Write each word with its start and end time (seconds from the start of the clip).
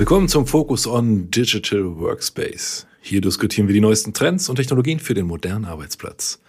Willkommen 0.00 0.28
zum 0.28 0.46
Focus 0.46 0.86
on 0.86 1.30
Digital 1.30 1.98
Workspace. 1.98 2.86
Hier 3.02 3.20
diskutieren 3.20 3.68
wir 3.68 3.74
die 3.74 3.82
neuesten 3.82 4.14
Trends 4.14 4.48
und 4.48 4.56
Technologien 4.56 4.98
für 4.98 5.12
den 5.12 5.26
modernen 5.26 5.66
Arbeitsplatz. 5.66 6.40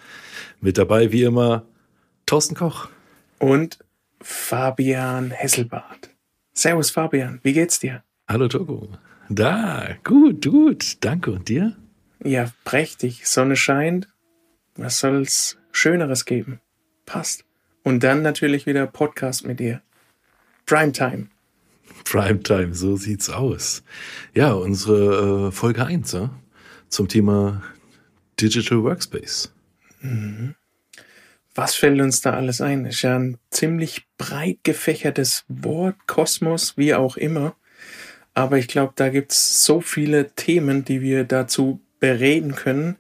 Mit 0.61 0.77
dabei 0.77 1.11
wie 1.11 1.23
immer 1.23 1.65
Thorsten 2.25 2.55
Koch 2.55 2.87
und 3.39 3.77
Fabian 4.21 5.31
Hesselbart. 5.31 6.11
Servus 6.53 6.91
Fabian, 6.91 7.41
wie 7.43 7.51
geht's 7.51 7.77
dir? 7.77 8.05
Hallo 8.29 8.47
Togo. 8.47 8.87
Da, 9.27 9.97
gut, 10.05 10.45
gut, 10.45 10.97
danke. 11.01 11.31
Und 11.31 11.49
dir? 11.49 11.75
Ja, 12.23 12.49
prächtig. 12.63 13.27
Sonne 13.27 13.57
scheint. 13.57 14.07
Was 14.77 14.99
soll's 14.99 15.57
Schöneres 15.73 16.23
geben? 16.23 16.61
Passt. 17.05 17.43
Und 17.83 18.01
dann 18.01 18.21
natürlich 18.21 18.65
wieder 18.65 18.87
Podcast 18.87 19.45
mit 19.45 19.59
dir. 19.59 19.81
Primetime. 20.65 21.27
Primetime, 22.11 22.73
so 22.73 22.97
sieht's 22.97 23.29
aus. 23.29 23.83
Ja, 24.33 24.51
unsere 24.51 25.47
äh, 25.47 25.51
Folge 25.53 25.85
1 25.85 26.11
ja, 26.11 26.29
zum 26.89 27.07
Thema 27.07 27.63
Digital 28.37 28.83
Workspace. 28.83 29.53
Mhm. 30.01 30.55
Was 31.55 31.75
fällt 31.75 32.01
uns 32.01 32.19
da 32.19 32.33
alles 32.33 32.59
ein? 32.59 32.85
Ist 32.85 33.03
ja 33.03 33.17
ein 33.17 33.37
ziemlich 33.49 34.07
breit 34.17 34.57
gefächertes 34.63 35.45
Wort, 35.47 35.95
Kosmos, 36.05 36.75
wie 36.75 36.93
auch 36.93 37.15
immer. 37.15 37.55
Aber 38.33 38.57
ich 38.57 38.67
glaube, 38.67 38.91
da 38.97 39.07
gibt's 39.07 39.63
so 39.63 39.79
viele 39.79 40.31
Themen, 40.31 40.83
die 40.83 40.99
wir 40.99 41.23
dazu 41.23 41.79
bereden 42.01 42.55
können, 42.55 42.97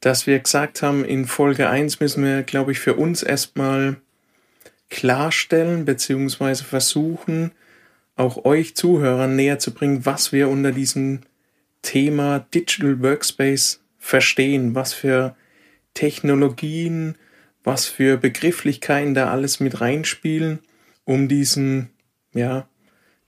dass 0.00 0.26
wir 0.26 0.38
gesagt 0.38 0.80
haben, 0.80 1.04
in 1.04 1.26
Folge 1.26 1.68
1 1.68 2.00
müssen 2.00 2.24
wir, 2.24 2.42
glaube 2.42 2.72
ich, 2.72 2.78
für 2.78 2.94
uns 2.94 3.22
erstmal 3.22 4.00
klarstellen, 4.88 5.84
beziehungsweise 5.84 6.64
versuchen, 6.64 7.52
auch 8.20 8.44
euch 8.44 8.76
Zuhörern 8.76 9.34
näher 9.34 9.58
zu 9.58 9.72
bringen, 9.72 10.06
was 10.06 10.30
wir 10.30 10.48
unter 10.48 10.72
diesem 10.72 11.20
Thema 11.82 12.40
Digital 12.54 13.02
Workspace 13.02 13.80
verstehen, 13.98 14.74
was 14.74 14.92
für 14.92 15.34
Technologien, 15.94 17.16
was 17.64 17.86
für 17.86 18.16
Begrifflichkeiten 18.16 19.14
da 19.14 19.30
alles 19.30 19.60
mit 19.60 19.80
reinspielen, 19.80 20.60
um 21.04 21.28
diesen, 21.28 21.90
ja, 22.32 22.68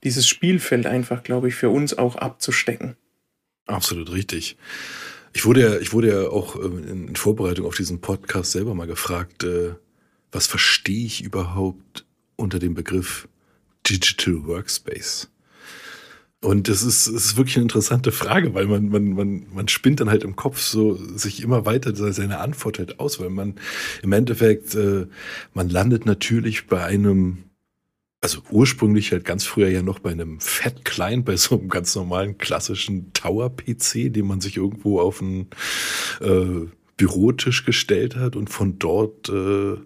dieses 0.03 0.27
Spielfeld 0.27 0.85
einfach, 0.85 1.23
glaube 1.23 1.47
ich, 1.47 1.55
für 1.55 1.69
uns 1.69 1.97
auch 1.97 2.15
abzustecken. 2.15 2.95
Absolut 3.65 4.11
richtig. 4.11 4.57
Ich 5.33 5.45
wurde 5.45 5.61
ja, 5.61 5.77
ich 5.79 5.93
wurde 5.93 6.09
ja 6.09 6.29
auch 6.29 6.55
ähm, 6.55 7.07
in 7.07 7.15
Vorbereitung 7.15 7.65
auf 7.65 7.75
diesen 7.75 8.01
Podcast 8.01 8.51
selber 8.51 8.75
mal 8.75 8.87
gefragt, 8.87 9.43
äh, 9.43 9.73
was 10.31 10.47
verstehe 10.47 11.05
ich 11.05 11.23
überhaupt 11.23 12.05
unter 12.35 12.59
dem 12.59 12.73
Begriff 12.73 13.27
Digital 13.87 14.45
Workspace? 14.45 15.29
Und 16.43 16.67
das 16.67 16.83
ist, 16.83 17.07
das 17.07 17.25
ist 17.25 17.37
wirklich 17.37 17.55
eine 17.55 17.63
interessante 17.63 18.11
Frage, 18.11 18.53
weil 18.53 18.67
man, 18.67 18.89
man, 18.89 19.13
man, 19.13 19.45
man 19.53 19.67
spinnt 19.69 20.01
dann 20.01 20.09
halt 20.09 20.25
im 20.25 20.35
Kopf 20.35 20.59
so 20.59 20.95
sich 21.15 21.41
immer 21.41 21.65
weiter 21.65 21.95
seine 21.95 22.39
Antwort 22.39 22.79
halt 22.79 22.99
aus, 22.99 23.19
weil 23.21 23.29
man 23.29 23.55
im 24.01 24.11
Endeffekt, 24.11 24.75
äh, 24.75 25.07
man 25.53 25.69
landet 25.69 26.05
natürlich 26.05 26.67
bei 26.67 26.83
einem, 26.83 27.45
also 28.19 28.41
ursprünglich 28.51 29.13
halt 29.13 29.23
ganz 29.23 29.45
früher 29.45 29.69
ja 29.69 29.81
noch 29.81 29.99
bei 29.99 30.11
einem 30.11 30.41
Fat 30.41 30.83
Client, 30.83 31.23
bei 31.23 31.37
so 31.37 31.57
einem 31.57 31.69
ganz 31.69 31.95
normalen 31.95 32.37
klassischen 32.37 33.13
Tower-PC, 33.13 34.11
den 34.11 34.27
man 34.27 34.41
sich 34.41 34.57
irgendwo 34.57 34.99
auf 34.99 35.21
einen 35.21 35.47
äh, 36.19 36.67
Bürotisch 36.97 37.65
gestellt 37.65 38.17
hat 38.17 38.35
und 38.35 38.49
von 38.49 38.79
dort 38.79 39.29
äh, 39.29 39.77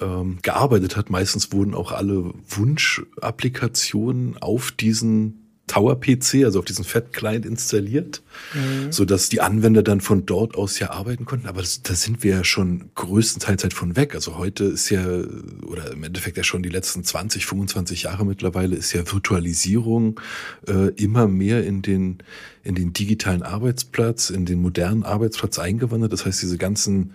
ähm, 0.00 0.38
gearbeitet 0.42 0.96
hat. 0.96 1.10
Meistens 1.10 1.52
wurden 1.52 1.74
auch 1.74 1.92
alle 1.92 2.32
Wunschapplikationen 2.48 4.36
auf 4.38 4.72
diesen 4.72 5.46
Tower-PC, 5.66 6.44
also 6.44 6.60
auf 6.60 6.64
diesen 6.64 6.84
Fat-Client 6.84 7.44
installiert, 7.44 8.22
mhm. 8.54 8.92
so 8.92 9.04
dass 9.04 9.28
die 9.28 9.40
Anwender 9.40 9.82
dann 9.82 10.00
von 10.00 10.24
dort 10.24 10.54
aus 10.54 10.78
ja 10.78 10.90
arbeiten 10.90 11.24
konnten. 11.24 11.48
Aber 11.48 11.60
das, 11.60 11.82
da 11.82 11.94
sind 11.94 12.22
wir 12.22 12.36
ja 12.36 12.44
schon 12.44 12.90
größtenteils 12.94 13.64
halt 13.64 13.74
von 13.74 13.96
weg. 13.96 14.14
Also 14.14 14.38
heute 14.38 14.64
ist 14.64 14.90
ja, 14.90 15.04
oder 15.66 15.90
im 15.90 16.04
Endeffekt 16.04 16.36
ja 16.36 16.44
schon 16.44 16.62
die 16.62 16.68
letzten 16.68 17.02
20, 17.02 17.46
25 17.46 18.04
Jahre 18.04 18.24
mittlerweile, 18.24 18.76
ist 18.76 18.92
ja 18.92 19.10
Virtualisierung 19.10 20.20
äh, 20.68 20.90
immer 20.94 21.26
mehr 21.26 21.64
in 21.64 21.82
den, 21.82 22.18
in 22.62 22.76
den 22.76 22.92
digitalen 22.92 23.42
Arbeitsplatz, 23.42 24.30
in 24.30 24.46
den 24.46 24.60
modernen 24.60 25.02
Arbeitsplatz 25.02 25.58
eingewandert. 25.58 26.12
Das 26.12 26.24
heißt, 26.24 26.42
diese 26.42 26.58
ganzen 26.58 27.12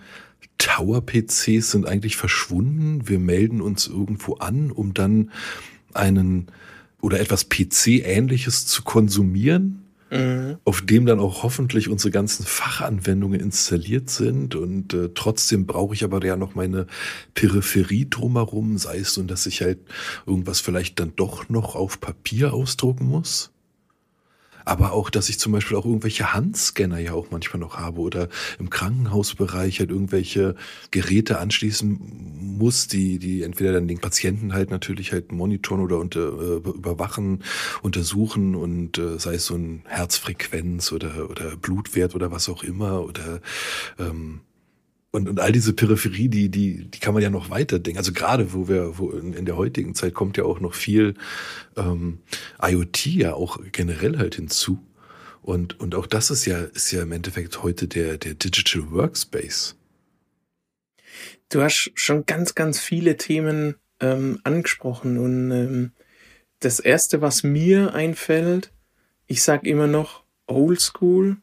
Tower-PCs 0.58 1.70
sind 1.70 1.86
eigentlich 1.86 2.16
verschwunden. 2.16 3.08
Wir 3.08 3.18
melden 3.18 3.60
uns 3.60 3.86
irgendwo 3.86 4.34
an, 4.34 4.70
um 4.70 4.94
dann 4.94 5.30
einen 5.92 6.46
oder 7.00 7.20
etwas 7.20 7.48
PC-ähnliches 7.48 8.66
zu 8.66 8.82
konsumieren, 8.82 9.82
mhm. 10.10 10.58
auf 10.64 10.82
dem 10.82 11.04
dann 11.04 11.18
auch 11.18 11.42
hoffentlich 11.42 11.88
unsere 11.88 12.12
ganzen 12.12 12.44
Fachanwendungen 12.46 13.40
installiert 13.40 14.08
sind. 14.08 14.54
Und 14.54 14.94
äh, 14.94 15.10
trotzdem 15.14 15.66
brauche 15.66 15.94
ich 15.94 16.04
aber 16.04 16.24
ja 16.24 16.36
noch 16.36 16.54
meine 16.54 16.86
Peripherie 17.34 18.06
drumherum, 18.08 18.78
sei 18.78 18.98
es 18.98 19.14
so, 19.14 19.22
dass 19.24 19.46
ich 19.46 19.62
halt 19.62 19.80
irgendwas 20.26 20.60
vielleicht 20.60 21.00
dann 21.00 21.12
doch 21.16 21.48
noch 21.48 21.74
auf 21.74 22.00
Papier 22.00 22.54
ausdrucken 22.54 23.06
muss 23.06 23.52
aber 24.64 24.92
auch, 24.92 25.10
dass 25.10 25.28
ich 25.28 25.38
zum 25.38 25.52
Beispiel 25.52 25.76
auch 25.76 25.84
irgendwelche 25.84 26.32
Handscanner 26.32 26.98
ja 26.98 27.12
auch 27.12 27.30
manchmal 27.30 27.60
noch 27.60 27.76
habe 27.76 28.00
oder 28.00 28.28
im 28.58 28.70
Krankenhausbereich 28.70 29.80
halt 29.80 29.90
irgendwelche 29.90 30.54
Geräte 30.90 31.38
anschließen 31.38 31.98
muss, 32.58 32.88
die, 32.88 33.18
die 33.18 33.42
entweder 33.42 33.72
dann 33.72 33.88
den 33.88 34.00
Patienten 34.00 34.52
halt 34.52 34.70
natürlich 34.70 35.12
halt 35.12 35.32
monitoren 35.32 35.80
oder 35.80 35.98
unter, 35.98 36.20
äh, 36.20 36.56
überwachen, 36.56 37.42
untersuchen 37.82 38.54
und 38.54 38.98
äh, 38.98 39.18
sei 39.18 39.34
es 39.34 39.46
so 39.46 39.54
ein 39.54 39.82
Herzfrequenz 39.86 40.92
oder, 40.92 41.30
oder 41.30 41.56
Blutwert 41.56 42.14
oder 42.14 42.30
was 42.30 42.48
auch 42.48 42.62
immer 42.62 43.02
oder 43.02 43.40
ähm, 43.98 44.40
und, 45.12 45.28
und 45.28 45.40
all 45.40 45.52
diese 45.52 45.74
Peripherie, 45.74 46.28
die, 46.28 46.48
die, 46.48 46.90
die 46.90 46.98
kann 46.98 47.12
man 47.12 47.22
ja 47.22 47.30
noch 47.30 47.50
weiter 47.50 47.78
denken. 47.78 47.98
Also 47.98 48.12
gerade 48.12 48.54
wo 48.54 48.66
wir, 48.66 48.98
wo 48.98 49.10
in, 49.10 49.34
in 49.34 49.44
der 49.44 49.56
heutigen 49.56 49.94
Zeit 49.94 50.14
kommt 50.14 50.38
ja 50.38 50.44
auch 50.44 50.58
noch 50.58 50.74
viel 50.74 51.14
ähm, 51.76 52.20
IoT 52.60 53.06
ja 53.06 53.34
auch 53.34 53.60
generell 53.72 54.18
halt 54.18 54.36
hinzu. 54.36 54.80
Und, 55.42 55.78
und 55.80 55.94
auch 55.94 56.06
das 56.06 56.30
ist 56.30 56.46
ja, 56.46 56.60
ist 56.60 56.90
ja 56.92 57.02
im 57.02 57.12
Endeffekt 57.12 57.62
heute 57.62 57.88
der, 57.88 58.16
der 58.16 58.34
Digital 58.34 58.90
Workspace. 58.90 59.76
Du 61.50 61.60
hast 61.60 61.92
schon 61.94 62.24
ganz, 62.24 62.54
ganz 62.54 62.80
viele 62.80 63.18
Themen 63.18 63.74
ähm, 64.00 64.40
angesprochen. 64.44 65.18
Und 65.18 65.50
ähm, 65.50 65.92
das 66.60 66.80
Erste, 66.80 67.20
was 67.20 67.42
mir 67.42 67.92
einfällt, 67.92 68.72
ich 69.26 69.42
sage 69.42 69.68
immer 69.68 69.88
noch 69.88 70.24
Oldschool, 70.46 71.36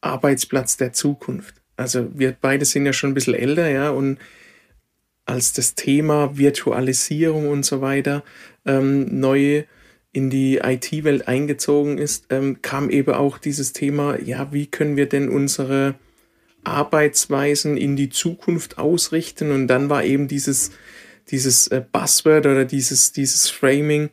Arbeitsplatz 0.00 0.78
der 0.78 0.94
Zukunft. 0.94 1.59
Also 1.80 2.10
wir 2.14 2.36
beide 2.38 2.66
sind 2.66 2.84
ja 2.84 2.92
schon 2.92 3.10
ein 3.10 3.14
bisschen 3.14 3.34
älter, 3.34 3.70
ja, 3.70 3.88
und 3.88 4.18
als 5.24 5.54
das 5.54 5.74
Thema 5.74 6.36
Virtualisierung 6.36 7.48
und 7.48 7.64
so 7.64 7.80
weiter 7.80 8.22
ähm, 8.66 9.18
neu 9.18 9.64
in 10.12 10.28
die 10.28 10.58
IT-Welt 10.58 11.26
eingezogen 11.26 11.96
ist, 11.96 12.26
ähm, 12.28 12.60
kam 12.60 12.90
eben 12.90 13.14
auch 13.14 13.38
dieses 13.38 13.72
Thema, 13.72 14.20
ja, 14.20 14.52
wie 14.52 14.66
können 14.66 14.96
wir 14.98 15.08
denn 15.08 15.30
unsere 15.30 15.94
Arbeitsweisen 16.64 17.78
in 17.78 17.96
die 17.96 18.10
Zukunft 18.10 18.76
ausrichten? 18.76 19.50
Und 19.50 19.68
dann 19.68 19.88
war 19.88 20.04
eben 20.04 20.28
dieses, 20.28 20.72
dieses 21.28 21.68
äh, 21.68 21.82
Buzzword 21.90 22.44
oder 22.44 22.66
dieses, 22.66 23.12
dieses 23.12 23.48
Framing, 23.48 24.10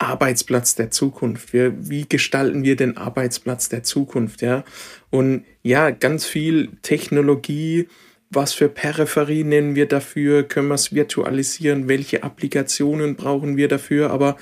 Arbeitsplatz 0.00 0.74
der 0.74 0.90
Zukunft. 0.90 1.52
Wir, 1.52 1.74
wie 1.88 2.08
gestalten 2.08 2.64
wir 2.64 2.74
den 2.74 2.96
Arbeitsplatz 2.96 3.68
der 3.68 3.82
Zukunft, 3.82 4.40
ja? 4.40 4.64
Und 5.10 5.44
ja, 5.62 5.90
ganz 5.90 6.26
viel 6.26 6.70
Technologie, 6.82 7.86
was 8.30 8.54
für 8.54 8.68
Peripherie 8.68 9.44
nennen 9.44 9.74
wir 9.74 9.86
dafür, 9.86 10.44
können 10.44 10.68
wir 10.68 10.76
es 10.76 10.94
virtualisieren, 10.94 11.88
welche 11.88 12.22
Applikationen 12.22 13.16
brauchen 13.16 13.56
wir 13.56 13.68
dafür, 13.68 14.10
aber 14.10 14.36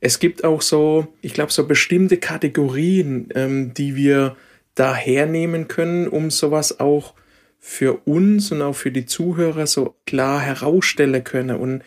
es 0.00 0.20
gibt 0.20 0.44
auch 0.44 0.62
so, 0.62 1.08
ich 1.20 1.34
glaube, 1.34 1.52
so 1.52 1.66
bestimmte 1.66 2.16
Kategorien, 2.16 3.28
ähm, 3.34 3.74
die 3.74 3.96
wir 3.96 4.36
da 4.74 4.94
hernehmen 4.94 5.68
können, 5.68 6.08
um 6.08 6.30
sowas 6.30 6.80
auch 6.80 7.14
für 7.58 8.06
uns 8.06 8.52
und 8.52 8.62
auch 8.62 8.74
für 8.74 8.92
die 8.92 9.06
Zuhörer 9.06 9.66
so 9.66 9.96
klar 10.06 10.40
herausstellen 10.40 11.24
können. 11.24 11.56
Und 11.56 11.82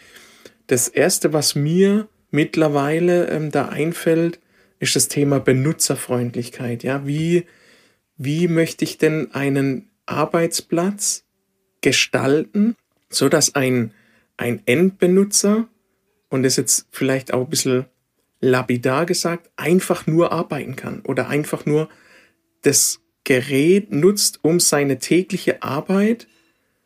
das 0.67 0.89
Erste, 0.89 1.31
was 1.31 1.55
mir 1.55 2.09
mittlerweile 2.31 3.27
ähm, 3.29 3.51
da 3.51 3.67
einfällt, 3.67 4.39
ist 4.79 4.95
das 4.95 5.07
Thema 5.07 5.39
Benutzerfreundlichkeit. 5.39 6.83
Ja, 6.83 7.05
wie, 7.05 7.45
wie 8.17 8.47
möchte 8.47 8.83
ich 8.83 8.97
denn 8.97 9.31
einen 9.33 9.89
Arbeitsplatz 10.05 11.23
gestalten, 11.81 12.75
so 13.09 13.29
dass 13.29 13.55
ein, 13.55 13.93
ein 14.37 14.61
Endbenutzer, 14.65 15.67
und 16.29 16.43
das 16.43 16.53
ist 16.53 16.57
jetzt 16.57 16.87
vielleicht 16.91 17.33
auch 17.33 17.45
ein 17.45 17.49
bisschen 17.49 17.85
lapidar 18.39 19.05
gesagt, 19.05 19.51
einfach 19.55 20.07
nur 20.07 20.31
arbeiten 20.31 20.75
kann 20.75 21.01
oder 21.01 21.29
einfach 21.29 21.65
nur 21.65 21.89
das 22.61 22.99
Gerät 23.23 23.91
nutzt, 23.91 24.39
um 24.41 24.59
seine 24.59 24.97
tägliche 24.97 25.61
Arbeit 25.61 26.27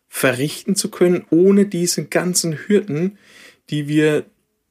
verrichten 0.08 0.76
zu 0.76 0.92
können, 0.92 1.26
ohne 1.30 1.66
diese 1.66 2.06
ganzen 2.06 2.68
Hürden, 2.68 3.18
die 3.70 3.88
wir 3.88 4.26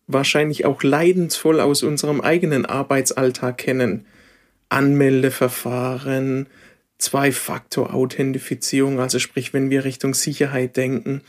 wahrscheinlich 0.06 0.64
auch 0.64 0.82
leidensvoll 0.82 1.60
aus 1.60 1.82
unserem 1.82 2.20
eigenen 2.20 2.66
Arbeitsalltag 2.66 3.58
kennen. 3.58 4.06
Anmeldeverfahren, 4.68 6.48
Zwei-Faktor-Authentifizierung, 6.98 9.00
also 9.00 9.18
sprich, 9.18 9.52
wenn 9.52 9.70
wir 9.70 9.84
Richtung 9.84 10.14
Sicherheit 10.14 10.76
denken, 10.76 11.22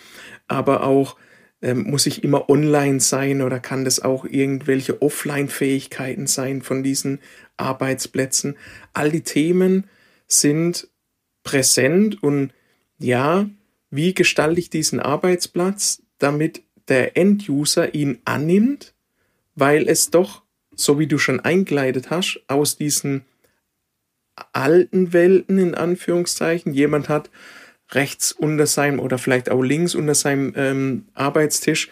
aber 0.47 0.83
auch 0.83 1.17
ähm, 1.61 1.89
muss 1.89 2.05
ich 2.05 2.23
immer 2.23 2.49
online 2.49 2.99
sein 2.99 3.41
oder 3.41 3.59
kann 3.59 3.85
das 3.85 3.99
auch 3.99 4.25
irgendwelche 4.25 5.01
Offline-Fähigkeiten 5.01 6.27
sein 6.27 6.61
von 6.61 6.83
diesen 6.83 7.19
Arbeitsplätzen? 7.57 8.57
All 8.93 9.11
die 9.11 9.23
Themen 9.23 9.85
sind 10.27 10.87
präsent 11.43 12.21
und 12.21 12.53
ja, 12.99 13.49
wie 13.89 14.13
gestalte 14.13 14.59
ich 14.59 14.69
diesen 14.69 14.99
Arbeitsplatz, 14.99 16.03
damit 16.17 16.63
der 16.87 17.17
End-User 17.17 17.93
ihn 17.93 18.19
annimmt, 18.25 18.93
weil 19.55 19.87
es 19.87 20.11
doch, 20.11 20.43
so 20.75 20.99
wie 20.99 21.07
du 21.07 21.17
schon 21.17 21.39
eingeleitet 21.39 22.09
hast, 22.09 22.41
aus 22.47 22.77
diesen 22.77 23.25
alten 24.51 25.13
Welten 25.13 25.57
in 25.57 25.75
Anführungszeichen, 25.75 26.73
jemand 26.73 27.09
hat 27.09 27.29
rechts 27.91 28.31
unter 28.31 28.67
seinem 28.67 28.99
oder 28.99 29.17
vielleicht 29.17 29.49
auch 29.49 29.61
links 29.61 29.95
unter 29.95 30.15
seinem 30.15 30.53
ähm, 30.55 31.05
Arbeitstisch, 31.13 31.89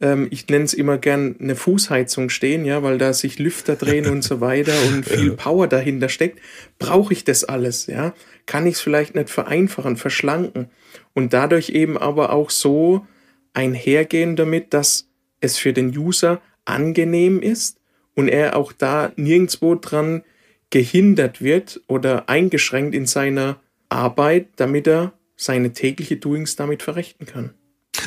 ähm, 0.00 0.28
ich 0.30 0.46
nenne 0.48 0.64
es 0.64 0.74
immer 0.74 0.98
gern 0.98 1.36
eine 1.40 1.56
Fußheizung 1.56 2.28
stehen, 2.28 2.64
ja, 2.64 2.82
weil 2.82 2.98
da 2.98 3.12
sich 3.12 3.38
Lüfter 3.38 3.76
drehen 3.76 4.06
und 4.08 4.22
so 4.22 4.40
weiter 4.40 4.74
und 4.88 5.06
viel 5.06 5.32
Power 5.32 5.68
dahinter 5.68 6.08
steckt. 6.08 6.40
Brauche 6.78 7.12
ich 7.12 7.24
das 7.24 7.44
alles, 7.44 7.86
ja? 7.86 8.14
Kann 8.44 8.66
ich 8.66 8.74
es 8.74 8.80
vielleicht 8.80 9.14
nicht 9.14 9.30
vereinfachen, 9.30 9.96
verschlanken 9.96 10.68
und 11.14 11.32
dadurch 11.32 11.70
eben 11.70 11.96
aber 11.96 12.32
auch 12.32 12.50
so 12.50 13.06
einhergehen 13.56 14.36
damit, 14.36 14.74
dass 14.74 15.08
es 15.40 15.56
für 15.56 15.72
den 15.72 15.96
User 15.96 16.40
angenehm 16.64 17.40
ist 17.40 17.78
und 18.14 18.28
er 18.28 18.56
auch 18.56 18.72
da 18.72 19.12
nirgendwo 19.16 19.74
dran 19.74 20.22
gehindert 20.70 21.40
wird 21.40 21.80
oder 21.86 22.28
eingeschränkt 22.28 22.94
in 22.94 23.06
seiner 23.06 23.60
Arbeit, 23.88 24.48
damit 24.56 24.86
er 24.86 25.12
seine 25.36 25.72
tägliche 25.72 26.16
Doings 26.16 26.56
damit 26.56 26.82
verrichten 26.82 27.26
kann. 27.26 27.54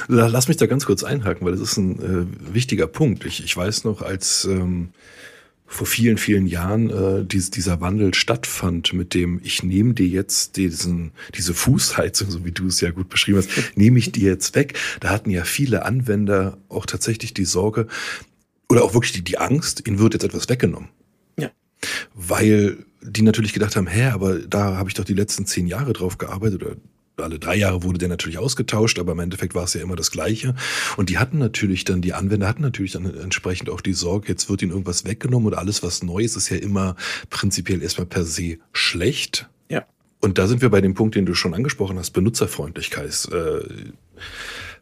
Lass 0.08 0.48
mich 0.48 0.58
da 0.58 0.66
ganz 0.66 0.86
kurz 0.86 1.04
einhaken, 1.04 1.46
weil 1.46 1.54
das 1.54 1.62
ist 1.62 1.78
ein 1.78 2.00
äh, 2.00 2.54
wichtiger 2.54 2.88
Punkt. 2.88 3.26
Ich, 3.26 3.44
ich 3.44 3.56
weiß 3.56 3.86
noch, 3.86 4.02
als 4.02 4.46
ähm, 4.46 4.90
vor 5.70 5.86
vielen, 5.86 6.18
vielen 6.18 6.48
Jahren 6.48 6.90
äh, 6.90 7.24
dies, 7.24 7.52
dieser 7.52 7.80
Wandel 7.80 8.16
stattfand, 8.16 8.92
mit 8.92 9.14
dem 9.14 9.40
ich 9.44 9.62
nehme 9.62 9.94
dir 9.94 10.08
jetzt 10.08 10.58
diesen, 10.58 11.12
diese 11.36 11.54
Fußheizung, 11.54 12.32
so 12.32 12.44
wie 12.44 12.52
du 12.52 12.68
es 12.68 12.82
ja 12.82 12.90
gut 12.90 13.08
beschrieben 13.08 13.38
hast, 13.38 13.50
nehme 13.76 14.00
ich 14.00 14.12
dir 14.12 14.32
jetzt 14.32 14.56
weg. 14.56 14.78
Da 15.00 15.10
hatten 15.12 15.30
ja 15.30 15.44
viele 15.44 15.86
Anwender 15.86 16.58
auch 16.70 16.88
tatsächlich 16.88 17.36
die 17.36 17.46
Sorge 17.46 17.88
oder 18.68 18.84
auch 18.84 18.96
wirklich 18.96 19.14
die, 19.14 19.24
die 19.24 19.38
Angst, 19.38 19.88
ihnen 19.88 20.00
wird 20.00 20.14
jetzt 20.16 20.24
etwas 20.24 20.50
weggenommen. 20.50 20.90
Ja. 21.38 21.52
Weil 22.16 22.78
die 23.02 23.22
natürlich 23.22 23.54
gedacht 23.54 23.76
haben, 23.76 23.88
hä, 23.88 24.08
aber 24.08 24.40
da 24.40 24.76
habe 24.76 24.90
ich 24.90 24.96
doch 24.96 25.06
die 25.06 25.14
letzten 25.14 25.46
zehn 25.46 25.68
Jahre 25.68 25.94
drauf 25.94 26.18
gearbeitet 26.18 26.64
oder 26.64 26.76
alle 27.22 27.40
drei 27.40 27.56
Jahre 27.56 27.84
wurde 27.84 28.00
der 28.00 28.10
natürlich 28.10 28.38
ausgetauscht, 28.38 29.00
aber 29.00 29.14
im 29.14 29.20
Endeffekt 29.20 29.56
war 29.56 29.64
es 29.64 29.74
ja 29.74 29.82
immer 29.82 29.96
das 29.96 30.12
Gleiche. 30.12 30.56
Und 30.98 31.10
die 31.10 31.18
hatten 31.18 31.38
natürlich 31.38 31.84
dann, 31.84 32.02
die 32.02 32.14
Anwender 32.14 32.48
hatten 32.48 32.62
natürlich 32.62 32.94
dann 32.94 33.06
entsprechend 33.06 33.70
auch 33.70 33.82
die 33.82 33.94
Sorge, 33.94 34.28
jetzt 34.28 34.50
wird 34.50 34.62
ihnen 34.62 34.72
irgendwas 34.72 35.06
weggenommen 35.06 35.48
oder 35.48 35.60
alles, 35.60 35.84
was 35.84 36.04
neu 36.04 36.20
ist, 36.20 36.36
ist 36.36 36.50
ja 36.50 36.58
immer 36.58 36.96
prinzipiell 37.30 37.82
erstmal 37.82 38.08
per 38.08 38.24
se 38.24 38.58
schlecht. 38.74 39.50
Ja. 39.70 39.86
Und 40.20 40.38
da 40.38 40.48
sind 40.48 40.62
wir 40.62 40.70
bei 40.70 40.82
dem 40.82 40.94
Punkt, 40.94 41.16
den 41.16 41.26
du 41.26 41.34
schon 41.34 41.54
angesprochen 41.54 41.98
hast, 41.98 42.12
Benutzerfreundlichkeit. 42.12 43.28
Äh, 43.32 43.92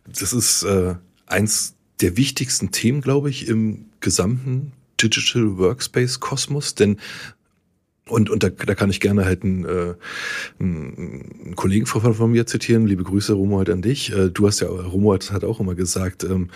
das 0.08 0.34
ist 0.34 0.64
äh, 0.64 0.96
eins 1.26 1.76
der 2.02 2.18
wichtigsten 2.18 2.72
Themen, 2.72 3.02
glaube 3.02 3.30
ich, 3.30 3.48
im 3.48 3.86
gesamten 4.00 4.74
Digital 5.02 5.58
Workspace 5.58 6.20
Kosmos, 6.20 6.76
denn 6.76 6.98
und, 8.08 8.30
und 8.30 8.44
da, 8.44 8.50
da 8.50 8.76
kann 8.76 8.90
ich 8.90 9.00
gerne 9.00 9.26
halt 9.26 9.44
einen, 9.44 9.66
äh, 9.66 9.94
einen 10.60 11.54
Kollegen 11.56 11.86
von, 11.86 12.14
von 12.14 12.32
mir 12.32 12.46
zitieren. 12.46 12.88
Liebe 12.88 13.04
Grüße, 13.04 13.34
Romuald, 13.34 13.70
an 13.70 13.82
dich. 13.82 14.12
Äh, 14.12 14.30
du 14.30 14.48
hast 14.48 14.60
ja, 14.62 14.68
Romuald 14.68 15.32
hat 15.32 15.44
auch 15.44 15.60
immer 15.60 15.76
gesagt, 15.76 16.24
ähm, 16.24 16.50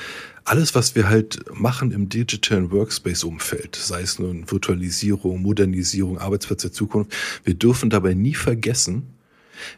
alles, 0.43 0.73
was 0.75 0.95
wir 0.95 1.07
halt 1.07 1.39
machen 1.53 1.91
im 1.91 2.09
digitalen 2.09 2.71
Workspace-Umfeld, 2.71 3.75
sei 3.75 4.01
es 4.01 4.19
nun 4.19 4.49
Virtualisierung, 4.49 5.41
Modernisierung, 5.41 6.17
Arbeitsplätze 6.17 6.67
der 6.67 6.73
Zukunft, 6.73 7.13
wir 7.43 7.53
dürfen 7.53 7.89
dabei 7.89 8.13
nie 8.13 8.33
vergessen, 8.33 9.13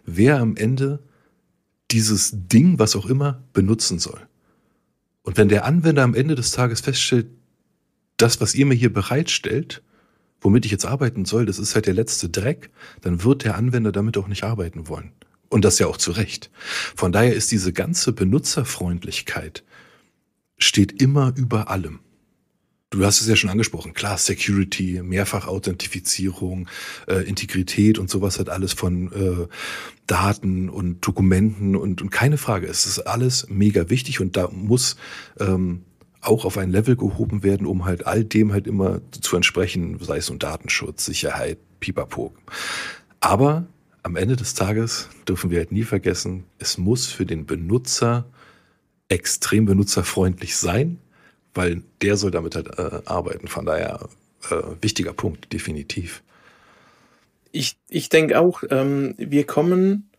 wer 0.05 0.39
am 0.39 0.55
Ende 0.55 0.99
dieses 1.91 2.31
Ding, 2.33 2.79
was 2.79 2.95
auch 2.95 3.05
immer, 3.05 3.43
benutzen 3.53 3.99
soll. 3.99 4.19
Und 5.21 5.37
wenn 5.37 5.49
der 5.49 5.65
Anwender 5.65 6.03
am 6.03 6.15
Ende 6.15 6.35
des 6.35 6.51
Tages 6.51 6.81
feststellt, 6.81 7.27
das, 8.17 8.41
was 8.41 8.55
ihr 8.55 8.65
mir 8.65 8.75
hier 8.75 8.93
bereitstellt, 8.93 9.81
womit 10.43 10.65
ich 10.65 10.71
jetzt 10.71 10.85
arbeiten 10.85 11.25
soll, 11.25 11.45
das 11.45 11.57
ist 11.57 11.73
halt 11.73 11.87
der 11.87 11.93
letzte 11.93 12.29
Dreck, 12.29 12.69
dann 13.01 13.23
wird 13.23 13.43
der 13.43 13.55
Anwender 13.55 13.91
damit 13.91 14.17
auch 14.17 14.27
nicht 14.27 14.43
arbeiten 14.43 14.87
wollen. 14.87 15.11
Und 15.49 15.65
das 15.65 15.79
ja 15.79 15.87
auch 15.87 15.97
zu 15.97 16.11
Recht. 16.11 16.49
Von 16.95 17.11
daher 17.11 17.33
ist 17.33 17.51
diese 17.51 17.73
ganze 17.73 18.11
Benutzerfreundlichkeit 18.13 19.63
steht 20.57 21.01
immer 21.01 21.33
über 21.35 21.69
allem. 21.69 21.99
Du 22.89 23.03
hast 23.03 23.21
es 23.21 23.27
ja 23.27 23.35
schon 23.35 23.49
angesprochen, 23.49 23.95
klar, 23.95 24.19
Security, 24.19 25.01
Mehrfachauthentifizierung, 25.01 26.67
äh, 27.07 27.27
Integrität 27.27 27.97
und 27.97 28.07
sowas 28.07 28.37
hat 28.37 28.49
alles 28.49 28.73
von 28.73 29.11
äh, 29.11 29.47
Daten 30.05 30.69
und 30.69 31.05
Dokumenten 31.05 31.75
und, 31.75 32.03
und 32.03 32.11
keine 32.11 32.37
Frage, 32.37 32.67
es 32.67 32.85
ist 32.85 32.99
alles 32.99 33.47
mega 33.49 33.89
wichtig 33.89 34.19
und 34.19 34.37
da 34.37 34.47
muss 34.51 34.95
ähm, 35.39 35.85
auch 36.23 36.45
auf 36.45 36.57
ein 36.57 36.71
Level 36.71 36.95
gehoben 36.95 37.43
werden, 37.43 37.67
um 37.67 37.85
halt 37.85 38.07
all 38.07 38.23
dem 38.23 38.51
halt 38.53 38.67
immer 38.67 39.01
zu 39.11 39.35
entsprechen, 39.35 39.99
sei 39.99 40.17
es 40.17 40.29
nun 40.29 40.39
Datenschutz, 40.39 41.05
Sicherheit, 41.05 41.57
pipapo. 41.79 42.33
Aber 43.19 43.65
am 44.03 44.15
Ende 44.15 44.35
des 44.35 44.53
Tages 44.53 45.09
dürfen 45.27 45.49
wir 45.49 45.59
halt 45.59 45.71
nie 45.71 45.83
vergessen, 45.83 46.45
es 46.59 46.77
muss 46.77 47.07
für 47.07 47.25
den 47.25 47.45
Benutzer 47.45 48.25
extrem 49.09 49.65
benutzerfreundlich 49.65 50.57
sein, 50.57 50.99
weil 51.53 51.83
der 52.01 52.17
soll 52.17 52.31
damit 52.31 52.55
halt 52.55 52.77
äh, 52.79 53.01
arbeiten. 53.05 53.47
Von 53.47 53.65
daher 53.65 54.09
äh, 54.49 54.55
wichtiger 54.81 55.13
Punkt, 55.13 55.53
definitiv. 55.53 56.23
Ich, 57.51 57.77
ich 57.87 58.09
denke 58.09 58.39
auch, 58.39 58.63
ähm, 58.69 59.13
wir 59.17 59.45
kommen 59.45 60.09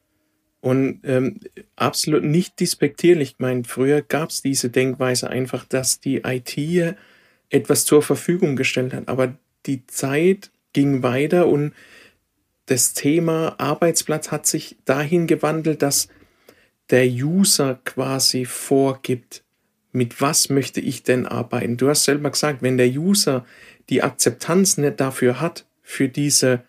und 0.65 1.01
ähm, 1.05 1.41
absolut 1.77 2.25
nicht 2.25 2.59
dispektierlich. 2.59 3.33
Ich 3.33 3.39
meine, 3.39 3.65
früher 3.65 4.01
gab 4.01 4.31
es 4.31 4.41
diese 4.41 4.71
Denkweise 4.71 5.29
einfach, 5.29 5.67
dass 5.67 6.01
die 6.01 6.23
IT 6.25 6.57
etwas 7.51 7.85
zur 7.85 8.01
Verfügung 8.01 8.57
gestellt 8.57 8.95
hat. 8.95 9.09
Aber 9.09 9.37
die 9.67 9.87
Zeit 9.87 10.51
ging 10.73 11.03
weiter 11.03 11.49
und 11.49 11.75
das 12.65 12.95
Thema 12.95 13.57
Arbeitsplatz 13.59 14.31
hat 14.31 14.47
sich 14.47 14.79
dahin 14.87 15.27
gewandelt, 15.27 15.83
dass 15.83 16.09
der 16.89 17.07
User 17.09 17.79
quasi 17.85 18.47
vorgibt, 18.47 19.43
mit 19.93 20.23
was 20.23 20.49
möchte 20.49 20.81
ich 20.81 21.03
denn 21.03 21.27
arbeiten. 21.27 21.77
Du 21.77 21.91
hast 21.91 22.05
selber 22.05 22.31
gesagt, 22.31 22.63
wenn 22.63 22.79
der 22.79 22.89
User 22.89 23.45
die 23.91 24.03
Akzeptanz 24.03 24.79
nicht 24.79 24.99
dafür 24.99 25.43
hat, 25.43 25.67
für 25.83 26.09
diese 26.09 26.65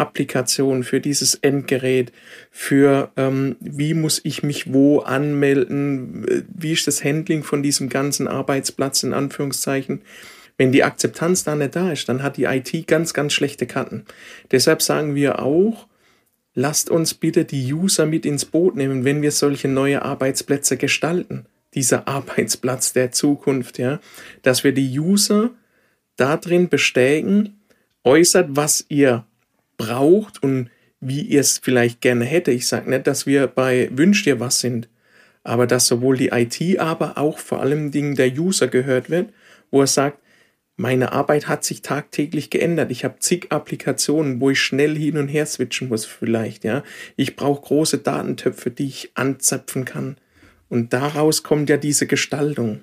Applikation, 0.00 0.82
für 0.82 1.00
dieses 1.00 1.34
Endgerät, 1.34 2.10
für 2.50 3.12
ähm, 3.16 3.56
wie 3.60 3.94
muss 3.94 4.20
ich 4.24 4.42
mich 4.42 4.72
wo 4.72 5.00
anmelden, 5.00 6.46
wie 6.52 6.72
ist 6.72 6.86
das 6.86 7.04
Handling 7.04 7.44
von 7.44 7.62
diesem 7.62 7.88
ganzen 7.88 8.26
Arbeitsplatz 8.26 9.02
in 9.02 9.12
Anführungszeichen. 9.12 10.00
Wenn 10.56 10.72
die 10.72 10.84
Akzeptanz 10.84 11.44
da 11.44 11.54
nicht 11.54 11.76
da 11.76 11.92
ist, 11.92 12.08
dann 12.08 12.22
hat 12.22 12.36
die 12.36 12.44
IT 12.44 12.86
ganz, 12.86 13.14
ganz 13.14 13.32
schlechte 13.32 13.66
Karten. 13.66 14.04
Deshalb 14.50 14.82
sagen 14.82 15.14
wir 15.14 15.40
auch, 15.40 15.86
lasst 16.54 16.90
uns 16.90 17.14
bitte 17.14 17.44
die 17.44 17.72
User 17.72 18.06
mit 18.06 18.26
ins 18.26 18.44
Boot 18.44 18.76
nehmen, 18.76 19.04
wenn 19.04 19.22
wir 19.22 19.32
solche 19.32 19.68
neue 19.68 20.02
Arbeitsplätze 20.02 20.76
gestalten. 20.76 21.46
Dieser 21.74 22.08
Arbeitsplatz 22.08 22.92
der 22.92 23.12
Zukunft, 23.12 23.78
ja, 23.78 24.00
dass 24.42 24.64
wir 24.64 24.72
die 24.72 24.98
User 24.98 25.50
darin 26.16 26.68
bestärken, 26.68 27.60
äußert, 28.04 28.48
was 28.50 28.84
ihr 28.88 29.24
braucht 29.80 30.42
und 30.42 30.68
wie 31.00 31.22
ihr 31.22 31.40
es 31.40 31.58
vielleicht 31.58 32.02
gerne 32.02 32.26
hätte. 32.26 32.50
Ich 32.50 32.66
sage 32.66 32.90
nicht, 32.90 33.06
dass 33.06 33.24
wir 33.24 33.46
bei 33.46 33.88
Wünsch 33.92 34.22
dir 34.24 34.38
was 34.38 34.60
sind, 34.60 34.88
aber 35.42 35.66
dass 35.66 35.86
sowohl 35.86 36.18
die 36.18 36.28
IT, 36.28 36.78
aber 36.78 37.16
auch 37.16 37.38
vor 37.38 37.60
allem 37.60 37.90
Dingen 37.90 38.14
der 38.14 38.30
User 38.38 38.68
gehört 38.68 39.08
wird, 39.08 39.32
wo 39.70 39.80
er 39.80 39.86
sagt, 39.86 40.18
meine 40.76 41.12
Arbeit 41.12 41.48
hat 41.48 41.64
sich 41.64 41.80
tagtäglich 41.82 42.50
geändert. 42.50 42.90
Ich 42.90 43.04
habe 43.04 43.18
zig 43.18 43.46
Applikationen, 43.50 44.40
wo 44.40 44.50
ich 44.50 44.60
schnell 44.60 44.96
hin 44.96 45.16
und 45.16 45.28
her 45.28 45.46
switchen 45.46 45.88
muss 45.88 46.04
vielleicht, 46.04 46.64
ja. 46.64 46.82
Ich 47.16 47.36
brauche 47.36 47.62
große 47.62 47.98
Datentöpfe, 47.98 48.70
die 48.70 48.86
ich 48.86 49.10
anzapfen 49.14 49.84
kann. 49.84 50.16
Und 50.68 50.92
daraus 50.92 51.42
kommt 51.42 51.68
ja 51.68 51.76
diese 51.76 52.06
Gestaltung. 52.06 52.80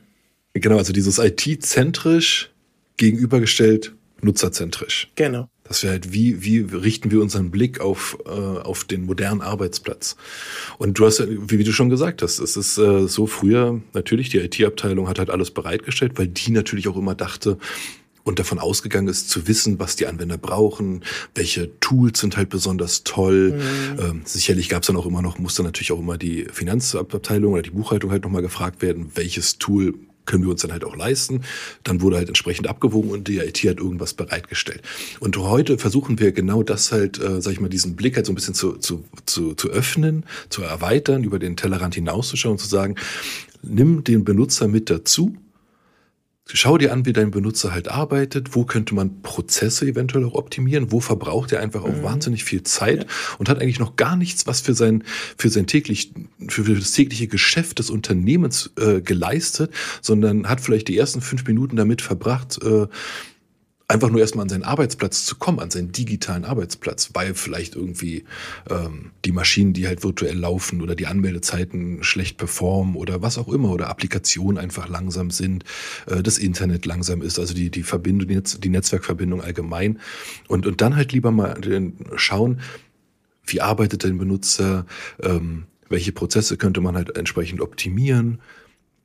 Genau, 0.54 0.78
also 0.78 0.94
dieses 0.94 1.20
IT-zentrisch 1.20 2.52
gegenübergestellt 2.98 3.94
nutzerzentrisch. 4.22 5.10
Genau. 5.16 5.50
Dass 5.68 5.84
wir 5.84 5.90
halt, 5.90 6.14
wie, 6.14 6.44
wie 6.44 6.60
richten 6.60 7.12
wir 7.12 7.22
unseren 7.22 7.52
Blick 7.52 7.82
auf, 7.82 8.18
äh, 8.26 8.30
auf 8.30 8.84
den 8.84 9.06
modernen 9.06 9.42
Arbeitsplatz? 9.42 10.16
Und 10.78 10.98
du 10.98 11.06
hast, 11.06 11.22
wie, 11.28 11.60
wie 11.60 11.64
du 11.64 11.74
schon 11.74 11.90
gesagt 11.90 12.22
hast, 12.22 12.40
es 12.40 12.56
ist 12.58 12.78
äh, 12.78 13.08
so 13.08 13.28
früher, 13.28 13.82
natürlich, 13.94 14.30
die 14.30 14.38
IT-Abteilung 14.38 15.08
hat 15.08 15.20
halt 15.20 15.30
alles 15.30 15.52
bereitgestellt, 15.52 16.14
weil 16.16 16.28
die 16.28 16.52
natürlich 16.52 16.88
auch 16.88 16.98
immer 16.98 17.16
dachte, 17.16 17.58
und 18.28 18.40
davon 18.40 18.60
ausgegangen 18.60 19.08
ist, 19.08 19.30
zu 19.30 19.48
wissen, 19.48 19.80
was 19.80 19.96
die 19.96 20.06
Anwender 20.06 20.38
brauchen, 20.38 21.02
welche 21.34 21.80
Tools 21.80 22.20
sind 22.20 22.36
halt 22.36 22.50
besonders 22.50 23.06
toll. 23.06 23.54
Mhm. 23.54 24.00
Ähm, 24.00 24.22
sicherlich 24.26 24.68
gab 24.68 24.84
es 24.84 24.88
dann 24.88 24.98
auch 24.98 25.06
immer 25.06 25.22
noch, 25.22 25.40
musste 25.40 25.64
natürlich 25.64 25.94
auch 25.94 26.00
immer 26.00 26.18
die 26.18 26.46
Finanzabteilung 26.52 27.54
oder 27.54 27.62
die 27.62 27.70
Buchhaltung 27.70 28.12
halt 28.12 28.24
nochmal 28.24 28.42
gefragt 28.42 28.82
werden, 28.82 29.12
welches 29.16 29.60
Tool 29.60 29.94
können 30.28 30.44
wir 30.44 30.52
uns 30.52 30.62
dann 30.62 30.72
halt 30.72 30.86
auch 30.86 30.96
leisten. 30.96 31.42
Dann 31.84 32.02
wurde 32.02 32.18
halt 32.18 32.28
entsprechend 32.28 32.68
abgewogen 32.68 33.10
und 33.10 33.28
die 33.28 33.40
IT 33.40 33.58
hat 33.60 33.80
irgendwas 33.80 34.14
bereitgestellt. 34.14 34.84
Und 35.20 35.38
heute 35.38 35.80
versuchen 35.80 36.20
wir 36.20 36.32
genau 36.32 36.62
das 36.62 36.92
halt, 36.92 37.20
äh, 37.20 37.42
sag 37.42 37.54
ich 37.54 37.60
mal, 37.60 37.70
diesen 37.70 37.96
Blick 37.96 38.16
halt 38.16 38.26
so 38.26 38.32
ein 38.32 38.36
bisschen 38.36 38.54
zu, 38.54 38.74
zu, 38.74 39.04
zu, 39.26 39.56
zu 39.56 39.70
öffnen, 39.70 40.26
zu 40.50 40.62
erweitern, 40.62 41.24
über 41.24 41.40
den 41.40 41.58
Tellerrand 41.58 41.96
hinauszuschauen 41.96 42.54
und 42.54 42.60
zu 42.60 42.68
sagen, 42.68 42.96
nimm 43.64 44.04
den 44.04 44.24
Benutzer 44.24 44.68
mit 44.68 44.90
dazu 44.90 45.36
Schau 46.54 46.78
dir 46.78 46.94
an, 46.94 47.06
wie 47.06 47.14
dein 47.14 47.32
Benutzer 47.32 47.74
halt 47.74 47.90
arbeitet, 47.90 48.56
wo 48.56 48.64
könnte 48.64 48.96
man 48.96 49.22
Prozesse 49.22 49.86
eventuell 49.86 50.24
auch 50.24 50.36
optimieren, 50.36 50.92
wo 50.92 51.00
verbraucht 51.00 51.52
er 51.52 51.60
einfach 51.60 51.84
auch 51.84 51.96
mhm. 51.96 52.04
wahnsinnig 52.04 52.44
viel 52.44 52.64
Zeit 52.64 53.04
ja. 53.04 53.10
und 53.38 53.50
hat 53.50 53.62
eigentlich 53.62 53.80
noch 53.80 53.98
gar 53.98 54.16
nichts, 54.16 54.48
was 54.48 54.62
für 54.62 54.74
sein, 54.74 55.04
für 55.38 55.50
sein 55.50 55.68
täglich, 55.68 56.14
für, 56.48 56.64
für 56.64 56.76
das 56.76 56.92
tägliche 56.92 57.28
Geschäft 57.28 57.80
des 57.80 57.90
Unternehmens 57.90 58.72
äh, 58.80 59.02
geleistet, 59.02 59.72
sondern 60.02 60.48
hat 60.48 60.62
vielleicht 60.62 60.88
die 60.88 60.98
ersten 60.98 61.22
fünf 61.22 61.46
Minuten 61.46 61.76
damit 61.76 62.02
verbracht, 62.02 62.60
äh, 62.64 62.88
einfach 63.90 64.10
nur 64.10 64.20
erstmal 64.20 64.44
an 64.44 64.50
seinen 64.50 64.64
Arbeitsplatz 64.64 65.26
zu 65.26 65.36
kommen, 65.38 65.60
an 65.60 65.72
seinen 65.72 65.94
digitalen 65.94 66.44
Arbeitsplatz, 66.44 67.12
weil 67.14 67.34
vielleicht 67.36 67.76
irgendwie 67.76 68.26
ähm, 68.70 69.12
die 69.24 69.32
Maschinen, 69.32 69.72
die 69.72 69.88
halt 69.88 70.04
virtuell 70.04 70.38
laufen 70.38 70.82
oder 70.82 70.94
die 70.94 71.08
Anmeldezeiten 71.08 72.04
schlecht 72.04 72.38
performen 72.38 72.96
oder 72.96 73.22
was 73.22 73.38
auch 73.38 73.48
immer 73.48 73.72
oder 73.72 73.90
Applikationen 73.90 74.58
einfach 74.58 74.90
langsam 74.90 75.32
sind, 75.32 75.64
äh, 76.08 76.22
das 76.22 76.38
Internet 76.38 76.86
langsam 76.86 77.22
ist, 77.22 77.40
also 77.40 77.54
die, 77.54 77.70
die 77.70 77.84
Verbindung, 77.84 78.28
die, 78.28 78.36
Netz, 78.36 78.60
die 78.60 78.70
Netzwerkverbindung 78.70 79.42
allgemein. 79.42 80.00
Und, 80.50 80.68
und 80.68 80.82
dann 80.82 80.98
halt 80.98 81.14
lieber 81.14 81.32
mal 81.32 81.58
schauen, 82.18 82.60
wie 83.46 83.62
arbeitet 83.62 84.04
dein 84.04 84.18
Benutzer, 84.18 84.86
ähm, 85.22 85.64
welche 85.88 86.12
Prozesse 86.12 86.58
könnte 86.58 86.82
man 86.82 86.96
halt 86.96 87.16
entsprechend 87.16 87.62
optimieren, 87.62 88.40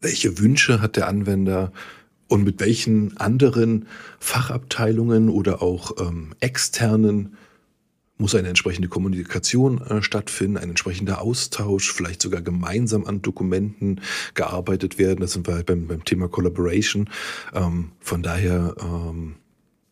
welche 0.01 0.39
Wünsche 0.41 0.83
hat 0.83 0.97
der 0.97 1.07
Anwender, 1.07 1.73
und 2.33 2.45
mit 2.45 2.61
welchen 2.61 3.15
anderen 3.19 3.87
Fachabteilungen 4.19 5.29
oder 5.29 5.61
auch 5.61 6.01
ähm, 6.01 6.35
externen 6.41 7.37
muss 8.17 8.35
eine 8.35 8.49
entsprechende 8.49 8.89
Kommunikation 8.89 9.83
äh, 9.83 10.03
stattfinden, 10.03 10.57
ein 10.57 10.71
entsprechender 10.71 11.21
Austausch, 11.21 11.93
vielleicht 11.93 12.23
sogar 12.23 12.41
gemeinsam 12.41 13.05
an 13.05 13.21
Dokumenten 13.21 14.01
gearbeitet 14.33 14.97
werden. 14.97 15.21
Das 15.21 15.33
sind 15.33 15.47
wir 15.47 15.57
halt 15.57 15.67
beim, 15.67 15.87
beim 15.87 16.07
Thema 16.07 16.27
Collaboration. 16.27 17.11
Ähm, 17.53 17.93
von 18.01 18.23
daher 18.23 18.77
ähm, 18.81 19.35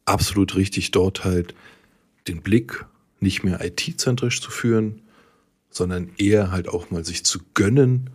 absolut 0.06 0.56
richtig, 0.56 0.92
dort 0.92 1.24
halt 1.24 1.54
den 2.26 2.40
Blick 2.40 2.86
nicht 3.18 3.44
mehr 3.44 3.62
IT-zentrisch 3.62 4.40
zu 4.40 4.50
führen, 4.50 5.02
sondern 5.68 6.08
eher 6.16 6.52
halt 6.52 6.70
auch 6.70 6.90
mal 6.90 7.04
sich 7.04 7.22
zu 7.22 7.40
gönnen, 7.52 8.08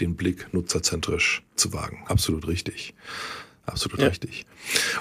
den 0.00 0.16
Blick 0.16 0.48
nutzerzentrisch 0.54 1.42
zu 1.56 1.74
wagen. 1.74 2.04
Absolut 2.06 2.48
richtig. 2.48 2.94
Absolut 3.66 4.00
ja. 4.00 4.08
richtig. 4.08 4.46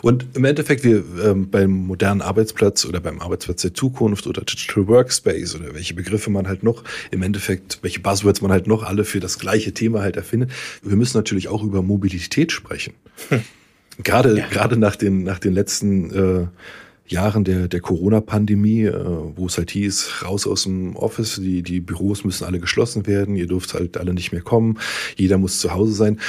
Und 0.02 0.26
im 0.34 0.44
Endeffekt, 0.44 0.84
wir 0.84 1.04
ähm, 1.24 1.50
beim 1.52 1.72
modernen 1.72 2.22
Arbeitsplatz 2.22 2.84
oder 2.86 3.00
beim 3.00 3.22
Arbeitsplatz 3.22 3.62
der 3.62 3.76
Zukunft 3.76 4.26
oder 4.26 4.42
Digital 4.42 4.88
Workspace 4.88 5.56
oder 5.56 5.76
welche 5.76 5.94
Begriffe 5.94 6.32
man 6.32 6.48
halt 6.48 6.64
noch, 6.64 6.84
im 7.12 7.22
Endeffekt, 7.22 7.80
welche 7.84 8.00
Buzzwords 8.00 8.42
man 8.42 8.52
halt 8.52 8.66
noch 8.66 8.84
alle 8.84 9.06
für 9.06 9.20
das 9.20 9.38
gleiche 9.38 9.74
Thema 9.74 10.02
halt 10.02 10.18
erfindet. 10.18 10.52
Wir 10.82 10.96
müssen 10.96 11.18
natürlich 11.18 11.48
auch 11.48 11.64
über 11.64 11.84
Mobilität 11.84 12.52
sprechen. 12.52 12.96
Hm. 13.30 13.42
Gerade, 14.04 14.38
ja. 14.38 14.48
gerade 14.48 14.78
nach 14.78 14.96
den, 14.96 15.24
nach 15.24 15.40
den 15.40 15.54
letzten 15.54 16.12
äh, 16.12 16.48
Jahren 17.08 17.44
der, 17.44 17.68
der 17.68 17.82
Corona-Pandemie, 17.82 18.86
äh, 18.86 18.94
wo 19.36 19.46
es 19.46 19.58
halt 19.58 19.72
hieß, 19.72 20.24
raus 20.24 20.48
aus 20.48 20.64
dem 20.64 20.96
Office, 20.96 21.36
die, 21.36 21.62
die 21.62 21.80
Büros 21.80 22.26
müssen 22.26 22.46
alle 22.46 22.60
geschlossen 22.60 23.06
werden, 23.06 23.36
ihr 23.36 23.48
dürft 23.48 23.76
halt 23.76 23.98
alle 23.98 24.14
nicht 24.14 24.32
mehr 24.32 24.42
kommen, 24.42 24.80
jeder 25.16 25.38
muss 25.38 25.60
zu 25.60 25.72
Hause 25.72 25.94
sein 25.94 26.20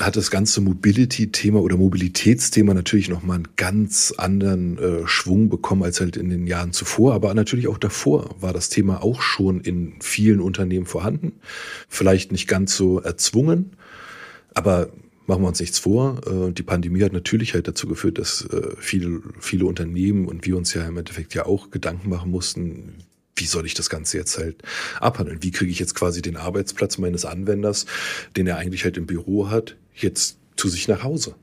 hat 0.00 0.16
das 0.16 0.30
ganze 0.30 0.60
Mobility-Thema 0.60 1.60
oder 1.60 1.76
Mobilitätsthema 1.76 2.72
natürlich 2.72 3.08
nochmal 3.08 3.36
einen 3.36 3.48
ganz 3.56 4.12
anderen 4.16 4.78
äh, 4.78 5.06
Schwung 5.06 5.48
bekommen 5.48 5.82
als 5.82 6.00
halt 6.00 6.16
in 6.16 6.30
den 6.30 6.46
Jahren 6.46 6.72
zuvor. 6.72 7.14
Aber 7.14 7.34
natürlich 7.34 7.68
auch 7.68 7.78
davor 7.78 8.34
war 8.40 8.52
das 8.52 8.70
Thema 8.70 9.02
auch 9.02 9.20
schon 9.20 9.60
in 9.60 9.94
vielen 10.00 10.40
Unternehmen 10.40 10.86
vorhanden. 10.86 11.32
Vielleicht 11.88 12.32
nicht 12.32 12.48
ganz 12.48 12.74
so 12.74 13.00
erzwungen, 13.00 13.76
aber 14.54 14.90
machen 15.26 15.42
wir 15.42 15.48
uns 15.48 15.60
nichts 15.60 15.78
vor. 15.78 16.20
Äh, 16.26 16.52
die 16.52 16.62
Pandemie 16.62 17.02
hat 17.02 17.12
natürlich 17.12 17.52
halt 17.52 17.68
dazu 17.68 17.86
geführt, 17.86 18.18
dass 18.18 18.46
äh, 18.46 18.74
viele, 18.78 19.20
viele 19.40 19.66
Unternehmen 19.66 20.26
und 20.26 20.46
wir 20.46 20.56
uns 20.56 20.72
ja 20.72 20.86
im 20.86 20.96
Endeffekt 20.96 21.34
ja 21.34 21.44
auch 21.44 21.70
Gedanken 21.70 22.08
machen 22.08 22.30
mussten, 22.30 22.94
wie 23.36 23.46
soll 23.46 23.66
ich 23.66 23.74
das 23.74 23.88
Ganze 23.90 24.18
jetzt 24.18 24.38
halt 24.38 24.62
abhandeln? 25.00 25.42
Wie 25.42 25.50
kriege 25.50 25.70
ich 25.70 25.78
jetzt 25.78 25.94
quasi 25.94 26.22
den 26.22 26.36
Arbeitsplatz 26.36 26.98
meines 26.98 27.24
Anwenders, 27.24 27.86
den 28.36 28.46
er 28.46 28.58
eigentlich 28.58 28.84
halt 28.84 28.96
im 28.96 29.06
Büro 29.06 29.50
hat, 29.50 29.76
jetzt 29.94 30.38
zu 30.56 30.68
sich 30.68 30.88
nach 30.88 31.02
Hause? 31.02 31.34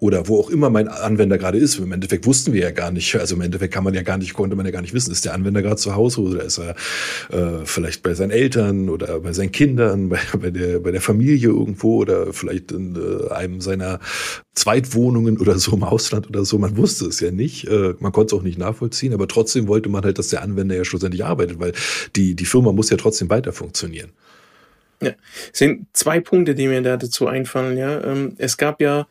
oder 0.00 0.28
wo 0.28 0.38
auch 0.38 0.50
immer 0.50 0.70
mein 0.70 0.86
Anwender 0.88 1.38
gerade 1.38 1.58
ist. 1.58 1.78
Im 1.78 1.90
Endeffekt 1.90 2.24
wussten 2.26 2.52
wir 2.52 2.60
ja 2.60 2.70
gar 2.70 2.92
nicht, 2.92 3.16
also 3.16 3.34
im 3.34 3.40
Endeffekt 3.40 3.74
kann 3.74 3.82
man 3.82 3.94
ja 3.94 4.02
gar 4.02 4.16
nicht, 4.16 4.32
konnte 4.32 4.54
man 4.54 4.64
ja 4.64 4.70
gar 4.70 4.80
nicht 4.80 4.94
wissen, 4.94 5.10
ist 5.10 5.24
der 5.24 5.34
Anwender 5.34 5.60
gerade 5.60 5.76
zu 5.76 5.94
Hause 5.96 6.20
oder 6.20 6.44
ist 6.44 6.58
er 6.58 6.76
äh, 7.30 7.64
vielleicht 7.64 8.02
bei 8.02 8.14
seinen 8.14 8.30
Eltern 8.30 8.88
oder 8.90 9.20
bei 9.20 9.32
seinen 9.32 9.50
Kindern, 9.50 10.08
bei, 10.10 10.20
bei, 10.40 10.50
der, 10.50 10.78
bei 10.78 10.92
der 10.92 11.00
Familie 11.00 11.48
irgendwo 11.48 11.96
oder 11.96 12.32
vielleicht 12.32 12.70
in 12.70 12.96
äh, 12.96 13.32
einem 13.32 13.60
seiner 13.60 13.98
Zweitwohnungen 14.54 15.38
oder 15.38 15.58
so 15.58 15.72
im 15.72 15.82
Ausland 15.82 16.28
oder 16.28 16.44
so. 16.44 16.58
Man 16.58 16.76
wusste 16.76 17.06
es 17.06 17.18
ja 17.18 17.32
nicht, 17.32 17.66
äh, 17.66 17.94
man 17.98 18.12
konnte 18.12 18.34
es 18.34 18.40
auch 18.40 18.44
nicht 18.44 18.58
nachvollziehen, 18.58 19.12
aber 19.12 19.26
trotzdem 19.26 19.66
wollte 19.66 19.88
man 19.88 20.04
halt, 20.04 20.18
dass 20.18 20.28
der 20.28 20.42
Anwender 20.42 20.76
ja 20.76 20.84
schlussendlich 20.84 21.24
arbeitet, 21.24 21.58
weil 21.58 21.72
die, 22.14 22.36
die 22.36 22.44
Firma 22.44 22.70
muss 22.70 22.90
ja 22.90 22.96
trotzdem 22.96 23.30
weiter 23.30 23.52
funktionieren. 23.52 24.10
Ja, 25.02 25.12
es 25.52 25.58
sind 25.58 25.86
zwei 25.92 26.20
Punkte, 26.20 26.54
die 26.54 26.66
mir 26.66 26.82
da 26.82 26.96
dazu 26.96 27.26
einfallen. 27.26 27.76
Ja, 27.78 28.02
ähm, 28.04 28.34
es 28.38 28.56
gab 28.56 28.80
ja 28.80 29.06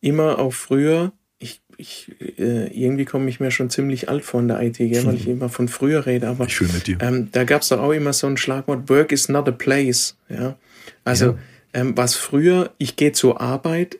immer 0.00 0.38
auch 0.38 0.52
früher, 0.52 1.12
ich, 1.38 1.60
ich, 1.76 2.10
äh, 2.38 2.66
irgendwie 2.68 3.04
komme 3.04 3.28
ich 3.28 3.40
mir 3.40 3.50
schon 3.50 3.70
ziemlich 3.70 4.08
alt 4.08 4.24
vor 4.24 4.40
in 4.40 4.48
der 4.48 4.60
IT, 4.62 4.78
gell, 4.78 5.04
weil 5.04 5.14
ich 5.14 5.28
immer 5.28 5.48
von 5.48 5.68
früher 5.68 6.06
rede, 6.06 6.28
aber 6.28 6.46
ich 6.46 6.60
mit 6.60 6.86
dir. 6.86 6.98
Ähm, 7.00 7.28
da 7.32 7.44
gab 7.44 7.62
es 7.62 7.68
doch 7.68 7.80
auch 7.80 7.92
immer 7.92 8.12
so 8.12 8.26
ein 8.26 8.36
Schlagwort, 8.36 8.88
Work 8.88 9.12
is 9.12 9.28
not 9.28 9.48
a 9.48 9.52
place. 9.52 10.16
Ja? 10.28 10.56
Also 11.04 11.26
ja. 11.26 11.38
Ähm, 11.72 11.96
was 11.96 12.16
früher, 12.16 12.72
ich 12.78 12.96
gehe 12.96 13.12
zur 13.12 13.40
Arbeit, 13.40 13.98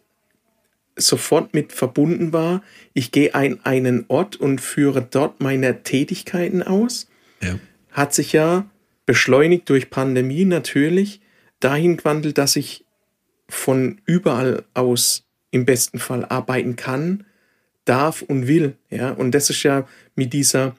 sofort 0.96 1.54
mit 1.54 1.72
verbunden 1.72 2.32
war, 2.32 2.62
ich 2.94 3.12
gehe 3.12 3.34
an 3.34 3.60
einen 3.64 4.04
Ort 4.08 4.37
und 4.37 4.60
führe 4.60 5.02
dort 5.02 5.40
meine 5.40 5.82
Tätigkeiten 5.82 6.62
aus, 6.62 7.08
ja. 7.42 7.58
hat 7.92 8.12
sich 8.12 8.32
ja 8.32 8.68
beschleunigt 9.11 9.69
durch 9.69 9.90
Pandemie 9.90 10.45
natürlich 10.45 11.21
dahin 11.59 11.97
gewandelt, 11.97 12.38
dass 12.38 12.55
ich 12.55 12.85
von 13.49 14.00
überall 14.07 14.62
aus 14.73 15.26
im 15.50 15.64
besten 15.64 15.99
Fall 15.99 16.25
arbeiten 16.25 16.76
kann, 16.76 17.25
darf 17.85 18.23
und 18.23 18.47
will. 18.47 18.76
Ja? 18.88 19.11
Und 19.11 19.33
das 19.33 19.50
ist 19.50 19.64
ja 19.64 19.88
mit 20.14 20.33
dieser 20.33 20.76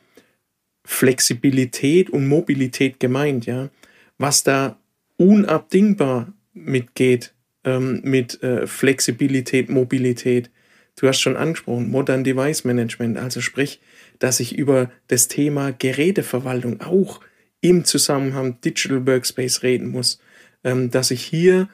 Flexibilität 0.86 2.10
und 2.10 2.30
Mobilität 2.30 3.02
gemeint, 3.02 3.48
ja. 3.48 3.70
Was 4.18 4.44
da 4.44 4.80
unabdingbar 5.18 6.32
mitgeht, 6.54 7.34
ähm, 7.66 8.00
mit 8.02 8.42
äh, 8.44 8.66
Flexibilität, 8.66 9.70
Mobilität. 9.70 10.50
Du 10.98 11.06
hast 11.10 11.20
schon 11.20 11.36
angesprochen, 11.36 11.92
Modern 11.92 12.24
Device 12.24 12.64
Management, 12.64 13.18
also 13.18 13.42
sprich, 13.42 13.82
dass 14.20 14.40
ich 14.40 14.58
über 14.58 14.90
das 15.08 15.28
Thema 15.28 15.74
Geräteverwaltung 15.74 16.80
auch 16.80 17.20
im 17.62 17.86
Zusammenhang 17.86 18.60
Digital 18.62 19.06
Workspace 19.08 19.64
reden 19.64 19.90
muss, 19.90 20.20
ähm, 20.64 20.92
dass 20.92 21.12
ich 21.12 21.24
hier 21.24 21.70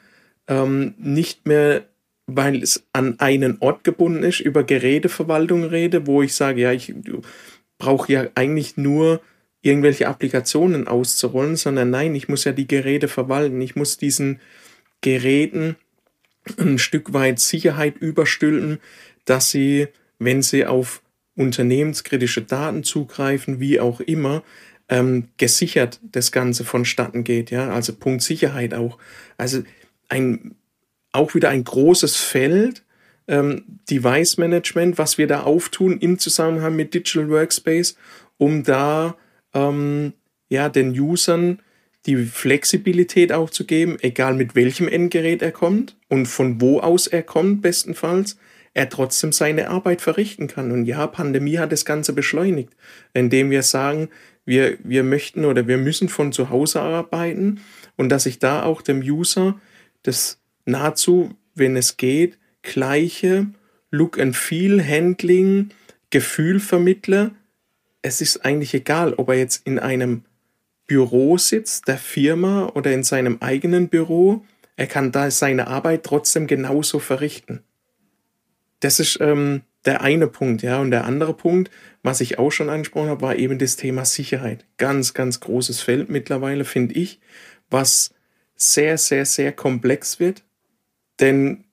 ähm, 0.48 0.94
nicht 0.98 1.46
mehr 1.46 1.86
weil 2.28 2.62
es 2.62 2.84
an 2.92 3.20
einen 3.20 3.58
Ort 3.62 3.86
gebunden 3.86 4.24
ist, 4.24 4.42
über 4.42 4.64
Geräteverwaltung 4.64 5.64
rede, 5.64 6.06
wo 6.08 6.22
ich 6.22 6.36
sage, 6.36 6.62
ja, 6.62 6.74
ich 6.74 6.94
brauche 7.78 8.12
ja 8.12 8.28
eigentlich 8.36 8.76
nur 8.76 9.22
irgendwelche 9.62 10.08
Applikationen 10.08 10.88
auszurollen, 10.88 11.56
sondern 11.56 11.90
nein, 11.90 12.14
ich 12.16 12.28
muss 12.28 12.44
ja 12.44 12.52
die 12.52 12.68
Geräte 12.68 13.08
verwalten. 13.08 13.60
Ich 13.62 13.76
muss 13.76 13.98
diesen 13.98 14.40
Geräten 15.02 15.78
ein 16.58 16.80
Stück 16.80 17.14
weit 17.14 17.40
Sicherheit 17.40 17.98
überstülpen, 17.98 18.80
dass 19.26 19.50
sie, 19.50 19.88
wenn 20.20 20.42
sie 20.42 20.66
auf 20.66 21.02
unternehmenskritische 21.36 22.42
Daten 22.42 22.84
zugreifen, 22.84 23.60
wie 23.60 23.80
auch 23.80 24.02
immer, 24.02 24.44
ähm, 24.90 25.30
gesichert 25.38 26.00
das 26.04 26.32
Ganze 26.32 26.64
vonstatten 26.64 27.24
geht. 27.24 27.52
Ja, 27.52 27.70
also 27.70 27.94
Punkt 27.94 28.22
Sicherheit 28.22 28.74
auch. 28.74 28.98
Also 29.38 29.64
ein 30.10 30.56
auch 31.12 31.34
wieder 31.34 31.50
ein 31.50 31.64
großes 31.64 32.16
Feld, 32.16 32.84
ähm, 33.28 33.64
Device 33.90 34.38
Management, 34.38 34.98
was 34.98 35.18
wir 35.18 35.28
da 35.28 35.44
auftun 35.44 36.00
im 36.00 36.20
Zusammenhang 36.20 36.76
mit 36.76 36.94
Digital 36.94 37.30
Workspace, 37.30 37.98
um 38.38 38.64
da 38.64 39.18
ähm, 39.54 40.14
ja 40.50 40.70
den 40.70 40.98
Usern 40.98 41.60
die 42.06 42.16
Flexibilität 42.18 43.34
auch 43.34 43.50
zu 43.50 43.66
geben, 43.66 43.98
egal 44.02 44.34
mit 44.34 44.56
welchem 44.56 44.88
Endgerät 44.88 45.42
er 45.42 45.52
kommt 45.52 45.98
und 46.08 46.26
von 46.28 46.62
wo 46.62 46.80
aus 46.80 47.08
er 47.08 47.24
kommt, 47.24 47.62
bestenfalls, 47.62 48.38
er 48.74 48.88
trotzdem 48.90 49.34
seine 49.34 49.70
Arbeit 49.70 50.02
verrichten 50.02 50.48
kann. 50.48 50.72
Und 50.72 50.86
ja, 50.86 51.06
Pandemie 51.08 51.58
hat 51.58 51.72
das 51.72 51.84
Ganze 51.84 52.14
beschleunigt, 52.14 52.72
indem 53.14 53.50
wir 53.50 53.64
sagen, 53.64 54.08
wir, 54.48 54.78
wir 54.84 55.04
möchten 55.04 55.46
oder 55.46 55.68
wir 55.68 55.78
müssen 55.78 56.08
von 56.08 56.32
zu 56.32 56.50
Hause 56.50 56.82
arbeiten 56.82 57.60
und 57.98 58.10
dass 58.10 58.26
ich 58.26 58.40
da 58.40 58.64
auch 58.64 58.82
dem 58.82 59.02
User 59.02 59.60
das 60.04 60.40
nahezu, 60.66 61.36
wenn 61.54 61.76
es 61.76 61.98
geht, 61.98 62.38
gleiche 62.62 63.48
Look 63.92 64.18
and 64.18 64.36
Feel, 64.36 64.84
Handling, 64.84 65.72
Gefühl 66.10 66.62
vermittle. 66.62 67.32
Es 68.02 68.22
ist 68.22 68.46
eigentlich 68.46 68.74
egal, 68.74 69.14
ob 69.16 69.30
er 69.30 69.36
jetzt 69.36 69.68
in 69.68 69.80
einem 69.80 70.24
Büro 70.88 71.38
sitzt, 71.38 71.90
der 71.90 71.98
Firma 71.98 72.68
oder 72.68 72.94
in 72.94 73.04
seinem 73.04 73.38
eigenen 73.42 73.90
Büro. 73.90 74.46
Er 74.78 74.88
kann 74.88 75.12
da 75.12 75.30
seine 75.30 75.68
Arbeit 75.68 76.04
trotzdem 76.04 76.48
genauso 76.48 77.00
verrichten. 77.00 77.64
Das 78.80 79.02
ist 79.02 79.20
ähm, 79.20 79.64
der 79.88 80.02
eine 80.02 80.28
Punkt, 80.28 80.62
ja. 80.62 80.80
Und 80.80 80.92
der 80.92 81.06
andere 81.06 81.34
Punkt, 81.34 81.72
was 82.04 82.22
ich 82.22 82.38
auch 82.38 82.52
schon 82.52 82.70
angesprochen 82.70 83.10
habe, 83.10 83.22
war 83.22 83.36
eben 83.36 83.58
das 83.58 83.78
Thema 83.78 84.06
Sicherheit. 84.06 84.66
Ganz, 84.78 85.14
ganz 85.16 85.40
großes 85.40 85.82
Feld 85.82 86.10
mittlerweile, 86.10 86.66
finde 86.66 86.94
ich, 86.96 87.20
was 87.70 88.14
sehr, 88.56 88.98
sehr, 88.98 89.26
sehr 89.26 89.52
komplex 89.52 90.20
wird. 90.20 90.44
Denn 91.20 91.64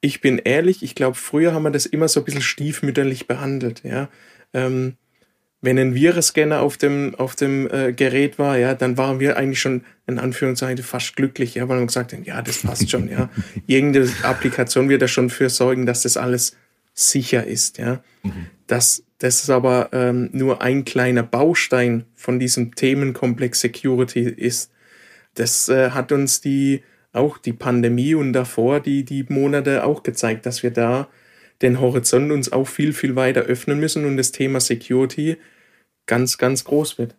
ich 0.00 0.20
bin 0.20 0.38
ehrlich, 0.38 0.82
ich 0.82 0.94
glaube, 0.94 1.16
früher 1.16 1.52
haben 1.52 1.62
wir 1.62 1.70
das 1.70 1.86
immer 1.86 2.08
so 2.08 2.20
ein 2.20 2.24
bisschen 2.24 2.42
stiefmütterlich 2.42 3.26
behandelt, 3.26 3.82
ja. 3.84 4.08
Ähm, 4.52 4.96
wenn 5.60 5.76
ein 5.76 5.94
Virenscanner 5.94 6.60
auf 6.60 6.76
dem, 6.76 7.16
auf 7.16 7.34
dem 7.34 7.68
äh, 7.70 7.92
Gerät 7.92 8.38
war, 8.38 8.56
ja, 8.56 8.74
dann 8.74 8.96
waren 8.96 9.18
wir 9.18 9.36
eigentlich 9.36 9.60
schon 9.60 9.82
in 10.06 10.20
Anführungszeichen 10.20 10.84
fast 10.84 11.16
glücklich, 11.16 11.56
ja, 11.56 11.68
weil 11.68 11.80
wir 11.80 11.86
gesagt 11.86 12.12
haben, 12.12 12.22
ja, 12.22 12.40
das 12.42 12.62
passt 12.62 12.88
schon, 12.88 13.08
ja. 13.10 13.28
Irgendeine 13.66 14.08
Applikation 14.22 14.88
wird 14.88 15.02
da 15.02 15.08
schon 15.08 15.30
für 15.30 15.50
sorgen, 15.50 15.84
dass 15.84 16.02
das 16.02 16.16
alles 16.16 16.56
sicher 16.98 17.46
ist, 17.46 17.78
ja. 17.78 18.02
Mhm. 18.22 18.46
Das, 18.66 19.04
das 19.18 19.42
ist 19.42 19.50
aber 19.50 19.90
ähm, 19.92 20.30
nur 20.32 20.60
ein 20.62 20.84
kleiner 20.84 21.22
Baustein 21.22 22.04
von 22.14 22.38
diesem 22.38 22.74
Themenkomplex 22.74 23.60
Security 23.60 24.20
ist. 24.20 24.70
Das 25.34 25.68
äh, 25.68 25.90
hat 25.90 26.12
uns 26.12 26.40
die 26.40 26.82
auch 27.12 27.38
die 27.38 27.52
Pandemie 27.52 28.14
und 28.14 28.32
davor 28.32 28.80
die, 28.80 29.04
die 29.04 29.24
Monate 29.28 29.84
auch 29.84 30.02
gezeigt, 30.02 30.44
dass 30.44 30.62
wir 30.62 30.70
da 30.70 31.08
den 31.62 31.80
Horizont 31.80 32.30
uns 32.30 32.52
auch 32.52 32.68
viel, 32.68 32.92
viel 32.92 33.16
weiter 33.16 33.42
öffnen 33.42 33.80
müssen 33.80 34.04
und 34.04 34.16
das 34.16 34.30
Thema 34.32 34.60
Security 34.60 35.36
ganz, 36.06 36.38
ganz 36.38 36.64
groß 36.64 36.98
wird. 36.98 37.16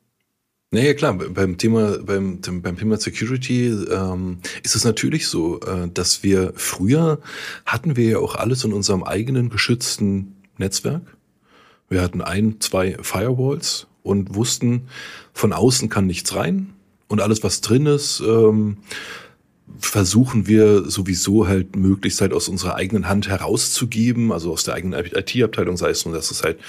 Naja, 0.72 0.94
klar, 0.94 1.14
beim 1.16 1.58
Thema, 1.58 1.98
beim, 1.98 2.42
beim 2.42 2.78
Thema 2.78 2.98
Security 2.98 3.70
ähm, 3.70 4.38
ist 4.62 4.76
es 4.76 4.86
natürlich 4.86 5.28
so, 5.28 5.60
äh, 5.62 5.90
dass 5.92 6.22
wir 6.22 6.54
früher 6.56 7.20
hatten 7.66 7.96
wir 7.96 8.06
ja 8.06 8.18
auch 8.20 8.36
alles 8.36 8.64
in 8.64 8.74
unserem 8.74 9.04
eigenen 9.04 9.50
geschützten 9.50 10.36
Netzwerk. 10.60 11.02
Wir 11.90 12.04
hatten 12.04 12.22
ein, 12.22 12.60
zwei 12.60 12.98
Firewalls 13.02 13.88
und 14.04 14.36
wussten, 14.36 14.90
von 15.34 15.54
außen 15.54 15.90
kann 15.90 16.06
nichts 16.06 16.36
rein 16.36 16.72
und 17.08 17.20
alles, 17.20 17.44
was 17.44 17.62
drin 17.62 17.88
ist, 17.88 18.20
ähm, 18.20 18.78
versuchen 19.78 20.48
wir 20.48 20.90
sowieso 20.90 21.48
halt 21.48 21.76
möglichst 21.76 22.22
halt 22.22 22.34
aus 22.34 22.48
unserer 22.48 22.76
eigenen 22.76 23.08
Hand 23.08 23.30
herauszugeben, 23.30 24.32
also 24.32 24.52
aus 24.52 24.64
der 24.64 24.74
eigenen 24.74 25.06
IT-Abteilung, 25.06 25.78
sei 25.78 25.90
es 25.90 26.06
nur, 26.06 26.14
dass 26.14 26.32
es 26.32 26.44
halt 26.44 26.60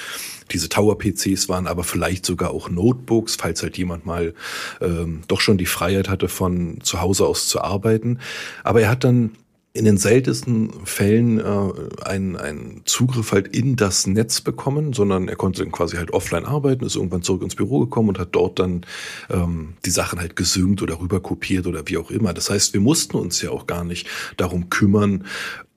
diese 0.52 0.68
Tower-PCs 0.68 1.48
waren, 1.48 1.66
aber 1.66 1.84
vielleicht 1.84 2.26
sogar 2.26 2.50
auch 2.50 2.68
Notebooks, 2.70 3.36
falls 3.36 3.62
halt 3.62 3.78
jemand 3.78 4.06
mal 4.06 4.34
ähm, 4.80 5.22
doch 5.28 5.40
schon 5.40 5.58
die 5.58 5.66
Freiheit 5.66 6.08
hatte, 6.08 6.28
von 6.28 6.80
zu 6.82 7.00
Hause 7.00 7.26
aus 7.26 7.48
zu 7.48 7.60
arbeiten. 7.60 8.18
Aber 8.64 8.80
er 8.80 8.90
hat 8.90 9.04
dann 9.04 9.32
in 9.72 9.84
den 9.84 9.98
seltensten 9.98 10.84
Fällen 10.84 11.38
äh, 11.38 12.04
einen, 12.04 12.36
einen 12.36 12.82
Zugriff 12.86 13.30
halt 13.30 13.48
in 13.48 13.76
das 13.76 14.06
Netz 14.06 14.40
bekommen, 14.40 14.92
sondern 14.92 15.28
er 15.28 15.36
konnte 15.36 15.64
quasi 15.66 15.96
halt 15.96 16.12
offline 16.12 16.44
arbeiten, 16.44 16.84
ist 16.84 16.96
irgendwann 16.96 17.22
zurück 17.22 17.42
ins 17.42 17.54
Büro 17.54 17.80
gekommen 17.80 18.08
und 18.08 18.18
hat 18.18 18.30
dort 18.32 18.58
dann 18.58 18.84
ähm, 19.28 19.74
die 19.84 19.90
Sachen 19.90 20.18
halt 20.18 20.34
gesynkt 20.34 20.82
oder 20.82 21.00
rüber 21.00 21.20
kopiert 21.20 21.68
oder 21.68 21.86
wie 21.86 21.98
auch 21.98 22.10
immer. 22.10 22.34
Das 22.34 22.50
heißt, 22.50 22.74
wir 22.74 22.80
mussten 22.80 23.16
uns 23.16 23.40
ja 23.42 23.50
auch 23.50 23.68
gar 23.68 23.84
nicht 23.84 24.08
darum 24.36 24.70
kümmern, 24.70 25.24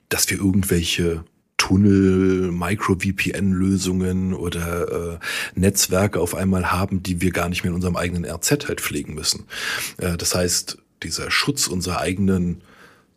dass 0.09 0.27
wir 0.29 0.37
irgendwelche 0.37 1.23
Tunnel, 1.57 2.51
Micro-VPN-Lösungen 2.51 4.33
oder 4.33 5.13
äh, 5.13 5.19
Netzwerke 5.53 6.19
auf 6.19 6.33
einmal 6.33 6.71
haben, 6.71 7.03
die 7.03 7.21
wir 7.21 7.31
gar 7.31 7.47
nicht 7.47 7.63
mehr 7.63 7.69
in 7.69 7.75
unserem 7.75 7.95
eigenen 7.95 8.25
RZ 8.25 8.67
halt 8.67 8.81
pflegen 8.81 9.13
müssen. 9.13 9.45
Äh, 9.97 10.17
das 10.17 10.33
heißt, 10.33 10.79
dieser 11.03 11.29
Schutz 11.29 11.67
unserer 11.67 11.99
eigenen 11.99 12.63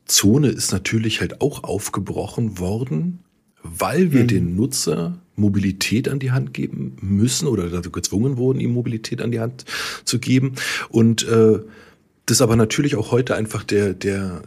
Zone 0.06 0.48
ist 0.48 0.72
natürlich 0.72 1.20
halt 1.20 1.40
auch 1.40 1.64
aufgebrochen 1.64 2.58
worden, 2.58 3.20
weil 3.62 4.12
wir 4.12 4.22
mhm. 4.22 4.28
den 4.28 4.56
Nutzer 4.56 5.18
Mobilität 5.34 6.08
an 6.08 6.18
die 6.18 6.30
Hand 6.30 6.54
geben 6.54 6.96
müssen 7.00 7.46
oder 7.46 7.68
dazu 7.68 7.90
gezwungen 7.90 8.36
wurden, 8.36 8.60
ihm 8.60 8.72
Mobilität 8.72 9.20
an 9.20 9.30
die 9.30 9.40
Hand 9.40 9.64
zu 10.04 10.18
geben. 10.18 10.54
Und 10.88 11.26
äh, 11.28 11.60
das 12.24 12.40
aber 12.40 12.56
natürlich 12.56 12.96
auch 12.96 13.12
heute 13.12 13.36
einfach 13.36 13.62
der, 13.62 13.92
der, 13.92 14.42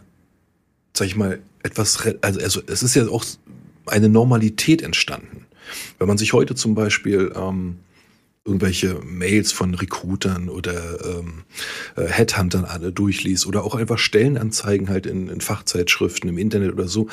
sag 0.92 1.06
ich 1.06 1.16
mal, 1.16 1.38
etwas, 1.62 1.98
also, 2.22 2.40
also 2.40 2.62
es 2.66 2.82
ist 2.82 2.94
ja 2.94 3.08
auch 3.08 3.24
eine 3.86 4.08
Normalität 4.08 4.82
entstanden. 4.82 5.46
Wenn 5.98 6.08
man 6.08 6.18
sich 6.18 6.32
heute 6.32 6.54
zum 6.54 6.74
Beispiel 6.74 7.32
ähm, 7.36 7.76
irgendwelche 8.44 9.00
Mails 9.04 9.52
von 9.52 9.74
Recruitern 9.74 10.48
oder 10.48 11.04
ähm, 11.04 11.44
äh, 11.96 12.06
Headhuntern 12.06 12.64
alle 12.64 12.92
durchliest 12.92 13.46
oder 13.46 13.64
auch 13.64 13.74
einfach 13.74 13.98
Stellenanzeigen 13.98 14.88
halt 14.88 15.06
in, 15.06 15.28
in 15.28 15.40
Fachzeitschriften 15.40 16.28
im 16.28 16.38
Internet 16.38 16.72
oder 16.72 16.88
so, 16.88 17.08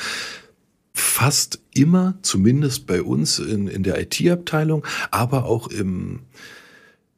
fast 0.94 1.60
immer, 1.74 2.18
zumindest 2.22 2.86
bei 2.86 3.02
uns 3.02 3.38
in, 3.38 3.68
in 3.68 3.82
der 3.82 4.00
IT-Abteilung, 4.00 4.84
aber 5.10 5.44
auch 5.44 5.68
im, 5.68 6.20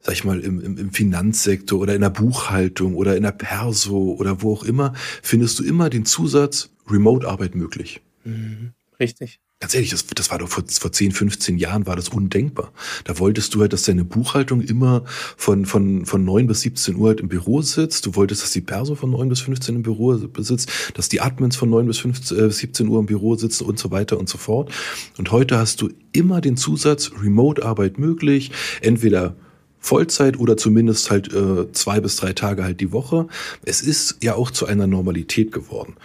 sag 0.01 0.13
ich 0.13 0.23
mal, 0.23 0.39
im, 0.41 0.59
im, 0.59 0.77
im 0.77 0.91
Finanzsektor 0.91 1.79
oder 1.79 1.95
in 1.95 2.01
der 2.01 2.09
Buchhaltung 2.09 2.95
oder 2.95 3.15
in 3.15 3.23
der 3.23 3.31
Perso 3.31 4.15
oder 4.19 4.41
wo 4.41 4.53
auch 4.53 4.63
immer, 4.63 4.93
findest 5.23 5.57
du 5.59 5.63
immer 5.63 5.89
den 5.89 6.05
Zusatz 6.05 6.69
Remote-Arbeit 6.89 7.55
möglich. 7.55 8.01
Mhm, 8.25 8.73
richtig. 8.99 9.39
Ganz 9.61 9.75
ehrlich, 9.75 9.91
das, 9.91 10.07
das 10.07 10.31
war 10.31 10.39
doch 10.39 10.49
vor, 10.49 10.63
vor 10.67 10.91
10, 10.91 11.11
15 11.11 11.55
Jahren 11.55 11.85
war 11.85 11.95
das 11.95 12.09
undenkbar. 12.09 12.73
Da 13.03 13.19
wolltest 13.19 13.53
du 13.53 13.61
halt, 13.61 13.73
dass 13.73 13.83
deine 13.83 14.03
Buchhaltung 14.03 14.61
immer 14.61 15.03
von, 15.37 15.67
von, 15.67 16.07
von 16.07 16.25
9 16.25 16.47
bis 16.47 16.61
17 16.61 16.95
Uhr 16.95 17.09
halt 17.09 17.19
im 17.19 17.29
Büro 17.29 17.61
sitzt. 17.61 18.07
Du 18.07 18.15
wolltest, 18.15 18.41
dass 18.41 18.49
die 18.49 18.61
Perso 18.61 18.95
von 18.95 19.11
9 19.11 19.29
bis 19.29 19.41
15 19.41 19.75
im 19.75 19.83
Büro 19.83 20.17
sitzt, 20.37 20.71
dass 20.95 21.09
die 21.09 21.21
Admins 21.21 21.57
von 21.57 21.69
9 21.69 21.85
bis 21.85 21.99
15, 21.99 22.39
äh, 22.39 22.49
17 22.49 22.87
Uhr 22.87 22.99
im 22.99 23.05
Büro 23.05 23.35
sitzen 23.35 23.65
und 23.65 23.77
so 23.77 23.91
weiter 23.91 24.17
und 24.17 24.27
so 24.27 24.39
fort. 24.39 24.71
Und 25.19 25.31
heute 25.31 25.59
hast 25.59 25.79
du 25.83 25.89
immer 26.11 26.41
den 26.41 26.57
Zusatz 26.57 27.11
Remote-Arbeit 27.21 27.99
möglich. 27.99 28.49
Entweder 28.81 29.35
Vollzeit 29.81 30.39
oder 30.39 30.55
zumindest 30.55 31.09
halt 31.11 31.33
äh, 31.33 31.71
zwei 31.73 31.99
bis 31.99 32.15
drei 32.15 32.33
Tage 32.33 32.63
halt 32.63 32.79
die 32.79 32.91
Woche. 32.91 33.27
Es 33.65 33.81
ist 33.81 34.17
ja 34.21 34.35
auch 34.35 34.51
zu 34.51 34.67
einer 34.67 34.87
Normalität 34.87 35.51
geworden. 35.51 35.95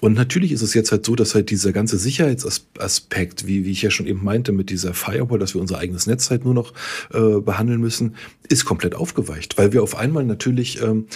Und 0.00 0.14
natürlich 0.14 0.52
ist 0.52 0.62
es 0.62 0.74
jetzt 0.74 0.92
halt 0.92 1.04
so, 1.04 1.14
dass 1.14 1.34
halt 1.34 1.50
dieser 1.50 1.72
ganze 1.72 1.98
Sicherheitsaspekt, 1.98 3.46
wie, 3.46 3.64
wie 3.64 3.70
ich 3.70 3.82
ja 3.82 3.90
schon 3.90 4.06
eben 4.06 4.24
meinte, 4.24 4.52
mit 4.52 4.70
dieser 4.70 4.94
Firewall, 4.94 5.38
dass 5.38 5.54
wir 5.54 5.60
unser 5.60 5.78
eigenes 5.78 6.06
Netz 6.06 6.30
halt 6.30 6.44
nur 6.44 6.54
noch 6.54 6.72
äh, 7.12 7.40
behandeln 7.40 7.80
müssen, 7.80 8.14
ist 8.48 8.64
komplett 8.64 8.94
aufgeweicht, 8.94 9.58
weil 9.58 9.72
wir 9.72 9.82
auf 9.82 9.96
einmal 9.96 10.24
natürlich 10.24 10.80
ähm, 10.80 11.06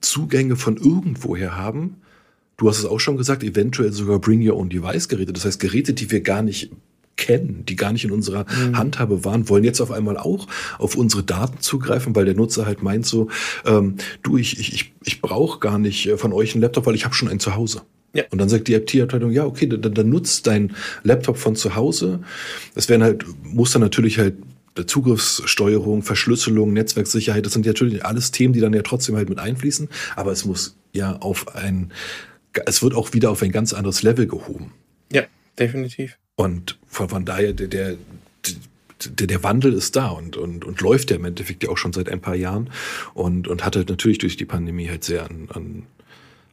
Zugänge 0.00 0.56
von 0.56 0.76
irgendwoher 0.76 1.56
haben. 1.56 1.96
Du 2.56 2.68
hast 2.68 2.78
es 2.78 2.84
auch 2.84 3.00
schon 3.00 3.16
gesagt, 3.16 3.44
eventuell 3.44 3.92
sogar 3.92 4.18
Bring 4.18 4.46
Your 4.46 4.56
Own 4.56 4.68
Device 4.68 5.08
Geräte. 5.08 5.32
Das 5.32 5.44
heißt, 5.44 5.60
Geräte, 5.60 5.94
die 5.94 6.10
wir 6.10 6.20
gar 6.20 6.42
nicht 6.42 6.70
kennen, 7.16 7.64
die 7.66 7.76
gar 7.76 7.92
nicht 7.92 8.04
in 8.04 8.10
unserer 8.10 8.44
mhm. 8.44 8.76
Handhabe 8.76 9.24
waren, 9.24 9.48
wollen 9.48 9.64
jetzt 9.64 9.80
auf 9.80 9.90
einmal 9.90 10.16
auch 10.16 10.46
auf 10.78 10.96
unsere 10.96 11.22
Daten 11.22 11.60
zugreifen, 11.60 12.14
weil 12.16 12.24
der 12.24 12.34
Nutzer 12.34 12.66
halt 12.66 12.82
meint 12.82 13.06
so, 13.06 13.28
ähm, 13.64 13.96
du, 14.22 14.36
ich, 14.36 14.58
ich, 14.58 14.92
ich, 15.04 15.20
brauche 15.20 15.60
gar 15.60 15.78
nicht 15.78 16.06
äh, 16.08 16.16
von 16.16 16.32
euch 16.32 16.54
einen 16.54 16.62
Laptop, 16.62 16.86
weil 16.86 16.94
ich 16.94 17.04
habe 17.04 17.14
schon 17.14 17.28
einen 17.28 17.40
zu 17.40 17.54
Hause. 17.54 17.82
Ja. 18.14 18.24
Und 18.30 18.38
dann 18.38 18.48
sagt 18.48 18.68
die 18.68 18.74
IT-Abteilung, 18.74 19.30
ja, 19.30 19.44
okay, 19.46 19.66
dann, 19.66 19.94
dann 19.94 20.08
nutzt 20.08 20.46
dein 20.46 20.74
Laptop 21.02 21.38
von 21.38 21.56
zu 21.56 21.74
Hause. 21.74 22.20
Das 22.74 22.88
werden 22.88 23.02
halt, 23.02 23.24
muss 23.42 23.72
dann 23.72 23.80
natürlich 23.82 24.18
halt 24.18 24.34
Zugriffssteuerung, 24.86 26.02
Verschlüsselung, 26.02 26.72
Netzwerksicherheit, 26.72 27.44
das 27.44 27.52
sind 27.52 27.66
ja 27.66 27.72
natürlich 27.72 28.04
alles 28.04 28.30
Themen, 28.30 28.54
die 28.54 28.60
dann 28.60 28.72
ja 28.72 28.82
trotzdem 28.82 29.16
halt 29.16 29.28
mit 29.28 29.38
einfließen, 29.38 29.88
aber 30.16 30.32
es 30.32 30.44
muss 30.44 30.76
ja 30.92 31.16
auf 31.16 31.54
ein, 31.54 31.92
es 32.66 32.82
wird 32.82 32.94
auch 32.94 33.12
wieder 33.12 33.30
auf 33.30 33.42
ein 33.42 33.52
ganz 33.52 33.74
anderes 33.74 34.02
Level 34.02 34.26
gehoben. 34.26 34.72
Ja, 35.12 35.24
definitiv. 35.58 36.16
Und 36.36 36.78
von, 36.86 37.08
von 37.08 37.24
daher, 37.24 37.52
der, 37.52 37.68
der, 37.68 37.96
der, 39.04 39.26
der 39.26 39.42
Wandel 39.42 39.72
ist 39.72 39.96
da 39.96 40.08
und, 40.08 40.36
und, 40.36 40.64
und 40.64 40.80
läuft 40.80 41.10
ja 41.10 41.16
im 41.16 41.24
Endeffekt 41.24 41.62
ja 41.62 41.70
auch 41.70 41.78
schon 41.78 41.92
seit 41.92 42.08
ein 42.08 42.20
paar 42.20 42.34
Jahren. 42.34 42.70
Und, 43.14 43.48
und 43.48 43.64
hat 43.64 43.76
halt 43.76 43.88
natürlich 43.88 44.18
durch 44.18 44.36
die 44.36 44.44
Pandemie 44.44 44.88
halt 44.88 45.04
sehr 45.04 45.24
an, 45.24 45.48
an 45.52 45.86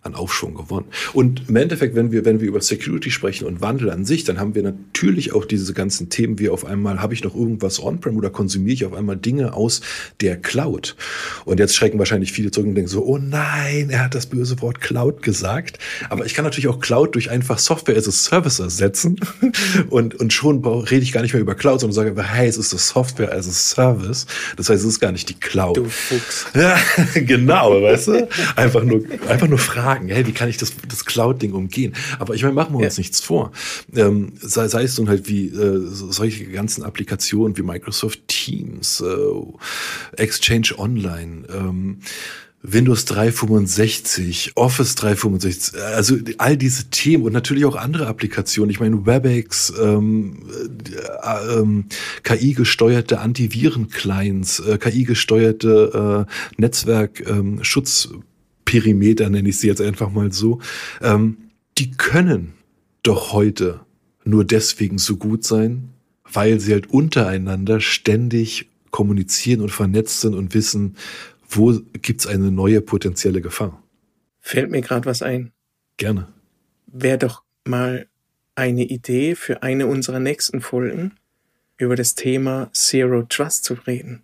an 0.02 0.16
Aufschwung 0.16 0.56
gewonnen. 0.56 0.86
Und 1.12 1.50
im 1.50 1.58
Endeffekt, 1.58 1.94
wenn 1.94 2.14
wir, 2.14 2.24
wenn 2.24 2.40
wir 2.40 2.48
über 2.48 2.62
Security 2.62 3.12
sprechen 3.12 3.46
und 3.46 3.60
Wandel 3.60 3.90
an 3.90 4.06
sich, 4.06 4.24
dann 4.24 4.40
haben 4.40 4.56
wir 4.56 4.64
natürlich 4.64 5.34
auch 5.34 5.44
diese 5.44 5.74
ganzen 5.74 6.10
Themen 6.10 6.40
wie 6.40 6.48
auf 6.48 6.64
einmal, 6.64 7.02
habe 7.02 7.14
ich 7.14 7.24
noch 7.26 7.36
irgendwas 7.36 7.84
on-prem 7.84 8.16
oder 8.16 8.30
konsumiere 8.30 8.74
ich 8.74 8.86
auf 8.86 8.94
einmal 8.94 9.18
Dinge 9.18 9.54
aus 9.54 9.82
der 10.22 10.38
Cloud? 10.38 10.96
Und 11.44 11.60
jetzt 11.60 11.76
schrecken 11.76 12.00
wahrscheinlich 12.00 12.32
viele 12.32 12.50
zurück 12.50 12.68
und 12.68 12.76
denken 12.76 12.90
so, 12.90 13.04
oh 13.04 13.18
nein, 13.18 13.90
er 13.90 14.06
hat 14.06 14.16
das 14.16 14.28
böse 14.28 14.62
Wort 14.62 14.80
Cloud 14.80 15.22
gesagt. 15.22 15.80
Aber 16.10 16.26
ich 16.26 16.34
kann 16.34 16.46
natürlich 16.46 16.70
auch 16.70 16.80
Cloud 16.80 17.16
durch 17.16 17.30
einfach 17.30 17.60
Software 17.60 17.98
as 17.98 18.08
a 18.08 18.12
Service 18.12 18.60
ersetzen. 18.60 19.20
und, 19.90 20.16
und 20.16 20.32
schon 20.32 20.64
rede 20.64 21.04
ich 21.04 21.12
gar 21.12 21.24
nicht 21.24 21.34
mehr 21.34 21.42
über 21.42 21.56
Cloud, 21.56 21.82
sondern 21.82 21.96
sage, 21.96 22.24
hey, 22.24 22.48
es 22.48 22.58
ist 22.58 22.72
das 22.72 22.88
Software 22.88 23.34
as 23.34 23.50
a 23.50 23.52
Service. 23.52 24.28
Das 24.56 24.70
heißt, 24.70 24.82
es 24.82 24.88
ist 24.88 25.00
gar 25.02 25.12
nicht 25.12 25.28
die 25.28 25.38
Cloud. 25.38 25.76
Du 25.76 25.90
Fuchs. 25.90 26.46
Ja, 26.54 26.78
genau, 27.16 27.82
weißt 27.82 28.08
du? 28.08 28.30
Einfach 28.56 28.84
nur, 28.84 29.04
einfach 29.28 29.50
nur 29.50 29.58
Fragen 29.58 29.89
fragen, 29.90 30.10
hey, 30.10 30.26
wie 30.28 30.32
kann 30.32 30.50
ich 30.50 30.58
das, 30.58 30.74
das 30.88 31.06
Cloud-Ding 31.06 31.54
umgehen? 31.54 31.94
Aber 32.20 32.36
ich 32.36 32.44
meine, 32.44 32.54
machen 32.54 32.78
wir 32.78 32.86
uns 32.86 32.98
ja. 32.98 33.02
nichts 33.02 33.22
vor. 33.22 33.52
Ähm, 33.96 34.34
sei, 34.40 34.68
sei 34.68 34.84
es 34.84 34.98
nun 34.98 35.10
halt 35.10 35.28
wie 35.28 35.48
äh, 35.48 35.82
solche 35.88 36.46
ganzen 36.46 36.84
Applikationen 36.84 37.58
wie 37.58 37.64
Microsoft 37.64 38.28
Teams, 38.28 39.02
äh, 39.02 40.22
Exchange 40.22 40.78
Online, 40.78 41.44
ähm, 41.52 42.00
Windows 42.62 43.06
365, 43.06 44.52
Office 44.56 44.96
365, 44.96 45.82
also 45.82 46.18
all 46.40 46.58
diese 46.58 46.90
Themen 46.90 47.24
und 47.24 47.32
natürlich 47.32 47.64
auch 47.64 47.78
andere 47.78 48.08
Applikationen. 48.08 48.70
Ich 48.70 48.82
meine, 48.82 49.06
WebEx, 49.06 49.74
ähm, 49.82 50.44
äh, 51.24 51.58
ähm, 51.58 51.86
KI-gesteuerte 52.24 53.22
Antiviren-Clients, 53.22 54.60
äh, 54.60 54.78
KI-gesteuerte 54.78 56.28
äh, 56.28 56.62
Netzwerkschutz- 56.62 58.10
ähm, 58.12 58.24
Perimeter, 58.70 59.32
nenne 59.32 59.50
ich 59.50 59.58
sie 59.58 59.66
jetzt 59.66 59.82
einfach 59.82 60.12
mal 60.12 60.32
so, 60.32 60.60
ähm, 61.02 61.38
die 61.80 61.90
können 61.90 62.54
doch 63.02 63.34
heute 63.34 63.80
nur 64.24 64.46
deswegen 64.46 65.00
so 65.00 65.18
gut 65.18 65.44
sein, 65.44 65.90
weil 66.32 66.60
sie 66.60 66.74
halt 66.74 66.88
untereinander 66.92 67.82
ständig 67.82 68.70
kommunizieren 68.92 69.62
und 69.62 69.72
vernetzt 69.72 70.22
sind 70.22 70.36
und 70.36 70.54
wissen, 70.54 70.98
wo 71.50 71.80
gibt's 71.94 72.28
eine 72.28 72.52
neue 72.52 72.82
potenzielle 72.82 73.42
Gefahr. 73.42 73.82
Fällt 74.40 74.70
mir 74.70 74.82
gerade 74.82 75.08
was 75.08 75.24
ein. 75.24 75.52
Gerne. 75.98 76.28
Wäre 76.86 77.18
doch 77.18 77.42
mal 77.66 78.08
eine 78.54 78.84
Idee 78.84 79.34
für 79.34 79.64
eine 79.64 79.88
unserer 79.88 80.20
nächsten 80.20 80.62
Folgen, 80.62 81.14
über 81.78 81.96
das 81.96 82.14
Thema 82.14 82.70
Zero 82.74 83.24
Trust 83.24 83.64
zu 83.64 83.74
reden. 83.74 84.22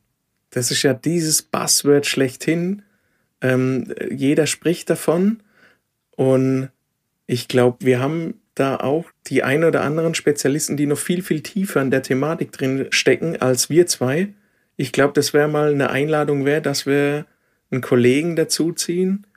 Das 0.51 0.69
ist 0.69 0.84
ja 0.84 0.93
dieses 0.93 1.41
Buzzword 1.41 2.05
schlechthin, 2.05 2.84
ähm, 3.45 3.93
jeder 4.10 4.47
spricht 4.47 4.89
davon 4.89 5.41
und 6.15 6.69
ich 7.27 7.47
glaube, 7.47 7.86
wir 7.86 7.99
haben 7.99 8.36
da 8.55 8.77
auch 8.77 9.05
die 9.27 9.43
ein 9.43 9.63
oder 9.63 9.84
anderen 9.84 10.15
Spezialisten, 10.15 10.77
die 10.77 10.86
noch 10.88 10.97
viel, 10.97 11.21
viel 11.21 11.41
tiefer 11.41 11.81
in 11.81 11.91
der 11.91 12.01
Thematik 12.01 12.51
drin 12.51 12.88
stecken 12.89 13.41
als 13.41 13.69
wir 13.69 13.86
zwei. 13.86 14.29
Ich 14.77 14.91
glaube, 14.91 15.13
das 15.13 15.34
wäre 15.34 15.47
mal 15.47 15.71
eine 15.71 15.89
Einladung 15.89 16.45
wert, 16.45 16.65
dass 16.65 16.86
wir 16.86 17.25
einen 17.69 17.81
Kollegen 17.81 18.36
dazuziehen, 18.36 19.27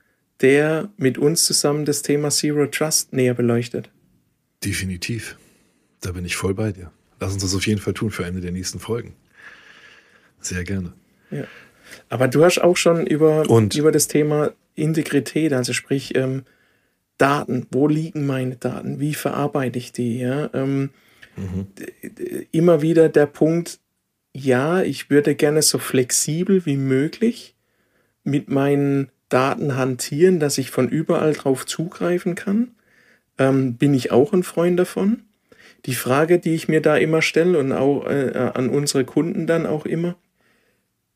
der 0.41 0.89
mit 0.97 1.19
uns 1.19 1.45
zusammen 1.45 1.85
das 1.85 2.03
Thema 2.03 2.31
Zero 2.31 2.67
Trust 2.67 3.13
näher 3.13 3.35
beleuchtet. 3.35 3.91
Definitiv. 4.65 5.37
Da 6.01 6.13
bin 6.13 6.25
ich 6.25 6.37
voll 6.37 6.55
bei 6.55 6.73
dir. 6.73 6.93
Lass 7.21 7.33
uns 7.33 7.43
das 7.43 7.55
auf 7.55 7.67
jeden 7.67 7.81
Fall 7.81 7.95
tun 7.95 8.11
für 8.11 8.25
eine 8.25 8.41
der 8.41 8.53
nächsten 8.53 8.79
Folgen. 8.79 9.15
Sehr 10.41 10.63
gerne. 10.63 10.93
Ja. 11.31 11.45
Aber 12.09 12.29
du 12.29 12.45
hast 12.45 12.59
auch 12.59 12.77
schon 12.77 13.07
über, 13.07 13.49
Und? 13.49 13.75
über 13.75 13.93
das 13.93 14.09
Thema 14.09 14.53
Integrität, 14.75 15.53
also 15.53 15.73
sprich 15.73 16.15
ähm, 16.17 16.45
Daten, 17.19 17.67
wo 17.71 17.89
liegen 17.89 18.27
meine 18.27 18.57
Daten, 18.57 19.01
wie 19.01 19.15
verarbeite 19.15 19.79
ich 19.79 19.93
die, 19.93 20.21
ja? 20.21 20.51
Ähm, 20.55 20.91
mhm. 21.37 21.67
Immer 22.53 22.81
wieder 22.81 23.09
der 23.09 23.27
Punkt, 23.27 23.81
ja, 24.33 24.83
ich 24.83 25.11
würde 25.11 25.35
gerne 25.35 25.63
so 25.63 25.79
flexibel 25.79 26.65
wie 26.65 26.77
möglich 26.77 27.57
mit 28.23 28.49
meinen 28.49 29.11
Daten 29.29 29.77
hantieren, 29.77 30.39
dass 30.41 30.59
ich 30.59 30.71
von 30.71 30.89
überall 30.89 31.33
drauf 31.33 31.67
zugreifen 31.67 32.35
kann. 32.35 32.73
Ähm, 33.37 33.77
bin 33.77 33.95
ich 33.95 34.11
auch 34.13 34.33
ein 34.33 34.43
Freund 34.43 34.79
davon. 34.79 35.25
Die 35.87 35.95
Frage, 35.95 36.39
die 36.39 36.55
ich 36.55 36.69
mir 36.69 36.81
da 36.81 36.97
immer 36.97 37.23
stelle 37.23 37.59
und 37.59 37.73
auch 37.73 38.07
äh, 38.07 38.51
an 38.55 38.69
unsere 38.69 39.05
Kunden 39.05 39.47
dann 39.47 39.67
auch 39.67 39.87
immer, 39.87 40.17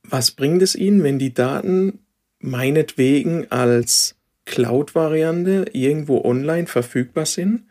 was 0.09 0.33
bringt 0.33 0.63
es 0.63 0.75
Ihnen, 0.75 1.03
wenn 1.03 1.19
die 1.19 1.35
Daten 1.35 2.01
meinetwegen 2.41 3.51
als 3.51 4.17
Cloud-Variante 4.45 5.67
irgendwo 5.73 6.25
online 6.25 6.67
verfügbar 6.67 7.27
sind, 7.27 7.65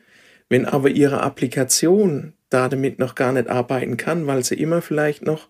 wenn 0.50 0.66
aber 0.66 0.90
Ihre 0.90 1.22
Applikation 1.22 2.34
da 2.50 2.70
damit 2.70 3.00
noch 3.00 3.16
gar 3.16 3.32
nicht 3.32 3.50
arbeiten 3.50 3.98
kann, 3.98 4.28
weil 4.28 4.44
sie 4.44 4.56
immer 4.56 4.82
vielleicht 4.82 5.26
noch 5.26 5.48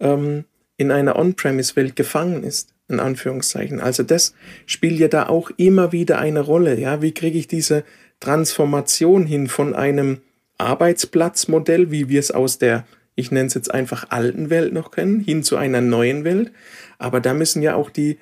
ähm, 0.00 0.44
in 0.76 0.90
einer 0.90 1.16
On-Premise-Welt 1.16 1.96
gefangen 1.96 2.44
ist, 2.44 2.74
in 2.88 3.00
Anführungszeichen. 3.00 3.80
Also 3.80 4.02
das 4.02 4.34
spielt 4.66 4.98
ja 4.98 5.08
da 5.08 5.28
auch 5.28 5.50
immer 5.56 5.92
wieder 5.92 6.18
eine 6.18 6.40
Rolle. 6.40 6.78
Ja, 6.78 7.02
wie 7.02 7.12
kriege 7.12 7.38
ich 7.38 7.48
diese 7.48 7.84
Transformation 8.20 9.26
hin 9.26 9.48
von 9.48 9.74
einem 9.74 10.20
Arbeitsplatzmodell, 10.58 11.90
wie 11.90 12.08
wir 12.08 12.20
es 12.20 12.30
aus 12.30 12.58
der 12.58 12.86
ich 13.14 13.30
nenne 13.30 13.46
es 13.46 13.54
jetzt 13.54 13.72
einfach 13.72 14.10
alten 14.10 14.50
Welt 14.50 14.72
noch 14.72 14.90
kennen, 14.90 15.20
hin 15.20 15.42
zu 15.42 15.56
einer 15.56 15.80
neuen 15.80 16.24
Welt. 16.24 16.52
Aber 16.98 17.20
da 17.20 17.34
müssen 17.34 17.62
ja 17.62 17.74
auch 17.74 17.90
die, 17.90 18.18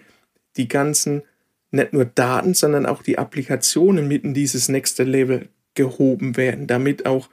die 0.56 0.68
ganzen, 0.68 1.22
nicht 1.70 1.92
nur 1.92 2.04
Daten, 2.04 2.54
sondern 2.54 2.86
auch 2.86 3.02
die 3.02 3.18
Applikationen 3.18 4.08
mitten 4.08 4.34
dieses 4.34 4.68
nächste 4.68 5.04
Level 5.04 5.48
gehoben 5.74 6.36
werden, 6.36 6.66
damit 6.66 7.06
auch 7.06 7.28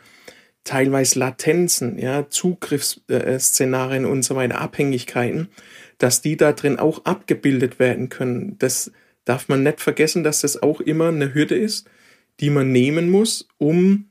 teilweise 0.63 1.20
Latenzen, 1.20 1.98
ja, 1.98 2.30
Zugriffsszenarien 2.30 4.06
und 4.06 4.24
so 4.24 4.36
weiter, 4.36 4.60
Abhängigkeiten, 4.60 5.48
dass 5.98 6.22
die 6.22 6.38
da 6.38 6.52
drin 6.52 6.78
auch 6.78 7.06
abgebildet 7.06 7.80
werden 7.80 8.10
können. 8.10 8.58
Das 8.60 8.91
darf 9.26 9.48
man 9.48 9.63
nicht 9.63 9.82
vergessen, 9.82 10.24
dass 10.24 10.41
das 10.41 10.62
auch 10.62 10.82
immer 10.82 11.08
eine 11.08 11.34
Hürde 11.34 11.56
ist, 11.56 11.89
die 12.39 12.50
man 12.50 12.72
nehmen 12.72 13.10
muss, 13.10 13.48
um 13.58 14.07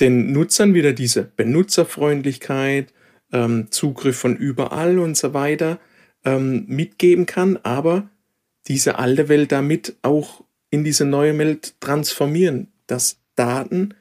den 0.00 0.32
Nutzern 0.32 0.74
wieder 0.74 0.92
diese 0.92 1.24
Benutzerfreundlichkeit, 1.24 2.92
ähm, 3.32 3.70
Zugriff 3.70 4.18
von 4.18 4.36
überall 4.36 4.98
und 4.98 5.16
so 5.16 5.34
weiter 5.34 5.78
ähm, 6.24 6.64
mitgeben 6.66 7.26
kann, 7.26 7.58
aber 7.62 8.08
diese 8.66 8.98
alte 8.98 9.28
Welt 9.28 9.52
damit 9.52 9.96
auch 10.02 10.44
in 10.70 10.84
diese 10.84 11.04
neue 11.04 11.36
Welt 11.38 11.74
transformieren, 11.80 12.68
dass 12.86 13.18
Daten 13.34 13.94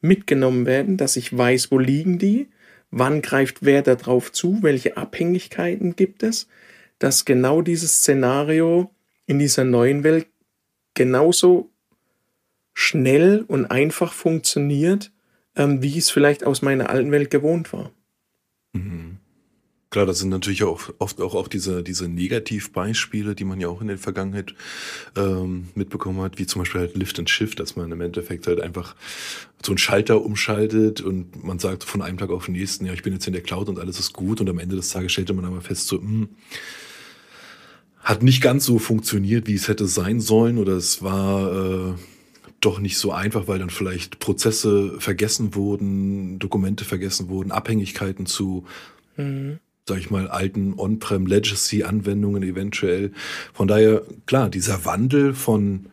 mitgenommen 0.00 0.66
werden, 0.66 0.96
dass 0.96 1.16
ich 1.16 1.36
weiß, 1.36 1.70
wo 1.70 1.78
liegen 1.78 2.18
die, 2.18 2.48
wann 2.90 3.22
greift 3.22 3.58
wer 3.62 3.82
darauf 3.82 4.32
zu, 4.32 4.62
welche 4.62 4.96
Abhängigkeiten 4.96 5.96
gibt 5.96 6.22
es, 6.22 6.46
dass 6.98 7.24
genau 7.24 7.62
dieses 7.62 7.98
Szenario 7.98 8.90
in 9.26 9.38
dieser 9.38 9.64
neuen 9.64 10.04
Welt 10.04 10.26
genauso 10.94 11.70
schnell 12.72 13.44
und 13.46 13.66
einfach 13.66 14.12
funktioniert, 14.12 15.10
ähm, 15.56 15.82
wie 15.82 15.88
ich 15.88 15.98
es 15.98 16.10
vielleicht 16.10 16.44
aus 16.44 16.62
meiner 16.62 16.90
alten 16.90 17.10
Welt 17.10 17.30
gewohnt 17.30 17.72
war. 17.72 17.90
Mhm. 18.72 19.18
Klar, 19.94 20.06
das 20.06 20.18
sind 20.18 20.30
natürlich 20.30 20.64
auch 20.64 20.92
oft 20.98 21.20
auch, 21.20 21.36
auch 21.36 21.46
diese, 21.46 21.84
diese 21.84 22.08
Negativbeispiele, 22.08 23.36
die 23.36 23.44
man 23.44 23.60
ja 23.60 23.68
auch 23.68 23.80
in 23.80 23.86
der 23.86 23.96
Vergangenheit 23.96 24.52
ähm, 25.16 25.68
mitbekommen 25.76 26.20
hat, 26.20 26.36
wie 26.40 26.46
zum 26.46 26.62
Beispiel 26.62 26.80
halt 26.80 26.96
Lift 26.96 27.16
and 27.20 27.30
Shift, 27.30 27.60
dass 27.60 27.76
man 27.76 27.92
im 27.92 28.00
Endeffekt 28.00 28.48
halt 28.48 28.60
einfach 28.60 28.96
so 29.64 29.70
einen 29.70 29.78
Schalter 29.78 30.24
umschaltet 30.24 31.00
und 31.00 31.44
man 31.44 31.60
sagt 31.60 31.84
von 31.84 32.02
einem 32.02 32.18
Tag 32.18 32.30
auf 32.30 32.46
den 32.46 32.56
nächsten, 32.56 32.86
ja, 32.86 32.92
ich 32.92 33.04
bin 33.04 33.12
jetzt 33.12 33.28
in 33.28 33.34
der 33.34 33.42
Cloud 33.42 33.68
und 33.68 33.78
alles 33.78 34.00
ist 34.00 34.12
gut 34.12 34.40
und 34.40 34.50
am 34.50 34.58
Ende 34.58 34.74
des 34.74 34.88
Tages 34.88 35.12
stellte 35.12 35.32
man 35.32 35.44
aber 35.44 35.60
fest, 35.60 35.86
so, 35.86 36.00
mh, 36.00 36.02
hm, 36.02 36.28
hat 38.00 38.24
nicht 38.24 38.42
ganz 38.42 38.64
so 38.64 38.80
funktioniert, 38.80 39.46
wie 39.46 39.54
es 39.54 39.68
hätte 39.68 39.86
sein 39.86 40.20
sollen 40.20 40.58
oder 40.58 40.72
es 40.72 41.02
war 41.02 41.92
äh, 41.92 41.94
doch 42.64 42.78
nicht 42.78 42.98
so 42.98 43.12
einfach, 43.12 43.48
weil 43.48 43.58
dann 43.58 43.70
vielleicht 43.70 44.18
Prozesse 44.18 45.00
vergessen 45.00 45.54
wurden, 45.54 46.38
Dokumente 46.38 46.84
vergessen 46.84 47.28
wurden, 47.28 47.52
Abhängigkeiten 47.52 48.26
zu, 48.26 48.64
mhm. 49.16 49.58
sag 49.86 49.98
ich 49.98 50.10
mal, 50.10 50.28
alten 50.28 50.74
On-Prem 50.78 51.26
Legacy-Anwendungen 51.26 52.42
eventuell. 52.42 53.12
Von 53.52 53.68
daher, 53.68 54.02
klar, 54.26 54.48
dieser 54.48 54.84
Wandel 54.84 55.34
von 55.34 55.86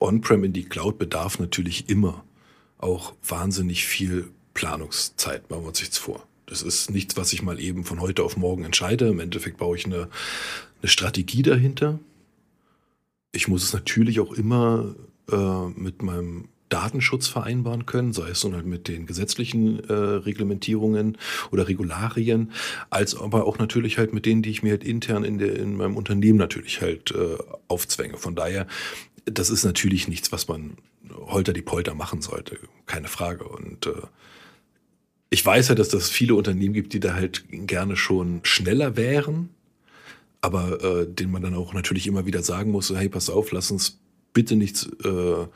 On-Prem 0.00 0.44
in 0.44 0.52
die 0.52 0.64
Cloud 0.64 0.98
bedarf 0.98 1.38
natürlich 1.38 1.88
immer 1.88 2.24
auch 2.78 3.14
wahnsinnig 3.26 3.86
viel 3.86 4.28
Planungszeit, 4.54 5.50
machen 5.50 5.62
wir 5.62 5.68
uns 5.68 5.80
nichts 5.80 5.98
vor. 5.98 6.26
Das 6.46 6.62
ist 6.62 6.90
nichts, 6.90 7.16
was 7.16 7.32
ich 7.32 7.42
mal 7.42 7.60
eben 7.60 7.84
von 7.84 8.00
heute 8.00 8.22
auf 8.22 8.36
morgen 8.36 8.64
entscheide. 8.64 9.08
Im 9.08 9.20
Endeffekt 9.20 9.58
baue 9.58 9.76
ich 9.76 9.84
eine, 9.84 10.08
eine 10.80 10.88
Strategie 10.88 11.42
dahinter. 11.42 11.98
Ich 13.32 13.48
muss 13.48 13.62
es 13.62 13.74
natürlich 13.74 14.20
auch 14.20 14.32
immer 14.32 14.94
äh, 15.30 15.68
mit 15.76 16.02
meinem 16.02 16.48
Datenschutz 16.68 17.28
vereinbaren 17.28 17.86
können, 17.86 18.12
sei 18.12 18.28
es 18.28 18.40
so 18.40 18.52
halt 18.52 18.66
mit 18.66 18.88
den 18.88 19.06
gesetzlichen 19.06 19.82
äh, 19.88 19.92
Reglementierungen 19.92 21.16
oder 21.50 21.66
Regularien, 21.66 22.52
als 22.90 23.16
aber 23.16 23.46
auch 23.46 23.58
natürlich 23.58 23.96
halt 23.96 24.12
mit 24.12 24.26
denen, 24.26 24.42
die 24.42 24.50
ich 24.50 24.62
mir 24.62 24.72
halt 24.72 24.84
intern 24.84 25.24
in, 25.24 25.38
der, 25.38 25.56
in 25.56 25.76
meinem 25.76 25.96
Unternehmen 25.96 26.38
natürlich 26.38 26.82
halt 26.82 27.12
äh, 27.12 27.38
aufzwänge. 27.68 28.18
Von 28.18 28.34
daher 28.34 28.66
das 29.30 29.50
ist 29.50 29.64
natürlich 29.64 30.08
nichts, 30.08 30.32
was 30.32 30.48
man 30.48 30.76
holter 31.10 31.52
die 31.52 31.62
Polter 31.62 31.94
machen 31.94 32.20
sollte, 32.20 32.58
keine 32.86 33.08
Frage. 33.08 33.44
Und 33.44 33.86
äh, 33.86 33.92
ich 35.30 35.44
weiß 35.44 35.68
ja, 35.68 35.74
dass 35.74 35.88
das 35.88 36.08
viele 36.08 36.34
Unternehmen 36.34 36.74
gibt, 36.74 36.92
die 36.92 37.00
da 37.00 37.14
halt 37.14 37.44
gerne 37.50 37.96
schon 37.96 38.40
schneller 38.42 38.96
wären, 38.96 39.50
aber 40.40 40.82
äh, 40.82 41.06
denen 41.06 41.32
man 41.32 41.42
dann 41.42 41.54
auch 41.54 41.74
natürlich 41.74 42.06
immer 42.06 42.26
wieder 42.26 42.42
sagen 42.42 42.70
muss, 42.70 42.92
hey, 42.94 43.08
pass 43.08 43.30
auf, 43.30 43.52
lass 43.52 43.70
uns 43.70 43.98
bitte 44.38 44.54
nichts 44.54 44.88
äh, 45.04 45.08
äh, 45.08 45.46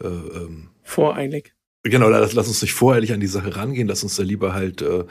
ähm, 0.00 0.70
voreilig. 0.82 1.54
Genau, 1.84 2.08
lass, 2.08 2.32
lass 2.32 2.48
uns 2.48 2.60
nicht 2.60 2.72
voreilig 2.72 3.12
an 3.12 3.20
die 3.20 3.28
Sache 3.28 3.54
rangehen, 3.54 3.86
lass 3.86 4.02
uns 4.02 4.16
da 4.16 4.24
lieber 4.24 4.54
halt 4.54 4.82
äh, 4.82 5.04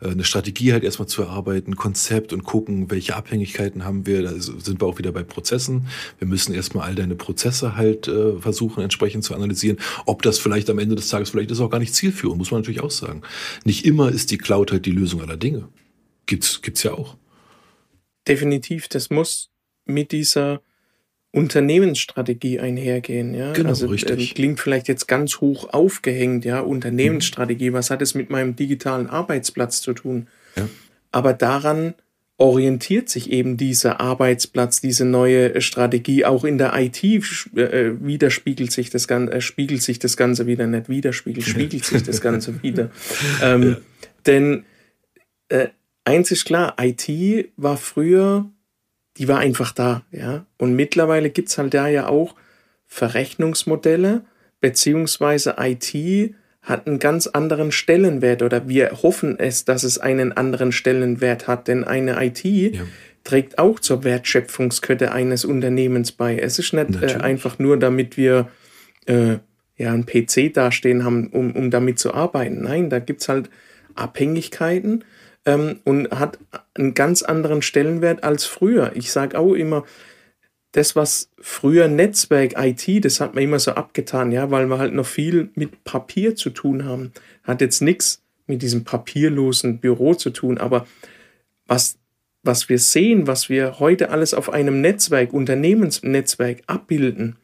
eine 0.00 0.22
Strategie 0.22 0.72
halt 0.72 0.84
erstmal 0.84 1.08
zu 1.08 1.22
erarbeiten, 1.22 1.74
Konzept 1.74 2.32
und 2.32 2.44
gucken, 2.44 2.88
welche 2.88 3.16
Abhängigkeiten 3.16 3.84
haben 3.84 4.06
wir. 4.06 4.22
Da 4.22 4.30
sind 4.38 4.80
wir 4.80 4.86
auch 4.86 4.98
wieder 4.98 5.10
bei 5.10 5.24
Prozessen. 5.24 5.88
Wir 6.20 6.28
müssen 6.28 6.54
erstmal 6.54 6.86
all 6.86 6.94
deine 6.94 7.16
Prozesse 7.16 7.74
halt 7.74 8.06
äh, 8.06 8.38
versuchen, 8.38 8.80
entsprechend 8.84 9.24
zu 9.24 9.34
analysieren. 9.34 9.78
Ob 10.06 10.22
das 10.22 10.38
vielleicht 10.38 10.70
am 10.70 10.78
Ende 10.78 10.94
des 10.94 11.08
Tages, 11.08 11.30
vielleicht 11.30 11.50
ist 11.50 11.58
auch 11.58 11.70
gar 11.70 11.80
nicht 11.80 11.96
zielführend, 11.96 12.38
muss 12.38 12.52
man 12.52 12.60
natürlich 12.60 12.82
auch 12.82 12.92
sagen. 12.92 13.22
Nicht 13.64 13.84
immer 13.84 14.08
ist 14.08 14.30
die 14.30 14.38
Cloud 14.38 14.70
halt 14.70 14.86
die 14.86 14.92
Lösung 14.92 15.20
aller 15.20 15.36
Dinge. 15.36 15.66
Gibt's, 16.26 16.62
gibt's 16.62 16.84
ja 16.84 16.92
auch. 16.92 17.16
Definitiv, 18.28 18.86
das 18.86 19.10
muss 19.10 19.50
mit 19.84 20.12
dieser 20.12 20.62
Unternehmensstrategie 21.32 22.60
einhergehen, 22.60 23.34
ja. 23.34 23.52
Genau, 23.52 23.70
also, 23.70 23.86
richtig. 23.86 24.30
Äh, 24.30 24.34
klingt 24.34 24.60
vielleicht 24.60 24.86
jetzt 24.86 25.08
ganz 25.08 25.40
hoch 25.40 25.72
aufgehängt, 25.72 26.44
ja. 26.44 26.60
Unternehmensstrategie, 26.60 27.70
mhm. 27.70 27.74
was 27.74 27.90
hat 27.90 28.02
es 28.02 28.14
mit 28.14 28.28
meinem 28.28 28.54
digitalen 28.54 29.08
Arbeitsplatz 29.08 29.80
zu 29.80 29.94
tun? 29.94 30.28
Ja. 30.56 30.68
Aber 31.10 31.32
daran 31.32 31.94
orientiert 32.36 33.08
sich 33.08 33.30
eben 33.30 33.56
dieser 33.56 34.00
Arbeitsplatz, 34.00 34.80
diese 34.80 35.04
neue 35.04 35.60
Strategie. 35.60 36.24
Auch 36.24 36.44
in 36.44 36.58
der 36.58 36.74
IT 36.76 37.02
äh, 37.04 37.92
widerspiegelt 38.00 38.72
sich 38.72 38.90
das 38.90 39.08
Ganze, 39.08 39.34
äh, 39.34 39.40
spiegelt 39.40 39.80
sich 39.80 39.98
das 40.00 40.16
Ganze 40.16 40.46
wieder 40.46 40.66
nicht 40.66 40.88
widerspiegelt, 40.88 41.46
spiegelt 41.46 41.84
sich 41.84 42.02
das 42.02 42.20
Ganze 42.20 42.62
wieder. 42.62 42.90
Ähm, 43.42 43.62
ja. 43.62 43.76
Denn 44.26 44.64
äh, 45.48 45.68
eins 46.04 46.30
ist 46.30 46.44
klar, 46.44 46.76
IT 46.80 47.08
war 47.56 47.76
früher 47.76 48.50
die 49.18 49.28
war 49.28 49.38
einfach 49.38 49.72
da, 49.72 50.02
ja. 50.10 50.46
Und 50.58 50.74
mittlerweile 50.74 51.30
gibt's 51.30 51.58
halt 51.58 51.74
da 51.74 51.88
ja 51.88 52.08
auch 52.08 52.34
Verrechnungsmodelle, 52.86 54.24
beziehungsweise 54.60 55.56
IT 55.58 56.34
hat 56.62 56.86
einen 56.86 57.00
ganz 57.00 57.26
anderen 57.26 57.72
Stellenwert 57.72 58.42
oder 58.42 58.68
wir 58.68 59.02
hoffen 59.02 59.38
es, 59.38 59.64
dass 59.64 59.82
es 59.82 59.98
einen 59.98 60.32
anderen 60.32 60.70
Stellenwert 60.70 61.48
hat, 61.48 61.66
denn 61.68 61.82
eine 61.82 62.24
IT 62.24 62.44
ja. 62.44 62.82
trägt 63.24 63.58
auch 63.58 63.80
zur 63.80 64.04
Wertschöpfungskette 64.04 65.10
eines 65.10 65.44
Unternehmens 65.44 66.12
bei. 66.12 66.38
Es 66.38 66.58
ist 66.58 66.72
nicht 66.72 67.02
äh, 67.02 67.16
einfach 67.16 67.58
nur, 67.58 67.78
damit 67.78 68.16
wir 68.16 68.48
äh, 69.06 69.38
ja 69.76 69.92
einen 69.92 70.06
PC 70.06 70.54
dastehen 70.54 71.04
haben, 71.04 71.28
um, 71.28 71.50
um 71.56 71.70
damit 71.70 71.98
zu 71.98 72.14
arbeiten. 72.14 72.62
Nein, 72.62 72.90
da 72.90 73.00
gibt's 73.00 73.28
halt 73.28 73.50
Abhängigkeiten 73.96 75.04
ähm, 75.44 75.80
und 75.84 76.10
hat 76.10 76.38
einen 76.74 76.94
ganz 76.94 77.22
anderen 77.22 77.62
Stellenwert 77.62 78.24
als 78.24 78.44
früher. 78.44 78.92
Ich 78.94 79.12
sage 79.12 79.38
auch 79.38 79.54
immer, 79.54 79.84
das, 80.72 80.96
was 80.96 81.30
früher 81.38 81.86
Netzwerk, 81.88 82.54
IT, 82.56 83.04
das 83.04 83.20
hat 83.20 83.34
man 83.34 83.44
immer 83.44 83.58
so 83.58 83.72
abgetan, 83.72 84.32
ja, 84.32 84.50
weil 84.50 84.66
wir 84.66 84.78
halt 84.78 84.94
noch 84.94 85.06
viel 85.06 85.50
mit 85.54 85.84
Papier 85.84 86.34
zu 86.34 86.50
tun 86.50 86.84
haben. 86.84 87.12
Hat 87.42 87.60
jetzt 87.60 87.82
nichts 87.82 88.22
mit 88.46 88.62
diesem 88.62 88.84
papierlosen 88.84 89.78
Büro 89.78 90.14
zu 90.14 90.30
tun, 90.30 90.58
aber 90.58 90.86
was, 91.66 91.98
was 92.42 92.68
wir 92.68 92.78
sehen, 92.78 93.26
was 93.26 93.48
wir 93.48 93.78
heute 93.78 94.10
alles 94.10 94.34
auf 94.34 94.50
einem 94.50 94.80
Netzwerk, 94.80 95.32
Unternehmensnetzwerk 95.32 96.62
abbilden, 96.66 97.36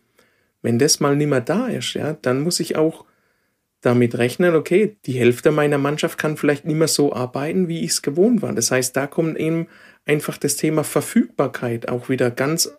wenn 0.62 0.78
das 0.78 0.98
mal 0.98 1.14
nicht 1.14 1.28
mehr 1.28 1.40
da 1.40 1.68
ist, 1.68 1.94
ja, 1.94 2.14
dann 2.14 2.40
muss 2.40 2.60
ich 2.60 2.76
auch 2.76 3.04
damit 3.80 4.18
rechnen, 4.18 4.54
okay, 4.54 4.96
die 5.06 5.12
Hälfte 5.12 5.52
meiner 5.52 5.78
Mannschaft 5.78 6.18
kann 6.18 6.36
vielleicht 6.36 6.64
nicht 6.64 6.76
mehr 6.76 6.88
so 6.88 7.12
arbeiten, 7.12 7.68
wie 7.68 7.84
ich 7.84 7.90
es 7.90 8.02
gewohnt 8.02 8.42
war. 8.42 8.52
Das 8.52 8.70
heißt, 8.70 8.96
da 8.96 9.06
kommt 9.06 9.38
eben 9.38 9.68
einfach 10.04 10.38
das 10.38 10.56
Thema 10.56 10.82
Verfügbarkeit 10.84 11.88
auch 11.88 12.08
wieder 12.08 12.30
ganz 12.30 12.72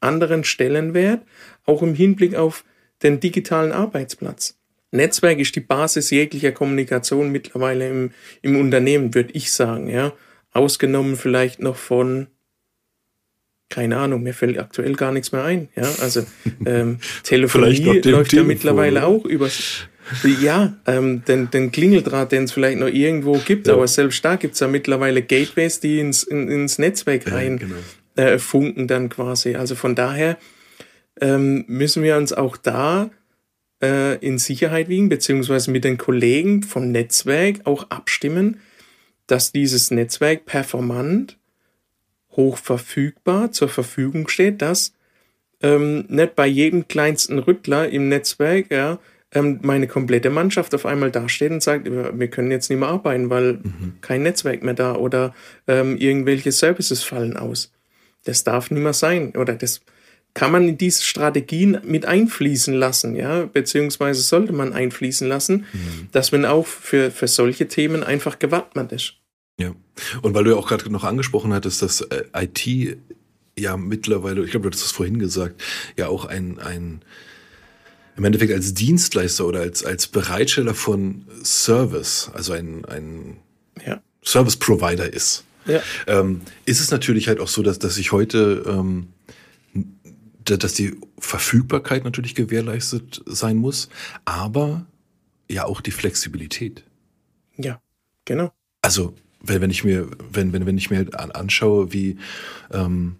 anderen 0.00 0.44
Stellenwert, 0.44 1.22
auch 1.64 1.82
im 1.82 1.94
Hinblick 1.94 2.36
auf 2.36 2.64
den 3.02 3.20
digitalen 3.20 3.72
Arbeitsplatz. 3.72 4.56
Netzwerk 4.92 5.40
ist 5.40 5.56
die 5.56 5.60
Basis 5.60 6.10
jeglicher 6.10 6.52
Kommunikation 6.52 7.32
mittlerweile 7.32 7.88
im, 7.88 8.10
im 8.42 8.56
Unternehmen, 8.56 9.14
würde 9.14 9.32
ich 9.32 9.52
sagen, 9.52 9.88
ja. 9.88 10.12
Ausgenommen 10.52 11.16
vielleicht 11.16 11.58
noch 11.58 11.74
von, 11.74 12.28
keine 13.70 13.96
Ahnung, 13.96 14.22
mir 14.22 14.34
fällt 14.34 14.56
aktuell 14.56 14.94
gar 14.94 15.10
nichts 15.10 15.32
mehr 15.32 15.42
ein, 15.42 15.68
ja. 15.74 15.90
Also 16.00 16.24
ähm, 16.64 17.00
Telefonie 17.24 17.82
läuft 17.82 18.02
Telefon, 18.02 18.38
ja 18.38 18.42
mittlerweile 18.44 19.04
auch 19.04 19.24
über 19.24 19.50
ja, 20.40 20.76
ähm, 20.86 21.24
den, 21.24 21.50
den 21.50 21.72
Klingeldraht, 21.72 22.32
den 22.32 22.44
es 22.44 22.52
vielleicht 22.52 22.78
noch 22.78 22.88
irgendwo 22.88 23.38
gibt, 23.38 23.66
ja. 23.66 23.74
aber 23.74 23.88
selbst 23.88 24.24
da 24.24 24.36
gibt 24.36 24.54
es 24.54 24.60
ja 24.60 24.68
mittlerweile 24.68 25.22
Gateways, 25.22 25.80
die 25.80 26.00
ins, 26.00 26.22
in, 26.22 26.48
ins 26.48 26.78
Netzwerk 26.78 27.30
rein 27.30 27.58
ja, 27.58 27.66
genau. 27.66 28.32
äh, 28.32 28.38
funken 28.38 28.86
dann 28.86 29.08
quasi. 29.08 29.54
Also 29.54 29.74
von 29.74 29.94
daher 29.94 30.38
ähm, 31.20 31.64
müssen 31.66 32.02
wir 32.02 32.16
uns 32.16 32.32
auch 32.32 32.56
da 32.56 33.10
äh, 33.82 34.16
in 34.18 34.38
Sicherheit 34.38 34.88
wiegen, 34.88 35.08
beziehungsweise 35.08 35.70
mit 35.70 35.84
den 35.84 35.98
Kollegen 35.98 36.62
vom 36.62 36.90
Netzwerk 36.90 37.60
auch 37.64 37.90
abstimmen, 37.90 38.60
dass 39.26 39.52
dieses 39.52 39.90
Netzwerk 39.90 40.44
performant, 40.44 41.38
hoch 42.32 42.58
verfügbar 42.58 43.52
zur 43.52 43.68
Verfügung 43.68 44.28
steht, 44.28 44.60
dass 44.60 44.92
ähm, 45.62 46.04
nicht 46.08 46.34
bei 46.34 46.46
jedem 46.46 46.88
kleinsten 46.88 47.38
Rüttler 47.38 47.88
im 47.88 48.08
Netzwerk, 48.08 48.70
ja, 48.70 48.98
ähm, 49.34 49.58
meine 49.62 49.86
komplette 49.86 50.30
Mannschaft 50.30 50.74
auf 50.74 50.86
einmal 50.86 51.10
dasteht 51.10 51.50
und 51.50 51.62
sagt, 51.62 51.86
wir 51.86 52.28
können 52.28 52.50
jetzt 52.50 52.70
nicht 52.70 52.78
mehr 52.78 52.88
arbeiten, 52.88 53.30
weil 53.30 53.54
mhm. 53.54 53.94
kein 54.00 54.22
Netzwerk 54.22 54.62
mehr 54.62 54.74
da 54.74 54.94
oder 54.94 55.34
ähm, 55.66 55.96
irgendwelche 55.96 56.52
Services 56.52 57.02
fallen 57.02 57.36
aus. 57.36 57.72
Das 58.24 58.44
darf 58.44 58.70
nicht 58.70 58.82
mehr 58.82 58.92
sein 58.92 59.32
oder 59.36 59.54
das 59.54 59.82
kann 60.34 60.50
man 60.50 60.68
in 60.68 60.76
diese 60.76 61.04
Strategien 61.04 61.78
mit 61.84 62.06
einfließen 62.06 62.74
lassen, 62.74 63.14
ja, 63.14 63.44
beziehungsweise 63.46 64.20
sollte 64.20 64.52
man 64.52 64.72
einfließen 64.72 65.28
lassen, 65.28 65.64
mhm. 65.72 66.08
dass 66.10 66.32
man 66.32 66.44
auch 66.44 66.66
für, 66.66 67.12
für 67.12 67.28
solche 67.28 67.68
Themen 67.68 68.02
einfach 68.02 68.40
gewappnet 68.40 68.90
ist. 68.90 69.14
Ja, 69.60 69.72
und 70.22 70.34
weil 70.34 70.42
du 70.42 70.50
ja 70.50 70.56
auch 70.56 70.66
gerade 70.66 70.90
noch 70.90 71.04
angesprochen 71.04 71.54
hattest, 71.54 71.82
dass 71.82 72.00
äh, 72.00 72.24
IT 72.34 72.98
ja 73.56 73.76
mittlerweile, 73.76 74.44
ich 74.44 74.50
glaube, 74.50 74.68
du 74.68 74.76
hast 74.76 74.84
es 74.84 74.90
vorhin 74.90 75.20
gesagt, 75.20 75.62
ja 75.96 76.08
auch 76.08 76.24
ein, 76.24 76.58
ein 76.58 77.02
im 78.16 78.24
Endeffekt 78.24 78.52
als 78.52 78.74
Dienstleister 78.74 79.46
oder 79.46 79.60
als, 79.60 79.84
als 79.84 80.06
Bereitsteller 80.06 80.74
von 80.74 81.24
Service, 81.42 82.30
also 82.32 82.52
ein, 82.52 82.84
ein 82.84 83.36
ja. 83.84 84.00
Service 84.22 84.56
Provider 84.56 85.12
ist, 85.12 85.44
ja. 85.66 85.80
ähm, 86.06 86.42
ist 86.64 86.80
es 86.80 86.90
natürlich 86.90 87.28
halt 87.28 87.40
auch 87.40 87.48
so, 87.48 87.62
dass, 87.62 87.78
dass 87.78 87.96
ich 87.96 88.12
heute, 88.12 88.64
ähm, 88.66 89.08
dass 90.44 90.74
die 90.74 90.96
Verfügbarkeit 91.18 92.04
natürlich 92.04 92.34
gewährleistet 92.34 93.22
sein 93.26 93.56
muss, 93.56 93.88
aber 94.24 94.86
ja 95.50 95.64
auch 95.64 95.80
die 95.80 95.90
Flexibilität. 95.90 96.84
Ja, 97.56 97.80
genau. 98.24 98.52
Also, 98.82 99.14
wenn, 99.40 99.60
wenn 99.60 99.70
ich 99.70 99.84
mir, 99.84 100.08
wenn, 100.30 100.52
wenn, 100.52 100.66
wenn 100.66 100.78
ich 100.78 100.90
mir 100.90 101.06
anschaue, 101.34 101.92
wie, 101.92 102.18
ähm, 102.72 103.16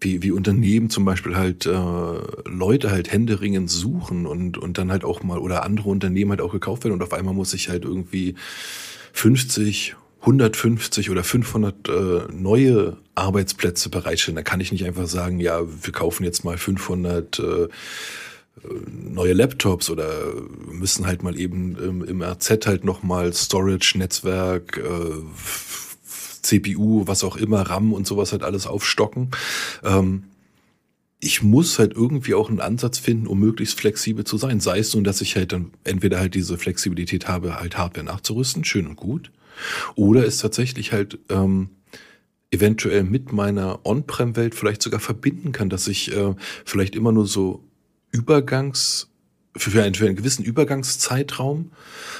wie, 0.00 0.22
wie 0.22 0.30
Unternehmen 0.30 0.90
zum 0.90 1.04
Beispiel 1.04 1.36
halt 1.36 1.66
äh, 1.66 1.70
Leute 1.70 2.90
halt 2.90 3.12
händeringend 3.12 3.70
suchen 3.70 4.26
und, 4.26 4.56
und 4.56 4.78
dann 4.78 4.90
halt 4.90 5.04
auch 5.04 5.22
mal 5.22 5.38
oder 5.38 5.62
andere 5.64 5.88
Unternehmen 5.88 6.30
halt 6.30 6.40
auch 6.40 6.52
gekauft 6.52 6.84
werden 6.84 6.94
und 6.94 7.02
auf 7.02 7.12
einmal 7.12 7.34
muss 7.34 7.52
ich 7.52 7.68
halt 7.68 7.84
irgendwie 7.84 8.34
50, 9.12 9.96
150 10.20 11.10
oder 11.10 11.24
500 11.24 11.88
äh, 11.88 11.92
neue 12.32 12.96
Arbeitsplätze 13.14 13.88
bereitstellen. 13.88 14.36
Da 14.36 14.42
kann 14.42 14.60
ich 14.60 14.72
nicht 14.72 14.84
einfach 14.84 15.06
sagen, 15.06 15.40
ja, 15.40 15.60
wir 15.62 15.92
kaufen 15.92 16.24
jetzt 16.24 16.44
mal 16.44 16.58
500 16.58 17.38
äh, 17.38 17.68
neue 18.86 19.32
Laptops 19.32 19.88
oder 19.90 20.10
müssen 20.70 21.06
halt 21.06 21.22
mal 21.22 21.38
eben 21.38 21.76
im, 21.76 22.04
im 22.04 22.22
RZ 22.22 22.66
halt 22.66 22.84
nochmal 22.84 23.32
Storage, 23.32 23.94
Netzwerk, 23.96 24.76
äh, 24.76 25.22
CPU, 26.42 27.06
was 27.06 27.24
auch 27.24 27.36
immer, 27.36 27.62
RAM 27.62 27.92
und 27.92 28.06
sowas 28.06 28.32
halt 28.32 28.42
alles 28.42 28.66
aufstocken. 28.66 29.30
Ähm, 29.84 30.24
ich 31.20 31.42
muss 31.42 31.78
halt 31.78 31.92
irgendwie 31.92 32.34
auch 32.34 32.48
einen 32.48 32.60
Ansatz 32.60 32.98
finden, 32.98 33.26
um 33.26 33.38
möglichst 33.38 33.78
flexibel 33.78 34.24
zu 34.24 34.38
sein. 34.38 34.58
Sei 34.58 34.78
es 34.78 34.94
nun, 34.94 35.04
dass 35.04 35.20
ich 35.20 35.36
halt 35.36 35.52
dann 35.52 35.72
entweder 35.84 36.18
halt 36.18 36.34
diese 36.34 36.56
Flexibilität 36.56 37.28
habe, 37.28 37.60
halt 37.60 37.76
Hardware 37.76 38.06
nachzurüsten, 38.06 38.64
schön 38.64 38.86
und 38.86 38.96
gut, 38.96 39.30
oder 39.94 40.26
es 40.26 40.38
tatsächlich 40.38 40.92
halt 40.92 41.18
ähm, 41.28 41.68
eventuell 42.50 43.04
mit 43.04 43.32
meiner 43.32 43.84
On-Prem-Welt 43.84 44.54
vielleicht 44.54 44.82
sogar 44.82 45.00
verbinden 45.00 45.52
kann, 45.52 45.68
dass 45.68 45.88
ich 45.88 46.14
äh, 46.14 46.34
vielleicht 46.64 46.96
immer 46.96 47.12
nur 47.12 47.26
so 47.26 47.62
Übergangs 48.12 49.08
für 49.56 49.82
einen, 49.82 49.94
für 49.94 50.06
einen 50.06 50.16
gewissen 50.16 50.44
Übergangszeitraum 50.44 51.72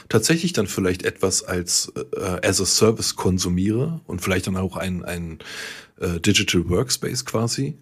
tatsächlich 0.09 0.53
dann 0.53 0.67
vielleicht 0.67 1.05
etwas 1.05 1.43
als 1.43 1.93
äh, 2.17 2.47
as 2.47 2.61
a 2.61 2.67
Service 2.67 3.17
konsumiere 3.17 4.01
und 4.07 4.21
vielleicht 4.21 4.47
dann 4.47 4.57
auch 4.57 4.77
ein, 4.77 5.05
ein 5.05 5.39
äh, 6.01 6.19
Digital 6.21 6.69
Workspace 6.69 7.25
quasi, 7.25 7.77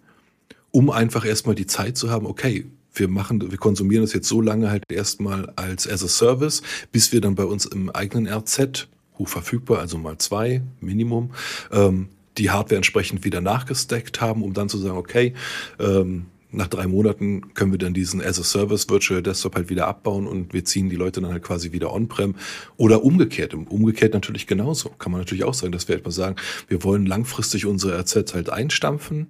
um 0.71 0.91
einfach 0.91 1.25
erstmal 1.25 1.55
die 1.55 1.65
Zeit 1.65 1.97
zu 1.97 2.11
haben, 2.11 2.27
okay, 2.27 2.65
wir 2.93 3.07
machen, 3.07 3.49
wir 3.49 3.57
konsumieren 3.57 4.03
das 4.03 4.13
jetzt 4.13 4.27
so 4.27 4.41
lange 4.41 4.69
halt 4.69 4.83
erstmal 4.89 5.51
als 5.55 5.87
as 5.87 6.03
a 6.03 6.07
Service, 6.07 6.61
bis 6.91 7.11
wir 7.11 7.21
dann 7.21 7.35
bei 7.35 7.45
uns 7.45 7.65
im 7.65 7.89
eigenen 7.89 8.27
RZ, 8.27 8.87
hoch 9.17 9.27
verfügbar, 9.27 9.79
also 9.79 9.97
mal 9.97 10.17
zwei 10.17 10.61
Minimum, 10.79 11.31
ähm, 11.71 12.09
die 12.37 12.51
Hardware 12.51 12.77
entsprechend 12.77 13.23
wieder 13.23 13.41
nachgesteckt 13.41 14.21
haben, 14.21 14.43
um 14.43 14.53
dann 14.53 14.69
zu 14.69 14.77
sagen, 14.77 14.97
okay, 14.97 15.33
ähm, 15.79 16.27
nach 16.51 16.67
drei 16.67 16.87
Monaten 16.87 17.53
können 17.53 17.71
wir 17.71 17.77
dann 17.77 17.93
diesen 17.93 18.21
as 18.21 18.39
a 18.39 18.43
Service 18.43 18.89
Virtual 18.89 19.21
Desktop 19.21 19.55
halt 19.55 19.69
wieder 19.69 19.87
abbauen 19.87 20.25
und 20.25 20.53
wir 20.53 20.65
ziehen 20.65 20.89
die 20.89 20.95
Leute 20.95 21.21
dann 21.21 21.31
halt 21.31 21.43
quasi 21.43 21.71
wieder 21.71 21.93
on-prem 21.93 22.35
oder 22.77 23.03
umgekehrt. 23.03 23.53
Umgekehrt 23.53 24.13
natürlich 24.13 24.47
genauso. 24.47 24.89
Kann 24.89 25.11
man 25.11 25.21
natürlich 25.21 25.43
auch 25.43 25.53
sagen, 25.53 25.71
dass 25.71 25.87
wir 25.87 25.95
etwa 25.95 26.11
sagen, 26.11 26.37
wir 26.67 26.83
wollen 26.83 27.05
langfristig 27.05 27.65
unsere 27.65 27.99
RZ 27.99 28.33
halt 28.33 28.49
einstampfen, 28.49 29.27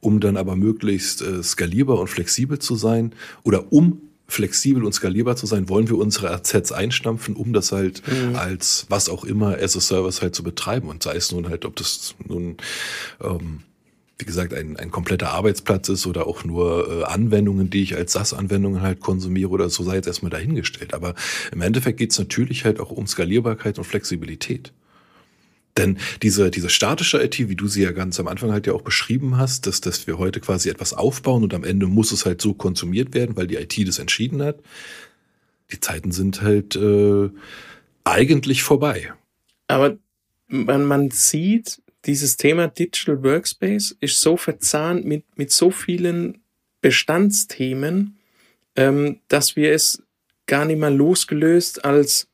um 0.00 0.20
dann 0.20 0.36
aber 0.36 0.56
möglichst 0.56 1.20
äh, 1.20 1.42
skalierbar 1.42 1.98
und 1.98 2.08
flexibel 2.08 2.58
zu 2.58 2.76
sein 2.76 3.14
oder 3.42 3.72
um 3.72 4.00
flexibel 4.26 4.84
und 4.84 4.94
skalierbar 4.94 5.36
zu 5.36 5.46
sein, 5.46 5.68
wollen 5.68 5.88
wir 5.88 5.98
unsere 5.98 6.34
RZs 6.34 6.72
einstampfen, 6.72 7.36
um 7.36 7.52
das 7.52 7.72
halt 7.72 8.02
mhm. 8.06 8.36
als 8.36 8.86
was 8.88 9.10
auch 9.10 9.24
immer 9.24 9.58
as 9.58 9.76
a 9.76 9.80
Service 9.80 10.22
halt 10.22 10.34
zu 10.34 10.42
betreiben. 10.42 10.88
Und 10.88 11.02
sei 11.02 11.14
es 11.16 11.30
nun 11.30 11.48
halt, 11.50 11.66
ob 11.66 11.76
das 11.76 12.14
nun 12.26 12.56
ähm, 13.22 13.60
wie 14.18 14.24
gesagt, 14.24 14.54
ein, 14.54 14.76
ein 14.76 14.90
kompletter 14.90 15.30
Arbeitsplatz 15.30 15.88
ist 15.88 16.06
oder 16.06 16.26
auch 16.26 16.44
nur 16.44 17.00
äh, 17.00 17.04
Anwendungen, 17.04 17.70
die 17.70 17.82
ich 17.82 17.96
als 17.96 18.12
SAS-Anwendungen 18.12 18.80
halt 18.80 19.00
konsumiere 19.00 19.50
oder 19.50 19.68
so, 19.68 19.82
sei 19.82 19.96
jetzt 19.96 20.06
erstmal 20.06 20.30
dahingestellt. 20.30 20.94
Aber 20.94 21.14
im 21.52 21.60
Endeffekt 21.60 21.98
geht 21.98 22.12
es 22.12 22.18
natürlich 22.18 22.64
halt 22.64 22.78
auch 22.78 22.90
um 22.90 23.06
Skalierbarkeit 23.06 23.78
und 23.78 23.84
Flexibilität. 23.84 24.72
Denn 25.76 25.98
diese, 26.22 26.52
diese 26.52 26.68
statische 26.68 27.20
IT, 27.22 27.48
wie 27.48 27.56
du 27.56 27.66
sie 27.66 27.82
ja 27.82 27.90
ganz 27.90 28.20
am 28.20 28.28
Anfang 28.28 28.52
halt 28.52 28.68
ja 28.68 28.72
auch 28.72 28.82
beschrieben 28.82 29.36
hast, 29.36 29.66
dass, 29.66 29.80
dass 29.80 30.06
wir 30.06 30.18
heute 30.18 30.38
quasi 30.38 30.68
etwas 30.68 30.92
aufbauen 30.92 31.42
und 31.42 31.52
am 31.52 31.64
Ende 31.64 31.86
muss 31.86 32.12
es 32.12 32.24
halt 32.24 32.40
so 32.40 32.54
konsumiert 32.54 33.12
werden, 33.14 33.36
weil 33.36 33.48
die 33.48 33.56
IT 33.56 33.76
das 33.88 33.98
entschieden 33.98 34.40
hat. 34.42 34.60
Die 35.72 35.80
Zeiten 35.80 36.12
sind 36.12 36.42
halt 36.42 36.76
äh, 36.76 37.30
eigentlich 38.04 38.62
vorbei. 38.62 39.12
Aber 39.66 39.96
man, 40.46 40.84
man 40.84 41.10
sieht, 41.10 41.82
dieses 42.06 42.36
Thema 42.36 42.68
Digital 42.68 43.22
Workspace 43.22 43.96
ist 44.00 44.20
so 44.20 44.36
verzahnt 44.36 45.04
mit, 45.04 45.24
mit 45.36 45.50
so 45.50 45.70
vielen 45.70 46.42
Bestandsthemen, 46.80 48.18
ähm, 48.76 49.20
dass 49.28 49.56
wir 49.56 49.72
es 49.72 50.02
gar 50.46 50.64
nicht 50.64 50.78
mal 50.78 50.94
losgelöst 50.94 51.84
als 51.84 52.28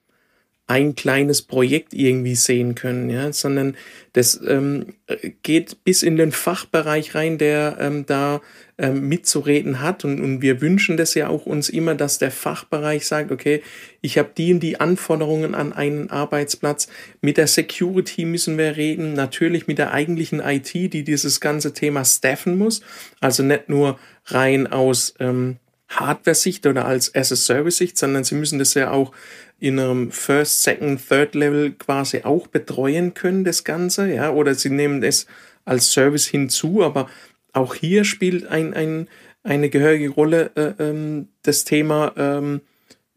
ein 0.71 0.95
kleines 0.95 1.43
Projekt 1.43 1.95
irgendwie 1.95 2.37
sehen 2.37 2.77
können, 2.77 3.11
ja, 3.11 3.33
sondern 3.33 3.77
das 4.13 4.41
ähm, 4.47 4.95
geht 5.43 5.83
bis 5.83 6.05
in 6.05 6.17
den 6.17 6.31
Fachbereich 6.31 7.17
rein, 7.17 7.39
der 7.39 7.79
ähm, 7.81 8.07
da 8.07 8.41
ähm, 8.79 9.09
mitzureden 9.09 9.81
hat. 9.81 10.05
Und, 10.05 10.21
und 10.21 10.43
wir 10.43 10.61
wünschen 10.61 10.97
das 10.97 11.15
ja 11.15 11.27
auch 11.27 11.45
uns 11.45 11.71
immer, 11.71 11.97
dass 11.97 12.19
der 12.19 12.31
Fachbereich 12.31 13.05
sagt, 13.05 13.33
okay, 13.33 13.65
ich 14.01 14.17
habe 14.17 14.31
die 14.37 14.55
und 14.55 14.61
die 14.61 14.79
Anforderungen 14.79 15.57
an 15.57 15.73
einen 15.73 16.09
Arbeitsplatz. 16.09 16.87
Mit 17.21 17.37
der 17.37 17.49
Security 17.49 18.25
müssen 18.25 18.57
wir 18.57 18.77
reden, 18.77 19.15
natürlich 19.15 19.67
mit 19.67 19.79
der 19.79 19.93
eigentlichen 19.93 20.39
IT, 20.39 20.73
die 20.73 21.03
dieses 21.03 21.41
ganze 21.41 21.75
Thema 21.75 22.05
staffen 22.05 22.59
muss. 22.59 22.81
Also 23.19 23.43
nicht 23.43 23.69
nur 23.69 23.99
rein 24.27 24.69
aus 24.69 25.15
ähm, 25.19 25.57
Hardware-Sicht 25.89 26.65
oder 26.67 26.85
als 26.85 27.13
as-a-Service-Sicht, 27.13 27.99
sondern 27.99 28.23
sie 28.23 28.37
müssen 28.37 28.61
das 28.61 28.75
ja 28.75 28.93
auch 28.93 29.13
in 29.61 29.79
einem 29.79 30.11
First, 30.11 30.63
Second, 30.63 31.07
Third 31.07 31.35
Level 31.35 31.73
quasi 31.73 32.23
auch 32.25 32.47
betreuen 32.47 33.15
können, 33.15 33.45
das 33.45 33.63
Ganze, 33.63 34.13
ja, 34.13 34.33
oder 34.33 34.55
sie 34.55 34.71
nehmen 34.71 35.03
es 35.03 35.27
als 35.65 35.93
Service 35.93 36.27
hinzu, 36.27 36.83
aber 36.83 37.09
auch 37.53 37.75
hier 37.75 38.05
spielt 38.05 38.47
ein, 38.47 38.75
ein, 38.75 39.09
eine 39.43 39.69
gehörige 39.69 40.09
Rolle 40.09 40.51
äh, 40.55 40.83
ähm, 40.83 41.29
das 41.43 41.65
Thema 41.65 42.13
ähm, 42.17 42.63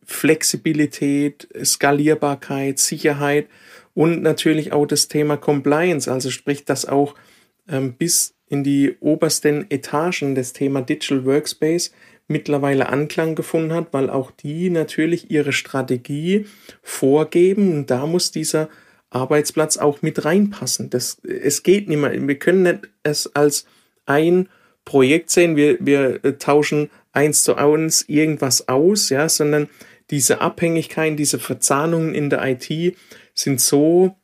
Flexibilität, 0.06 1.48
Skalierbarkeit, 1.64 2.78
Sicherheit 2.78 3.48
und 3.94 4.22
natürlich 4.22 4.74
auch 4.74 4.86
das 4.86 5.08
Thema 5.08 5.38
Compliance, 5.38 6.12
also 6.12 6.30
sprich, 6.30 6.66
dass 6.66 6.86
auch 6.86 7.16
ähm, 7.70 7.94
bis 7.94 8.36
in 8.48 8.64
die 8.64 8.98
obersten 9.00 9.72
Etagen 9.72 10.36
das 10.36 10.54
Thema 10.54 10.82
Digital 10.82 11.26
Workspace 11.26 11.92
mittlerweile 12.28 12.90
Anklang 12.90 13.36
gefunden 13.36 13.74
hat, 13.74 13.88
weil 13.92 14.10
auch 14.10 14.32
die 14.32 14.70
natürlich 14.70 15.30
ihre 15.30 15.54
Strategie 15.54 16.46
vorgeben 16.82 17.74
und 17.74 17.92
da 17.92 18.06
muss 18.06 18.32
dieser 18.32 18.70
Arbeitsplatz 19.10 19.78
auch 19.78 20.02
mit 20.02 20.26
reinpassen. 20.26 20.90
Das, 20.90 21.20
es 21.24 21.64
geht 21.64 21.88
nicht 21.88 22.00
mehr. 22.00 22.28
Wir 22.28 22.40
können 22.40 22.64
nicht 22.64 22.80
es 23.04 23.36
als 23.36 23.66
ein 24.06 24.50
Projekt 24.86 25.30
sehen, 25.30 25.56
wir, 25.56 25.78
wir 25.80 26.24
äh, 26.26 26.34
tauschen 26.34 26.90
eins 27.12 27.44
zu 27.44 27.56
eins 27.56 28.04
irgendwas 28.08 28.68
aus, 28.68 29.10
ja, 29.10 29.30
sondern 29.30 29.70
diese 30.10 30.42
Abhängigkeiten, 30.42 31.16
diese 31.16 31.40
Verzahnungen 31.40 32.14
in 32.14 32.30
der 32.30 32.44
IT 32.46 32.98
sind 33.34 33.62
so, 33.62 34.16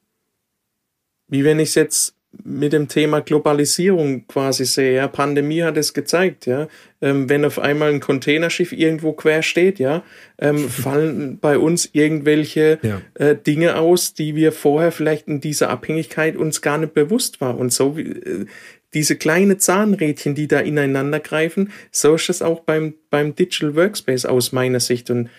wie 1.28 1.44
wenn 1.44 1.60
ich 1.60 1.70
es 1.70 1.76
jetzt 1.76 2.16
mit 2.44 2.74
dem 2.74 2.88
Thema 2.88 3.22
Globalisierung 3.22 4.28
quasi 4.28 4.66
sehe. 4.66 4.96
Ja, 4.96 5.08
Pandemie 5.08 5.64
hat 5.64 5.78
es 5.78 5.94
gezeigt, 5.94 6.46
ja. 6.46 6.68
Ähm, 7.02 7.30
wenn 7.30 7.46
auf 7.46 7.60
einmal 7.60 7.90
ein 7.92 8.02
Containerschiff 8.02 8.72
irgendwo 8.72 9.14
quer 9.14 9.42
steht, 9.42 9.80
ja, 9.80 10.04
ähm, 10.38 10.70
fallen 10.70 11.40
bei 11.40 11.58
uns 11.58 11.90
irgendwelche 11.94 12.80
ja. 12.82 13.02
äh, 13.16 13.36
Dinge 13.36 13.78
aus, 13.78 14.14
die 14.14 14.36
wir 14.36 14.52
vorher 14.52 14.92
vielleicht 14.92 15.28
in 15.28 15.42
dieser 15.42 15.70
Abhängigkeit 15.70 16.36
uns 16.36 16.62
gar 16.62 16.78
nicht 16.78 16.94
bewusst 16.94 17.42
war. 17.42 17.58
Und 17.58 17.74
so 17.74 17.98
äh, 17.98 18.46
diese 18.94 19.16
kleine 19.16 19.58
Zahnrädchen, 19.58 20.36
die 20.36 20.48
da 20.48 20.60
ineinander 20.60 21.20
greifen, 21.20 21.72
so 21.92 22.16
ist 22.16 22.30
es 22.30 22.42
auch 22.42 22.62
beim, 22.62 22.96
beim 23.10 23.36
Digital 23.36 23.76
Workspace 23.76 24.26
aus 24.26 24.52
meiner 24.52 24.80
Sicht. 24.80 25.10
Und 25.10 25.30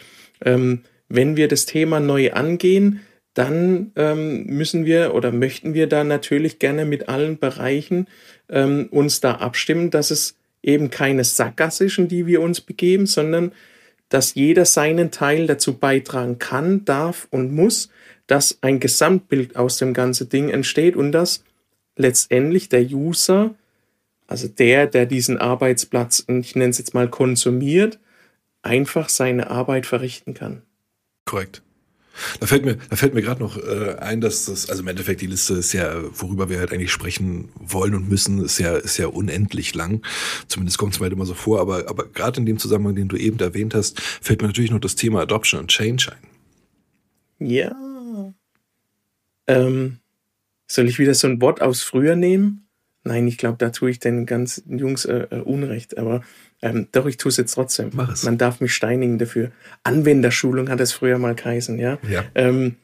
ähm, 0.44 0.82
wenn 1.08 1.36
wir 1.36 1.48
das 1.48 1.66
Thema 1.66 2.00
neu 2.00 2.32
angehen, 2.32 3.00
dann 3.40 3.92
ähm, 3.96 4.44
müssen 4.44 4.84
wir 4.84 5.14
oder 5.14 5.32
möchten 5.32 5.72
wir 5.72 5.86
da 5.86 6.04
natürlich 6.04 6.58
gerne 6.58 6.84
mit 6.84 7.08
allen 7.08 7.38
Bereichen 7.38 8.06
ähm, 8.50 8.88
uns 8.90 9.20
da 9.20 9.36
abstimmen, 9.36 9.90
dass 9.90 10.10
es 10.10 10.36
eben 10.62 10.90
keine 10.90 11.24
Sackgasse 11.24 11.86
ist, 11.86 11.96
in 11.96 12.08
die 12.08 12.26
wir 12.26 12.42
uns 12.42 12.60
begeben, 12.60 13.06
sondern 13.06 13.52
dass 14.10 14.34
jeder 14.34 14.66
seinen 14.66 15.10
Teil 15.10 15.46
dazu 15.46 15.78
beitragen 15.78 16.38
kann, 16.38 16.84
darf 16.84 17.28
und 17.30 17.50
muss, 17.54 17.88
dass 18.26 18.58
ein 18.60 18.78
Gesamtbild 18.78 19.56
aus 19.56 19.78
dem 19.78 19.94
ganzen 19.94 20.28
Ding 20.28 20.50
entsteht 20.50 20.94
und 20.94 21.12
dass 21.12 21.42
letztendlich 21.96 22.68
der 22.68 22.82
User, 22.82 23.54
also 24.26 24.48
der, 24.48 24.86
der 24.86 25.06
diesen 25.06 25.38
Arbeitsplatz, 25.38 26.26
ich 26.28 26.56
nenne 26.56 26.70
es 26.70 26.78
jetzt 26.78 26.92
mal, 26.92 27.08
konsumiert, 27.08 27.98
einfach 28.60 29.08
seine 29.08 29.48
Arbeit 29.48 29.86
verrichten 29.86 30.34
kann. 30.34 30.60
Korrekt. 31.24 31.62
Da 32.40 32.46
fällt 32.46 32.64
mir, 32.64 32.76
da 32.88 32.96
fällt 32.96 33.14
mir 33.14 33.22
gerade 33.22 33.42
noch 33.42 33.56
äh, 33.56 33.96
ein, 33.98 34.20
dass 34.20 34.46
das, 34.46 34.68
also 34.68 34.82
im 34.82 34.88
Endeffekt 34.88 35.20
die 35.20 35.26
Liste 35.26 35.54
ist 35.54 35.72
ja, 35.72 35.94
worüber 36.18 36.48
wir 36.48 36.58
halt 36.58 36.72
eigentlich 36.72 36.92
sprechen 36.92 37.48
wollen 37.54 37.94
und 37.94 38.08
müssen, 38.08 38.44
ist 38.44 38.58
ja, 38.58 38.76
ist 38.76 38.98
ja 38.98 39.06
unendlich 39.06 39.74
lang. 39.74 40.02
Zumindest 40.48 40.78
kommt 40.78 40.94
es 40.94 41.00
mir 41.00 41.04
halt 41.04 41.12
immer 41.12 41.26
so 41.26 41.34
vor. 41.34 41.60
Aber, 41.60 41.88
aber 41.88 42.06
gerade 42.06 42.40
in 42.40 42.46
dem 42.46 42.58
Zusammenhang, 42.58 42.94
den 42.94 43.08
du 43.08 43.16
eben 43.16 43.38
erwähnt 43.38 43.74
hast, 43.74 44.00
fällt 44.00 44.40
mir 44.42 44.48
natürlich 44.48 44.70
noch 44.70 44.80
das 44.80 44.96
Thema 44.96 45.20
Adoption 45.20 45.60
und 45.60 45.68
Change 45.68 46.12
ein. 46.12 47.46
Ja. 47.46 48.34
Ähm, 49.46 49.98
soll 50.66 50.88
ich 50.88 50.98
wieder 50.98 51.14
so 51.14 51.26
ein 51.26 51.40
Wort 51.40 51.62
aus 51.62 51.82
früher 51.82 52.16
nehmen? 52.16 52.68
Nein, 53.02 53.26
ich 53.26 53.38
glaube, 53.38 53.56
da 53.58 53.70
tue 53.70 53.90
ich 53.90 53.98
den 53.98 54.26
ganzen 54.26 54.78
Jungs 54.78 55.04
äh, 55.04 55.26
äh 55.30 55.40
Unrecht. 55.40 55.98
Aber 55.98 56.22
ähm, 56.62 56.88
doch, 56.92 57.06
ich 57.06 57.16
tue 57.16 57.30
es 57.30 57.36
jetzt 57.36 57.54
trotzdem. 57.54 57.90
Mach 57.94 58.12
es. 58.12 58.22
Man 58.22 58.38
darf 58.38 58.60
mich 58.60 58.74
steinigen 58.74 59.18
dafür. 59.18 59.50
Anwenderschulung 59.82 60.68
hat 60.68 60.80
es 60.80 60.92
früher 60.92 61.18
mal 61.18 61.34
geheißen, 61.34 61.78
ja. 61.78 61.98
ja. 62.08 62.24
Ähm, 62.34 62.76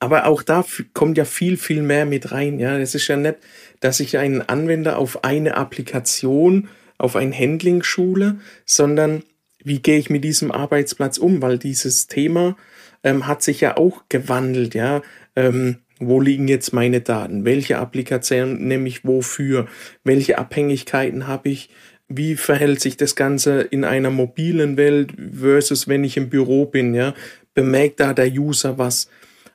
aber 0.00 0.26
auch 0.26 0.42
da 0.42 0.64
kommt 0.92 1.16
ja 1.16 1.24
viel, 1.24 1.56
viel 1.56 1.82
mehr 1.82 2.06
mit 2.06 2.32
rein. 2.32 2.58
Ja, 2.58 2.78
es 2.78 2.94
ist 2.94 3.08
ja 3.08 3.16
nicht, 3.16 3.36
dass 3.80 4.00
ich 4.00 4.18
einen 4.18 4.42
Anwender 4.42 4.98
auf 4.98 5.24
eine 5.24 5.56
Applikation, 5.56 6.68
auf 6.98 7.16
ein 7.16 7.32
Handling 7.32 7.82
schule, 7.82 8.38
sondern 8.66 9.22
wie 9.62 9.80
gehe 9.80 9.98
ich 9.98 10.10
mit 10.10 10.24
diesem 10.24 10.50
Arbeitsplatz 10.50 11.16
um? 11.16 11.40
Weil 11.40 11.58
dieses 11.58 12.06
Thema 12.06 12.56
ähm, 13.02 13.26
hat 13.26 13.42
sich 13.42 13.60
ja 13.60 13.76
auch 13.76 14.02
gewandelt. 14.08 14.74
Ja, 14.74 15.02
ähm, 15.36 15.78
wo 16.00 16.20
liegen 16.20 16.48
jetzt 16.48 16.72
meine 16.72 17.00
Daten? 17.00 17.44
Welche 17.44 17.78
Applikation 17.78 18.66
nehme 18.66 18.88
ich 18.88 19.04
wofür? 19.04 19.68
Welche 20.02 20.38
Abhängigkeiten 20.38 21.26
habe 21.26 21.48
ich? 21.48 21.70
Wie 22.08 22.36
verhält 22.36 22.80
sich 22.80 22.96
das 22.96 23.16
Ganze 23.16 23.62
in 23.62 23.84
einer 23.84 24.10
mobilen 24.10 24.76
Welt 24.76 25.12
versus 25.32 25.88
wenn 25.88 26.04
ich 26.04 26.16
im 26.16 26.28
Büro 26.28 26.66
bin, 26.66 26.94
ja? 26.94 27.14
Bemerkt 27.54 28.00
da 28.00 28.12
der 28.12 28.30
User 28.32 28.78
was? 28.78 29.08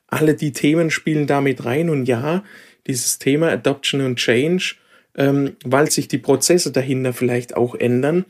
Alle 0.07 0.33
die 0.33 0.51
Themen 0.51 0.89
spielen 0.89 1.27
damit 1.27 1.65
rein 1.65 1.89
und 1.89 2.05
ja, 2.05 2.43
dieses 2.87 3.19
Thema 3.19 3.49
Adoption 3.49 4.01
und 4.01 4.15
Change, 4.15 4.75
ähm, 5.15 5.57
weil 5.63 5.91
sich 5.91 6.07
die 6.07 6.17
Prozesse 6.17 6.71
dahinter 6.71 7.13
vielleicht 7.13 7.55
auch 7.55 7.75
ändern, 7.75 8.25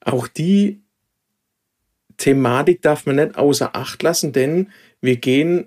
auch 0.00 0.28
die 0.28 0.82
Thematik 2.16 2.82
darf 2.82 3.06
man 3.06 3.16
nicht 3.16 3.36
außer 3.36 3.74
Acht 3.74 4.02
lassen, 4.02 4.32
denn 4.32 4.70
wir 5.00 5.16
gehen 5.16 5.66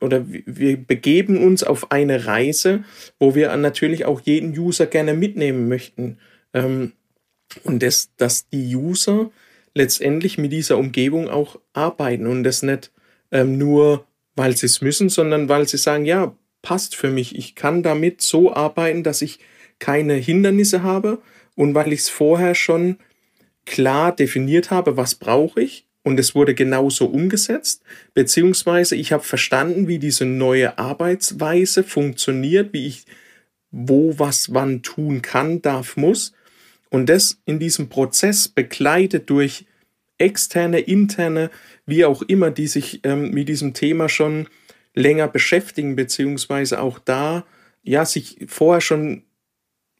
oder 0.00 0.24
wir 0.28 0.76
begeben 0.76 1.42
uns 1.44 1.62
auf 1.62 1.90
eine 1.92 2.26
Reise, 2.26 2.84
wo 3.18 3.34
wir 3.34 3.54
natürlich 3.56 4.04
auch 4.04 4.20
jeden 4.20 4.58
User 4.58 4.86
gerne 4.86 5.14
mitnehmen 5.14 5.68
möchten. 5.68 6.18
Ähm, 6.54 6.92
Und 7.64 7.82
das, 7.82 8.10
dass 8.16 8.48
die 8.48 8.74
User 8.74 9.30
letztendlich 9.74 10.36
mit 10.38 10.52
dieser 10.52 10.78
Umgebung 10.78 11.28
auch 11.28 11.60
arbeiten 11.74 12.26
und 12.26 12.44
das 12.44 12.62
nicht 12.62 12.90
ähm, 13.30 13.56
nur, 13.58 14.06
weil 14.34 14.56
sie 14.56 14.66
es 14.66 14.80
müssen, 14.80 15.08
sondern 15.08 15.48
weil 15.48 15.68
sie 15.68 15.78
sagen, 15.78 16.04
ja, 16.04 16.36
passt 16.62 16.96
für 16.96 17.10
mich. 17.10 17.36
Ich 17.36 17.54
kann 17.54 17.82
damit 17.82 18.20
so 18.20 18.52
arbeiten, 18.52 19.02
dass 19.02 19.22
ich 19.22 19.38
keine 19.78 20.14
Hindernisse 20.14 20.82
habe 20.82 21.18
und 21.54 21.74
weil 21.74 21.92
ich 21.92 22.00
es 22.00 22.08
vorher 22.08 22.54
schon 22.54 22.98
klar 23.64 24.14
definiert 24.14 24.70
habe, 24.70 24.96
was 24.96 25.14
brauche 25.14 25.60
ich 25.60 25.85
und 26.06 26.20
es 26.20 26.36
wurde 26.36 26.54
genauso 26.54 27.06
umgesetzt, 27.06 27.82
beziehungsweise 28.14 28.94
ich 28.94 29.12
habe 29.12 29.24
verstanden, 29.24 29.88
wie 29.88 29.98
diese 29.98 30.24
neue 30.24 30.78
Arbeitsweise 30.78 31.82
funktioniert, 31.82 32.72
wie 32.72 32.86
ich 32.86 33.06
wo 33.72 34.16
was 34.16 34.54
wann 34.54 34.84
tun 34.84 35.20
kann, 35.20 35.62
darf, 35.62 35.96
muss 35.96 36.32
und 36.90 37.08
das 37.08 37.40
in 37.44 37.58
diesem 37.58 37.88
Prozess 37.88 38.46
begleitet 38.46 39.28
durch 39.30 39.66
externe, 40.16 40.78
interne, 40.78 41.50
wie 41.86 42.04
auch 42.04 42.22
immer, 42.22 42.52
die 42.52 42.68
sich 42.68 43.00
ähm, 43.02 43.32
mit 43.32 43.48
diesem 43.48 43.74
Thema 43.74 44.08
schon 44.08 44.46
länger 44.94 45.26
beschäftigen, 45.26 45.96
beziehungsweise 45.96 46.80
auch 46.80 47.00
da 47.00 47.44
ja 47.82 48.04
sich 48.04 48.46
vorher 48.46 48.80
schon 48.80 49.24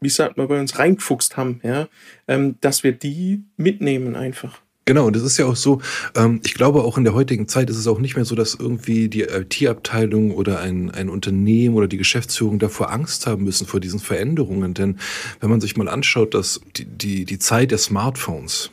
wie 0.00 0.08
sagt 0.08 0.36
man 0.36 0.46
bei 0.46 0.60
uns, 0.60 0.78
reingefuchst 0.78 1.36
haben, 1.36 1.58
ja, 1.64 1.88
ähm, 2.28 2.60
dass 2.60 2.84
wir 2.84 2.92
die 2.92 3.42
mitnehmen 3.56 4.14
einfach. 4.14 4.60
Genau, 4.88 5.08
und 5.08 5.16
es 5.16 5.24
ist 5.24 5.36
ja 5.36 5.46
auch 5.46 5.56
so, 5.56 5.80
ähm, 6.14 6.40
ich 6.44 6.54
glaube 6.54 6.84
auch 6.84 6.96
in 6.96 7.02
der 7.02 7.12
heutigen 7.12 7.48
Zeit 7.48 7.70
ist 7.70 7.76
es 7.76 7.88
auch 7.88 7.98
nicht 7.98 8.14
mehr 8.14 8.24
so, 8.24 8.36
dass 8.36 8.54
irgendwie 8.54 9.08
die 9.08 9.22
IT-Abteilung 9.22 10.30
oder 10.30 10.60
ein, 10.60 10.92
ein 10.92 11.08
Unternehmen 11.08 11.74
oder 11.74 11.88
die 11.88 11.96
Geschäftsführung 11.96 12.60
davor 12.60 12.92
Angst 12.92 13.26
haben 13.26 13.42
müssen 13.42 13.66
vor 13.66 13.80
diesen 13.80 13.98
Veränderungen. 13.98 14.74
Denn 14.74 15.00
wenn 15.40 15.50
man 15.50 15.60
sich 15.60 15.76
mal 15.76 15.88
anschaut, 15.88 16.34
dass 16.34 16.60
die, 16.76 16.84
die, 16.84 17.24
die 17.24 17.38
Zeit 17.40 17.72
der 17.72 17.78
Smartphones, 17.78 18.70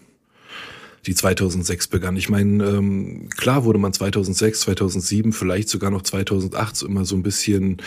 die 1.06 1.16
2006 1.16 1.88
begann. 1.88 2.16
Ich 2.16 2.30
meine, 2.30 2.64
ähm, 2.64 3.30
klar 3.30 3.66
wurde 3.66 3.80
man 3.80 3.92
2006, 3.92 4.62
2007, 4.62 5.34
vielleicht 5.34 5.70
sogar 5.70 5.92
noch 5.92 6.02
2008 6.02 6.76
so 6.76 6.88
immer 6.88 7.04
so 7.04 7.16
ein 7.16 7.24
bisschen 7.24 7.78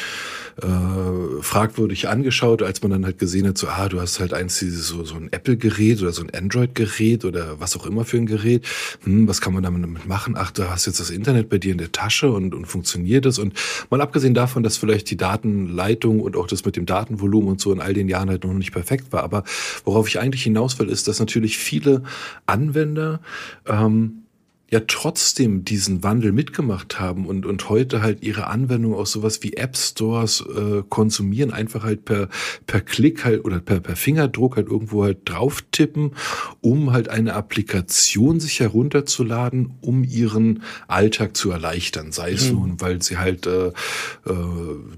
äh, 0.62 1.42
fragwürdig 1.42 2.08
angeschaut, 2.08 2.62
als 2.62 2.82
man 2.82 2.90
dann 2.90 3.04
halt 3.04 3.18
gesehen 3.18 3.46
hat, 3.46 3.56
so, 3.56 3.68
ah, 3.68 3.88
du 3.88 4.00
hast 4.00 4.20
halt 4.20 4.34
eins, 4.34 4.58
dieses, 4.58 4.88
so, 4.88 5.04
so 5.04 5.14
ein 5.14 5.32
Apple-Gerät 5.32 6.02
oder 6.02 6.12
so 6.12 6.22
ein 6.22 6.30
Android-Gerät 6.30 7.24
oder 7.24 7.58
was 7.58 7.76
auch 7.76 7.86
immer 7.86 8.04
für 8.04 8.18
ein 8.18 8.26
Gerät. 8.26 8.66
Hm, 9.04 9.26
was 9.28 9.40
kann 9.40 9.54
man 9.54 9.62
damit 9.62 10.06
machen? 10.06 10.34
Ach, 10.36 10.50
du 10.50 10.68
hast 10.68 10.86
jetzt 10.86 11.00
das 11.00 11.10
Internet 11.10 11.48
bei 11.48 11.58
dir 11.58 11.72
in 11.72 11.78
der 11.78 11.92
Tasche 11.92 12.30
und, 12.30 12.54
und 12.54 12.66
funktioniert 12.66 13.24
es. 13.24 13.38
Und 13.38 13.54
mal 13.90 14.00
abgesehen 14.00 14.34
davon, 14.34 14.62
dass 14.62 14.76
vielleicht 14.76 15.10
die 15.10 15.16
Datenleitung 15.16 16.20
und 16.20 16.36
auch 16.36 16.46
das 16.46 16.64
mit 16.64 16.76
dem 16.76 16.84
Datenvolumen 16.84 17.50
und 17.50 17.60
so 17.60 17.72
in 17.72 17.80
all 17.80 17.94
den 17.94 18.08
Jahren 18.08 18.28
halt 18.28 18.44
noch 18.44 18.52
nicht 18.52 18.72
perfekt 18.72 19.12
war. 19.12 19.22
Aber 19.22 19.44
worauf 19.84 20.08
ich 20.08 20.20
eigentlich 20.20 20.42
hinaus 20.42 20.78
will, 20.78 20.88
ist, 20.88 21.08
dass 21.08 21.18
natürlich 21.18 21.56
viele 21.56 22.02
Anwender 22.44 23.05
ähm, 23.66 24.25
ja 24.70 24.80
trotzdem 24.86 25.64
diesen 25.64 26.02
Wandel 26.02 26.32
mitgemacht 26.32 26.98
haben 26.98 27.26
und, 27.26 27.46
und 27.46 27.68
heute 27.68 28.02
halt 28.02 28.24
ihre 28.24 28.48
Anwendung 28.48 28.94
aus 28.94 29.12
sowas 29.12 29.42
wie 29.42 29.52
App 29.52 29.76
Stores 29.76 30.40
äh, 30.40 30.82
konsumieren, 30.88 31.52
einfach 31.52 31.84
halt 31.84 32.04
per, 32.04 32.28
per 32.66 32.80
Klick 32.80 33.24
halt 33.24 33.44
oder 33.44 33.60
per, 33.60 33.78
per 33.78 33.94
Fingerdruck 33.94 34.56
halt 34.56 34.66
irgendwo 34.66 35.04
halt 35.04 35.18
drauf 35.24 35.62
tippen, 35.70 36.12
um 36.62 36.92
halt 36.92 37.08
eine 37.08 37.34
Applikation 37.34 38.40
sich 38.40 38.58
herunterzuladen, 38.58 39.74
um 39.82 40.02
ihren 40.02 40.62
Alltag 40.88 41.36
zu 41.36 41.52
erleichtern. 41.52 42.10
Sei 42.10 42.32
es 42.32 42.50
mhm. 42.50 42.58
nun, 42.58 42.80
weil 42.80 43.00
sie 43.02 43.18
halt 43.18 43.46
äh, 43.46 43.68
äh, 43.68 43.72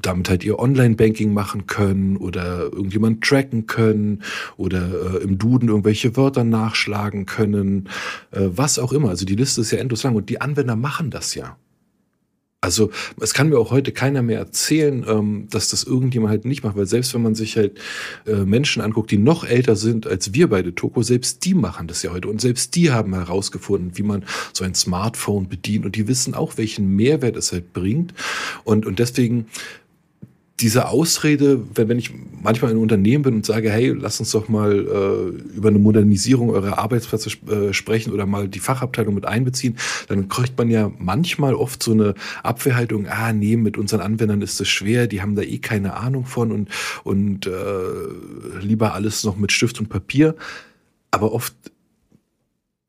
damit 0.01 0.31
halt 0.31 0.45
ihr 0.45 0.59
Online-Banking 0.59 1.35
machen 1.35 1.66
können 1.66 2.16
oder 2.16 2.61
irgendjemand 2.61 3.23
tracken 3.23 3.66
können 3.66 4.23
oder 4.57 5.16
äh, 5.16 5.23
im 5.23 5.37
Duden 5.37 5.69
irgendwelche 5.69 6.16
Wörter 6.16 6.45
nachschlagen 6.45 7.27
können, 7.27 7.91
äh, 8.31 8.49
was 8.49 8.79
auch 8.79 8.93
immer. 8.93 9.11
Also 9.11 9.27
die 9.27 9.37
Liste 9.37 9.58
ist 9.59 9.71
ja 9.71 9.79
endlos 9.79 10.03
lang 10.03 10.15
und 10.15 10.31
die 10.31 10.41
Anwender 10.41 10.77
machen 10.77 11.11
das 11.11 11.35
ja. 11.35 11.57
Also 12.61 12.91
es 13.21 13.35
kann 13.35 13.51
mir 13.51 13.59
auch 13.59 13.71
heute 13.71 13.93
keiner 13.93 14.21
mehr 14.21 14.41
erzählen, 14.41 15.05
ähm, 15.09 15.47
dass 15.49 15.69
das 15.69 15.85
irgendjemand 15.85 16.31
halt 16.31 16.45
nicht 16.45 16.65
macht, 16.65 16.77
weil 16.77 16.87
selbst 16.87 17.15
wenn 17.15 17.23
man 17.23 17.37
sich 17.37 17.57
halt 17.57 17.79
äh, 18.27 18.35
Menschen 18.45 18.83
anguckt, 18.83 19.13
die 19.13 19.19
noch 19.19 19.45
älter 19.45 19.77
sind 19.77 20.09
als 20.09 20.35
wir 20.35 20.49
beide, 20.49 20.75
Toko, 20.75 21.03
selbst 21.03 21.45
die 21.45 21.55
machen 21.55 21.87
das 21.87 22.03
ja 22.03 22.11
heute. 22.11 22.29
Und 22.29 22.41
selbst 22.41 22.75
die 22.75 22.91
haben 22.91 23.15
herausgefunden, 23.15 23.97
wie 23.97 24.03
man 24.03 24.25
so 24.53 24.65
ein 24.65 24.75
Smartphone 24.75 25.49
bedient. 25.49 25.87
Und 25.87 25.95
die 25.95 26.09
wissen 26.09 26.35
auch, 26.35 26.57
welchen 26.57 26.97
Mehrwert 26.97 27.37
es 27.37 27.53
halt 27.53 27.73
bringt. 27.73 28.13
Und, 28.65 28.87
und 28.87 28.99
deswegen 28.99 29.47
diese 30.61 30.89
Ausrede, 30.89 31.63
wenn, 31.75 31.89
wenn 31.89 31.99
ich 31.99 32.13
manchmal 32.43 32.71
in 32.71 32.77
einem 32.77 32.83
Unternehmen 32.83 33.23
bin 33.23 33.35
und 33.35 33.47
sage, 33.47 33.71
hey, 33.71 33.89
lass 33.89 34.19
uns 34.19 34.33
doch 34.33 34.49
mal 34.49 34.73
äh, 34.73 35.57
über 35.57 35.69
eine 35.69 35.79
Modernisierung 35.79 36.51
eurer 36.51 36.79
Arbeitsplätze 36.79 37.31
äh, 37.49 37.73
sprechen 37.73 38.13
oder 38.13 38.27
mal 38.27 38.49
die 38.49 38.59
Fachabteilung 38.59 39.15
mit 39.15 39.25
einbeziehen, 39.25 39.77
dann 40.09 40.29
kriegt 40.29 40.59
man 40.59 40.69
ja 40.69 40.91
manchmal 40.99 41.55
oft 41.55 41.83
so 41.83 41.93
eine 41.93 42.15
Abwehrhaltung, 42.43 43.07
ah 43.09 43.33
nee, 43.33 43.57
mit 43.57 43.79
unseren 43.79 44.01
Anwendern 44.01 44.43
ist 44.43 44.59
das 44.59 44.69
schwer, 44.69 45.07
die 45.07 45.23
haben 45.23 45.37
da 45.37 45.43
eh 45.43 45.59
keine 45.59 45.95
Ahnung 45.95 46.25
von 46.27 46.51
und, 46.51 46.69
und 47.05 47.47
äh, 47.47 48.61
lieber 48.61 48.95
alles 48.95 49.23
noch 49.25 49.37
mit 49.37 49.53
Stift 49.53 49.79
und 49.79 49.89
Papier. 49.89 50.35
Aber 51.11 51.33
oft 51.33 51.55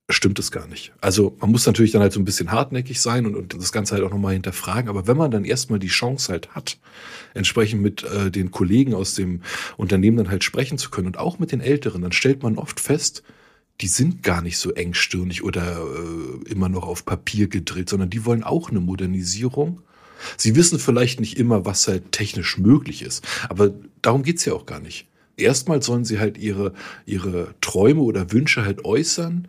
stimmt 0.09 0.39
es 0.39 0.51
gar 0.51 0.67
nicht. 0.67 0.91
Also 1.01 1.37
man 1.39 1.51
muss 1.51 1.65
natürlich 1.65 1.91
dann 1.91 2.01
halt 2.01 2.13
so 2.13 2.19
ein 2.19 2.25
bisschen 2.25 2.51
hartnäckig 2.51 2.99
sein 2.99 3.25
und, 3.25 3.35
und 3.35 3.53
das 3.53 3.71
Ganze 3.71 3.95
halt 3.95 4.03
auch 4.03 4.09
nochmal 4.09 4.33
hinterfragen. 4.33 4.89
Aber 4.89 5.07
wenn 5.07 5.17
man 5.17 5.31
dann 5.31 5.45
erstmal 5.45 5.79
die 5.79 5.87
Chance 5.87 6.31
halt 6.31 6.49
hat, 6.55 6.79
entsprechend 7.35 7.81
mit 7.81 8.03
äh, 8.03 8.31
den 8.31 8.49
Kollegen 8.51 8.95
aus 8.95 9.13
dem 9.13 9.41
Unternehmen 9.77 10.17
dann 10.17 10.29
halt 10.29 10.43
sprechen 10.43 10.77
zu 10.77 10.89
können 10.89 11.07
und 11.07 11.17
auch 11.17 11.37
mit 11.37 11.51
den 11.51 11.61
Älteren, 11.61 12.01
dann 12.01 12.11
stellt 12.11 12.41
man 12.41 12.57
oft 12.57 12.79
fest, 12.79 13.23
die 13.81 13.87
sind 13.87 14.23
gar 14.23 14.41
nicht 14.41 14.57
so 14.57 14.73
engstirnig 14.73 15.43
oder 15.43 15.79
äh, 15.79 16.49
immer 16.49 16.69
noch 16.69 16.87
auf 16.87 17.05
Papier 17.05 17.47
gedreht, 17.47 17.89
sondern 17.89 18.09
die 18.09 18.25
wollen 18.25 18.43
auch 18.43 18.69
eine 18.69 18.79
Modernisierung. 18.79 19.81
Sie 20.35 20.55
wissen 20.55 20.79
vielleicht 20.79 21.21
nicht 21.21 21.37
immer, 21.37 21.65
was 21.65 21.87
halt 21.87 22.11
technisch 22.11 22.57
möglich 22.57 23.03
ist, 23.03 23.25
aber 23.47 23.73
darum 24.01 24.23
geht's 24.23 24.43
ja 24.43 24.53
auch 24.53 24.65
gar 24.65 24.81
nicht. 24.81 25.07
Erstmal 25.37 25.81
sollen 25.81 26.03
sie 26.03 26.19
halt 26.19 26.37
ihre, 26.37 26.73
ihre 27.05 27.55
Träume 27.61 28.01
oder 28.01 28.33
Wünsche 28.33 28.65
halt 28.65 28.83
äußern 28.83 29.47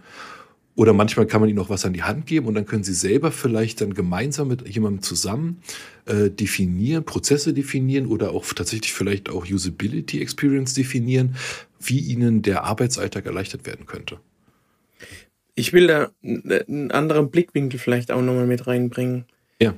oder 0.76 0.92
manchmal 0.92 1.26
kann 1.26 1.40
man 1.40 1.50
ihnen 1.50 1.58
auch 1.58 1.68
was 1.68 1.84
an 1.84 1.92
die 1.92 2.02
Hand 2.02 2.26
geben 2.26 2.46
und 2.46 2.54
dann 2.54 2.64
können 2.64 2.84
sie 2.84 2.94
selber 2.94 3.32
vielleicht 3.32 3.80
dann 3.80 3.94
gemeinsam 3.94 4.48
mit 4.48 4.66
jemandem 4.68 5.02
zusammen 5.02 5.62
äh, 6.06 6.30
definieren, 6.30 7.04
Prozesse 7.04 7.52
definieren 7.52 8.06
oder 8.06 8.30
auch 8.30 8.46
tatsächlich 8.46 8.92
vielleicht 8.92 9.28
auch 9.28 9.46
Usability 9.46 10.22
Experience 10.22 10.74
definieren, 10.74 11.36
wie 11.80 11.98
ihnen 11.98 12.42
der 12.42 12.64
Arbeitsalltag 12.64 13.26
erleichtert 13.26 13.66
werden 13.66 13.86
könnte. 13.86 14.20
Ich 15.54 15.72
will 15.72 15.88
da 15.88 16.10
einen 16.22 16.90
anderen 16.92 17.30
Blickwinkel 17.30 17.78
vielleicht 17.78 18.10
auch 18.10 18.22
nochmal 18.22 18.46
mit 18.46 18.66
reinbringen. 18.66 19.26
Ja. 19.60 19.74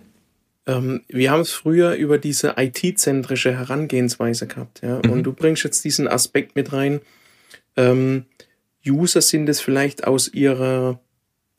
Ähm, 0.66 1.02
wir 1.08 1.30
haben 1.30 1.40
es 1.40 1.50
früher 1.50 1.94
über 1.94 2.18
diese 2.18 2.54
IT-zentrische 2.56 3.52
Herangehensweise 3.52 4.46
gehabt, 4.46 4.82
ja. 4.82 5.00
Mhm. 5.04 5.10
Und 5.10 5.22
du 5.24 5.32
bringst 5.32 5.64
jetzt 5.64 5.84
diesen 5.84 6.06
Aspekt 6.06 6.54
mit 6.54 6.72
rein. 6.72 7.00
Ähm, 7.76 8.26
User 8.86 9.20
sind 9.20 9.48
es 9.48 9.60
vielleicht 9.60 10.06
aus 10.06 10.32
ihrer 10.32 11.00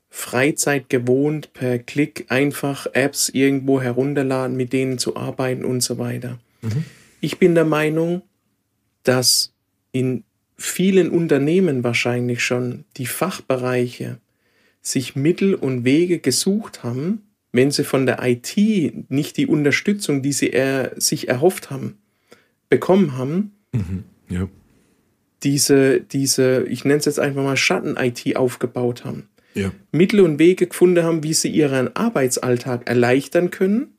Freizeit 0.10 0.90
gewohnt, 0.90 1.54
per 1.54 1.80
Klick 1.80 2.26
einfach 2.30 2.88
Apps 2.94 3.30
irgendwo 3.30 3.82
herunterladen, 3.82 4.56
mit 4.56 4.72
denen 4.72 5.00
zu 5.00 5.16
arbeiten 5.16 5.66
und 5.66 5.82
so 5.82 5.98
weiter. 5.98 6.40
Mhm. 6.62 6.86
Ich 7.20 7.40
bin 7.40 7.56
der 7.56 7.66
Meinung, 7.66 8.22
dass 9.04 9.54
in 9.92 10.24
vielen 10.56 11.10
Unternehmen 11.10 11.84
wahrscheinlich 11.84 12.44
schon 12.44 12.86
die 12.98 13.06
Fachbereiche 13.06 14.20
sich 14.82 15.16
Mittel 15.16 15.56
und 15.56 15.84
Wege 15.84 16.20
gesucht 16.20 16.84
haben, 16.84 17.24
wenn 17.52 17.72
sie 17.72 17.84
von 17.84 18.06
der 18.06 18.20
IT 18.22 18.56
nicht 19.10 19.38
die 19.38 19.48
Unterstützung, 19.48 20.22
die 20.22 20.34
sie 20.34 20.52
er, 20.52 20.92
sich 21.00 21.28
erhofft 21.28 21.72
haben, 21.72 21.98
bekommen 22.70 23.18
haben, 23.18 23.54
mhm. 23.72 24.04
ja 24.30 24.48
diese, 25.44 26.00
diese, 26.00 26.64
ich 26.64 26.86
nenne 26.86 27.00
es 27.00 27.06
jetzt 27.06 27.20
einfach 27.20 27.44
mal 27.44 27.58
Schatten-IT 27.58 28.36
aufgebaut 28.36 29.06
haben. 29.06 29.30
Ja. 29.54 29.72
Mittel 29.92 30.22
und 30.22 30.40
Wege 30.40 30.68
gefunden 30.68 31.04
haben, 31.04 31.24
wie 31.24 31.34
sie 31.34 31.50
ihren 31.50 31.96
Arbeitsalltag 31.96 32.90
erleichtern 32.90 33.52
können, 33.52 33.98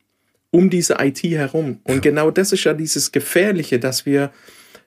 um 0.51 0.69
diese 0.69 0.97
IT 0.99 1.23
herum. 1.23 1.79
Und 1.83 1.95
ja. 1.95 2.01
genau 2.01 2.31
das 2.31 2.51
ist 2.51 2.63
ja 2.63 2.73
dieses 2.73 3.11
Gefährliche, 3.11 3.79
dass 3.79 4.05
wir 4.05 4.31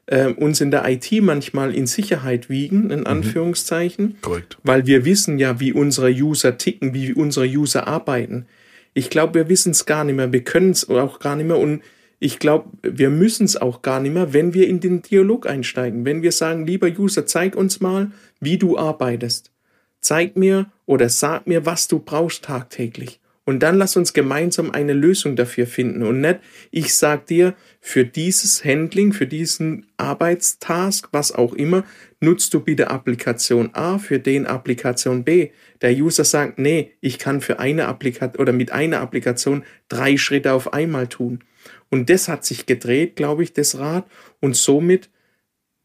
äh, 0.07 0.27
uns 0.27 0.61
in 0.61 0.71
der 0.71 0.89
IT 0.89 1.11
manchmal 1.23 1.75
in 1.75 1.87
Sicherheit 1.87 2.49
wiegen, 2.49 2.91
in 2.91 3.01
mhm. 3.01 3.07
Anführungszeichen. 3.07 4.17
Korrekt. 4.21 4.59
Weil 4.63 4.87
wir 4.87 5.05
wissen 5.05 5.39
ja, 5.39 5.61
wie 5.61 5.73
unsere 5.73 6.11
User 6.11 6.59
ticken, 6.59 6.95
wie 6.95 7.13
unsere 7.13 7.47
User 7.47 7.87
arbeiten. 7.87 8.47
Ich 8.95 9.11
glaube, 9.11 9.35
wir 9.35 9.49
wissen 9.49 9.71
es 9.71 9.87
gar 9.87 10.05
nicht 10.05 10.17
mehr, 10.17 10.33
wir 10.33 10.43
können 10.43 10.71
es 10.71 10.89
auch 10.89 11.21
gar 11.21 11.37
nicht 11.37 11.47
mehr 11.47 11.59
und 11.59 11.83
ich 12.21 12.39
glaube, 12.39 12.71
wir 12.83 13.11
müssen 13.11 13.45
es 13.45 13.57
auch 13.57 13.83
gar 13.83 14.01
nicht 14.01 14.13
mehr, 14.13 14.33
wenn 14.33 14.55
wir 14.55 14.67
in 14.67 14.81
den 14.81 15.03
Dialog 15.03 15.47
einsteigen. 15.47 16.05
Wenn 16.05 16.23
wir 16.23 16.33
sagen, 16.33 16.67
lieber 16.67 16.89
User, 16.89 17.27
zeig 17.27 17.55
uns 17.55 17.81
mal, 17.81 18.11
wie 18.41 18.59
du 18.59 18.77
arbeitest. 18.77 19.53
Zeig 20.01 20.37
mir 20.37 20.71
oder 20.87 21.09
sag 21.09 21.47
mir, 21.47 21.67
was 21.67 21.89
du 21.89 22.01
brauchst 22.01 22.45
tagtäglich. 22.45 23.21
Und 23.45 23.61
dann 23.61 23.79
lass 23.79 23.97
uns 23.97 24.13
gemeinsam 24.13 24.73
eine 24.73 24.93
Lösung 24.93 25.35
dafür 25.35 25.67
finden. 25.67 26.03
Und 26.03 26.21
nicht, 26.21 26.41
ich 26.71 26.95
sag 26.95 27.27
dir, 27.29 27.55
für 27.81 28.05
dieses 28.05 28.63
Handling, 28.63 29.15
für 29.15 29.27
diesen 29.27 29.87
Arbeitstask, 29.97 31.09
was 31.13 31.33
auch 31.33 31.55
immer, 31.55 31.85
nutzt 32.21 32.53
du 32.53 32.61
bitte 32.61 32.91
Applikation 32.91 33.71
A, 33.73 33.97
für 33.97 34.19
den 34.19 34.47
Applikation 34.47 35.25
B. 35.25 35.49
Der 35.81 35.93
User 35.93 36.25
sagt, 36.25 36.59
nee, 36.59 36.93
ich 37.01 37.19
kann 37.19 37.41
für 37.41 37.59
eine 37.59 37.87
Applikation 37.87 38.39
oder 38.43 38.53
mit 38.53 38.71
einer 38.71 39.01
Applikation 39.01 39.65
drei 39.89 40.19
Schritte 40.19 40.53
auf 40.53 40.75
einmal 40.75 41.07
tun. 41.07 41.43
Und 41.91 42.11
das 42.11 42.29
hat 42.29 42.45
sich 42.45 42.67
gedreht, 42.67 43.17
glaube 43.17 43.43
ich, 43.43 43.53
das 43.53 43.79
Rad. 43.79 44.07
Und 44.41 44.57
somit 44.57 45.09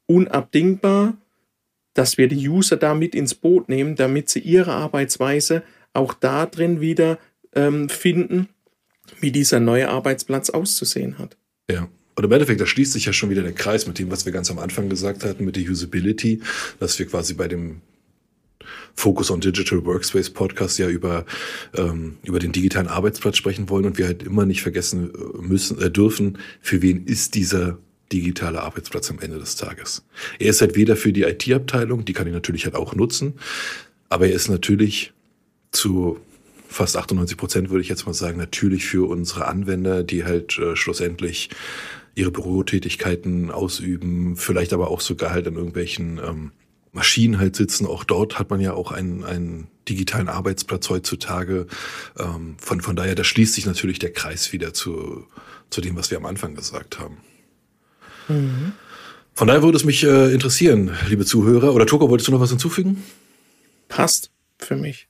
unabdingbar, 0.05 1.17
dass 1.93 2.17
wir 2.17 2.27
die 2.27 2.47
User 2.47 2.77
da 2.77 2.93
mit 2.93 3.15
ins 3.15 3.35
Boot 3.35 3.69
nehmen, 3.69 3.95
damit 3.95 4.29
sie 4.29 4.39
ihre 4.39 4.73
Arbeitsweise 4.73 5.63
auch 5.93 6.13
da 6.13 6.45
drin 6.45 6.81
wieder 6.81 7.19
ähm, 7.53 7.87
finden, 7.89 8.49
wie 9.19 9.31
dieser 9.31 9.59
neue 9.59 9.89
Arbeitsplatz 9.89 10.49
auszusehen 10.49 11.19
hat. 11.19 11.37
Ja. 11.69 11.87
Und 12.15 12.23
im 12.25 12.31
Endeffekt, 12.31 12.61
da 12.61 12.67
schließt 12.67 12.93
sich 12.93 13.05
ja 13.05 13.13
schon 13.13 13.31
wieder 13.31 13.41
der 13.41 13.53
Kreis 13.53 13.87
mit 13.87 13.97
dem, 13.97 14.11
was 14.11 14.25
wir 14.25 14.31
ganz 14.31 14.51
am 14.51 14.59
Anfang 14.59 14.87
gesagt 14.87 15.23
hatten, 15.23 15.45
mit 15.45 15.55
der 15.55 15.63
Usability, 15.63 16.41
dass 16.79 16.99
wir 16.99 17.07
quasi 17.07 17.33
bei 17.33 17.47
dem 17.47 17.81
Focus 18.95 19.31
on 19.31 19.41
Digital 19.41 19.85
Workspace 19.85 20.29
Podcast 20.29 20.77
ja 20.77 20.87
über, 20.87 21.25
ähm, 21.73 22.17
über 22.23 22.39
den 22.39 22.51
digitalen 22.51 22.87
Arbeitsplatz 22.87 23.37
sprechen 23.37 23.69
wollen 23.69 23.85
und 23.85 23.97
wir 23.97 24.05
halt 24.05 24.23
immer 24.23 24.45
nicht 24.45 24.61
vergessen 24.61 25.11
äh, 25.13 25.41
müssen, 25.41 25.81
äh, 25.81 25.89
dürfen, 25.89 26.37
für 26.61 26.81
wen 26.81 27.05
ist 27.05 27.35
dieser 27.35 27.77
digitale 28.11 28.61
Arbeitsplatz 28.61 29.09
am 29.09 29.19
Ende 29.19 29.39
des 29.39 29.55
Tages. 29.55 30.05
Er 30.39 30.51
ist 30.51 30.61
halt 30.61 30.75
weder 30.75 30.95
für 30.95 31.11
die 31.11 31.23
IT-Abteilung, 31.23 32.05
die 32.05 32.13
kann 32.13 32.27
ich 32.27 32.33
natürlich 32.33 32.65
halt 32.65 32.75
auch 32.75 32.95
nutzen, 32.95 33.33
aber 34.09 34.27
er 34.27 34.33
ist 34.33 34.49
natürlich 34.49 35.13
zu 35.71 36.19
fast 36.67 36.97
98 36.97 37.37
Prozent, 37.37 37.69
würde 37.69 37.81
ich 37.81 37.89
jetzt 37.89 38.05
mal 38.05 38.13
sagen, 38.13 38.37
natürlich 38.37 38.85
für 38.85 39.07
unsere 39.09 39.47
Anwender, 39.47 40.03
die 40.03 40.23
halt 40.23 40.57
äh, 40.59 40.75
schlussendlich 40.75 41.49
ihre 42.15 42.31
Bürotätigkeiten 42.31 43.49
ausüben, 43.51 44.35
vielleicht 44.35 44.73
aber 44.73 44.91
auch 44.91 45.01
sogar 45.01 45.31
halt 45.31 45.47
an 45.47 45.55
irgendwelchen 45.55 46.19
ähm, 46.19 46.51
Maschinen 46.93 47.39
halt 47.39 47.55
sitzen. 47.55 47.85
Auch 47.85 48.03
dort 48.03 48.39
hat 48.39 48.49
man 48.49 48.61
ja 48.61 48.73
auch 48.73 48.91
einen, 48.91 49.23
einen 49.23 49.67
digitalen 49.89 50.29
Arbeitsplatz 50.29 50.89
heutzutage. 50.89 51.67
Ähm, 52.17 52.55
von, 52.59 52.81
von 52.81 52.95
daher, 52.95 53.15
da 53.15 53.23
schließt 53.23 53.53
sich 53.53 53.65
natürlich 53.65 53.99
der 53.99 54.13
Kreis 54.13 54.53
wieder 54.53 54.73
zu, 54.73 55.27
zu 55.69 55.81
dem, 55.81 55.95
was 55.95 56.11
wir 56.11 56.17
am 56.17 56.25
Anfang 56.25 56.55
gesagt 56.55 56.99
haben. 56.99 57.17
Mhm. 58.27 58.73
Von 59.33 59.47
daher 59.47 59.63
würde 59.63 59.77
es 59.77 59.83
mich 59.83 60.03
äh, 60.03 60.31
interessieren, 60.31 60.91
liebe 61.09 61.25
Zuhörer. 61.25 61.73
Oder 61.73 61.87
Toko, 61.87 62.09
wolltest 62.09 62.27
du 62.27 62.31
noch 62.31 62.39
was 62.39 62.51
hinzufügen? 62.51 63.03
Passt 63.89 64.31
für 64.59 64.75
mich. 64.75 65.07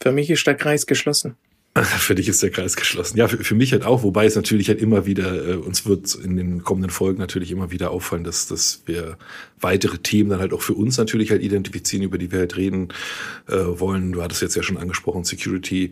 Für 0.00 0.12
mich 0.12 0.30
ist 0.30 0.46
der 0.46 0.54
Kreis 0.54 0.86
geschlossen. 0.86 1.36
Für 1.98 2.14
dich 2.14 2.28
ist 2.28 2.42
der 2.42 2.50
Kreis 2.50 2.74
geschlossen. 2.74 3.18
Ja, 3.18 3.28
für, 3.28 3.42
für 3.44 3.54
mich 3.54 3.72
halt 3.72 3.84
auch, 3.84 4.02
wobei 4.02 4.24
es 4.24 4.34
natürlich 4.34 4.68
halt 4.68 4.80
immer 4.80 5.04
wieder, 5.04 5.46
äh, 5.46 5.54
uns 5.56 5.84
wird 5.84 6.14
in 6.14 6.36
den 6.36 6.64
kommenden 6.64 6.90
Folgen 6.90 7.18
natürlich 7.18 7.50
immer 7.50 7.70
wieder 7.70 7.90
auffallen, 7.90 8.24
dass, 8.24 8.46
dass 8.46 8.82
wir 8.86 9.18
weitere 9.60 9.98
Themen 9.98 10.30
dann 10.30 10.40
halt 10.40 10.54
auch 10.54 10.62
für 10.62 10.72
uns 10.72 10.96
natürlich 10.96 11.30
halt 11.30 11.42
identifizieren, 11.42 12.02
über 12.02 12.16
die 12.16 12.32
wir 12.32 12.38
halt 12.38 12.56
reden 12.56 12.88
äh, 13.48 13.56
wollen. 13.56 14.12
Du 14.12 14.22
hattest 14.22 14.40
jetzt 14.40 14.56
ja 14.56 14.62
schon 14.62 14.78
angesprochen, 14.78 15.24
Security, 15.24 15.90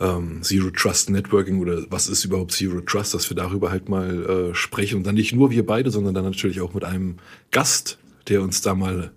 ähm, 0.00 0.42
Zero 0.42 0.70
Trust 0.70 1.10
Networking 1.10 1.58
oder 1.58 1.84
was 1.90 2.08
ist 2.08 2.24
überhaupt 2.24 2.52
Zero 2.52 2.80
Trust, 2.80 3.14
dass 3.14 3.28
wir 3.28 3.36
darüber 3.36 3.70
halt 3.70 3.88
mal 3.88 4.50
äh, 4.50 4.54
sprechen. 4.54 4.98
Und 4.98 5.06
dann 5.06 5.16
nicht 5.16 5.34
nur 5.34 5.50
wir 5.50 5.66
beide, 5.66 5.90
sondern 5.90 6.14
dann 6.14 6.24
natürlich 6.24 6.60
auch 6.60 6.74
mit 6.74 6.84
einem 6.84 7.16
Gast, 7.50 7.98
der 8.28 8.40
uns 8.40 8.60
da 8.60 8.74
mal 8.74 9.10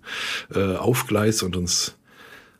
äh, 0.52 0.74
aufgleist 0.74 1.44
und 1.44 1.56
uns 1.56 1.96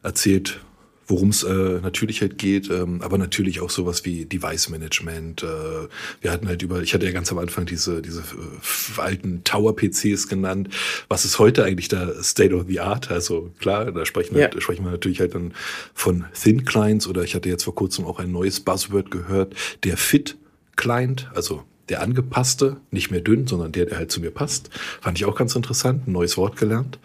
erzählt, 0.02 0.60
worum 1.08 1.30
es 1.30 1.42
äh, 1.42 1.80
natürlich 1.82 2.20
halt 2.20 2.38
geht, 2.38 2.70
ähm, 2.70 3.00
aber 3.02 3.18
natürlich 3.18 3.60
auch 3.60 3.70
sowas 3.70 4.04
wie 4.04 4.26
Device 4.26 4.68
Management. 4.68 5.42
Äh, 5.42 5.88
wir 6.20 6.30
hatten 6.30 6.46
halt 6.46 6.62
über, 6.62 6.82
ich 6.82 6.92
hatte 6.94 7.06
ja 7.06 7.12
ganz 7.12 7.32
am 7.32 7.38
Anfang 7.38 7.64
diese, 7.64 8.02
diese 8.02 8.20
äh, 8.20 9.00
alten 9.00 9.42
Tower-PCs 9.42 10.28
genannt. 10.28 10.68
Was 11.08 11.24
ist 11.24 11.38
heute 11.38 11.64
eigentlich 11.64 11.88
der 11.88 12.22
State 12.22 12.54
of 12.54 12.66
the 12.68 12.80
Art? 12.80 13.10
Also 13.10 13.50
klar, 13.58 13.90
da 13.90 14.04
sprechen, 14.04 14.34
wir, 14.34 14.42
ja. 14.42 14.60
sprechen 14.60 14.84
wir 14.84 14.92
natürlich 14.92 15.20
halt 15.20 15.34
dann 15.34 15.54
von 15.94 16.26
Thin 16.40 16.64
Clients 16.66 17.06
oder 17.06 17.24
ich 17.24 17.34
hatte 17.34 17.48
jetzt 17.48 17.64
vor 17.64 17.74
kurzem 17.74 18.04
auch 18.04 18.18
ein 18.18 18.30
neues 18.30 18.60
Buzzword 18.60 19.10
gehört, 19.10 19.54
der 19.84 19.96
Fit 19.96 20.36
Client, 20.76 21.30
also 21.34 21.64
der 21.88 22.02
angepasste, 22.02 22.76
nicht 22.90 23.10
mehr 23.10 23.20
dünn, 23.20 23.46
sondern 23.46 23.72
der, 23.72 23.86
der 23.86 23.98
halt 23.98 24.12
zu 24.12 24.20
mir 24.20 24.30
passt. 24.30 24.70
Fand 25.00 25.18
ich 25.18 25.24
auch 25.24 25.34
ganz 25.34 25.54
interessant, 25.54 26.06
ein 26.06 26.12
neues 26.12 26.36
Wort 26.36 26.56
gelernt. 26.56 26.98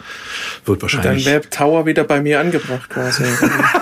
Wird 0.66 0.82
wahrscheinlich. 0.82 1.26
Und 1.26 1.34
dann 1.34 1.42
wäre 1.42 1.50
Tower 1.50 1.86
wieder 1.86 2.04
bei 2.04 2.22
mir 2.22 2.40
angebracht 2.40 2.90
quasi. 2.90 3.24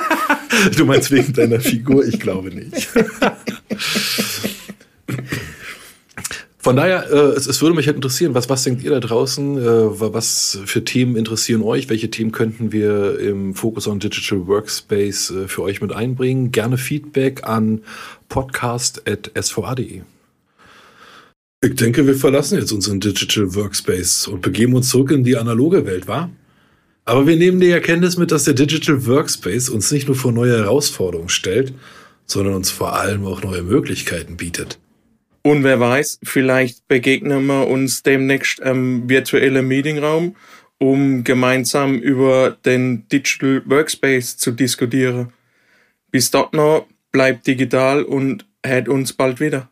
du 0.78 0.86
meinst 0.86 1.12
wegen 1.12 1.34
deiner 1.34 1.60
Figur? 1.60 2.06
Ich 2.06 2.20
glaube 2.20 2.50
nicht. 2.50 2.88
Von 6.62 6.76
daher, 6.76 7.12
äh, 7.12 7.36
es, 7.36 7.48
es 7.48 7.60
würde 7.64 7.76
mich 7.76 7.88
halt 7.88 7.96
interessieren, 7.96 8.36
was, 8.36 8.48
was 8.48 8.64
denkt 8.64 8.84
ihr 8.84 8.92
da 8.92 9.00
draußen? 9.00 9.58
Äh, 9.58 10.00
was 10.14 10.60
für 10.66 10.86
Themen 10.86 11.16
interessieren 11.16 11.64
euch? 11.64 11.90
Welche 11.90 12.12
Themen 12.12 12.32
könnten 12.32 12.72
wir 12.72 13.20
im 13.20 13.56
Focus 13.56 13.88
on 13.88 14.00
Digital 14.00 14.46
Workspace 14.46 15.32
äh, 15.32 15.48
für 15.48 15.64
euch 15.64 15.82
mit 15.82 15.92
einbringen? 15.92 16.52
Gerne 16.52 16.78
Feedback 16.78 17.48
an 17.48 17.82
podcast.sva.de. 18.30 20.04
Ich 21.64 21.76
denke, 21.76 22.08
wir 22.08 22.16
verlassen 22.16 22.58
jetzt 22.58 22.72
unseren 22.72 23.00
Digital 23.00 23.54
Workspace 23.54 24.28
und 24.28 24.42
begeben 24.42 24.74
uns 24.74 24.90
zurück 24.90 25.12
in 25.12 25.24
die 25.24 25.38
analoge 25.38 25.86
Welt, 25.86 26.08
wa? 26.08 26.32
Aber 27.06 27.28
wir 27.28 27.36
nehmen 27.36 27.60
die 27.60 27.70
Erkenntnis 27.70 28.18
mit, 28.18 28.32
dass 28.32 28.46
der 28.46 28.56
Digital 28.56 29.06
Workspace 29.06 29.70
uns 29.70 29.92
nicht 29.92 30.08
nur 30.08 30.16
vor 30.16 30.32
neue 30.32 30.58
Herausforderungen 30.58 31.30
stellt, 31.30 31.74
sondern 32.26 32.56
uns 32.56 32.72
vor 32.72 32.96
allem 32.96 33.28
auch 33.28 33.44
neue 33.44 33.62
Möglichkeiten 33.62 34.38
bietet. 34.38 34.80
Und 35.44 35.64
wer 35.64 35.80
weiß, 35.80 36.20
vielleicht 36.24 36.88
begegnen 36.88 37.46
wir 37.46 37.68
uns 37.68 38.02
demnächst 38.02 38.60
im 38.60 39.08
virtuellen 39.08 39.68
Meetingraum, 39.68 40.36
um 40.80 41.24
gemeinsam 41.24 42.00
über 42.00 42.58
den 42.66 43.08
Digital 43.10 43.62
Workspace 43.66 44.38
zu 44.38 44.52
diskutieren. 44.52 45.32
Bis 46.10 46.32
dort 46.32 46.54
noch, 46.54 46.88
bleibt 47.12 47.46
digital 47.46 48.02
und 48.02 48.48
hört 48.66 48.90
uns 48.90 49.14
bald 49.14 49.40
wieder. 49.40 49.71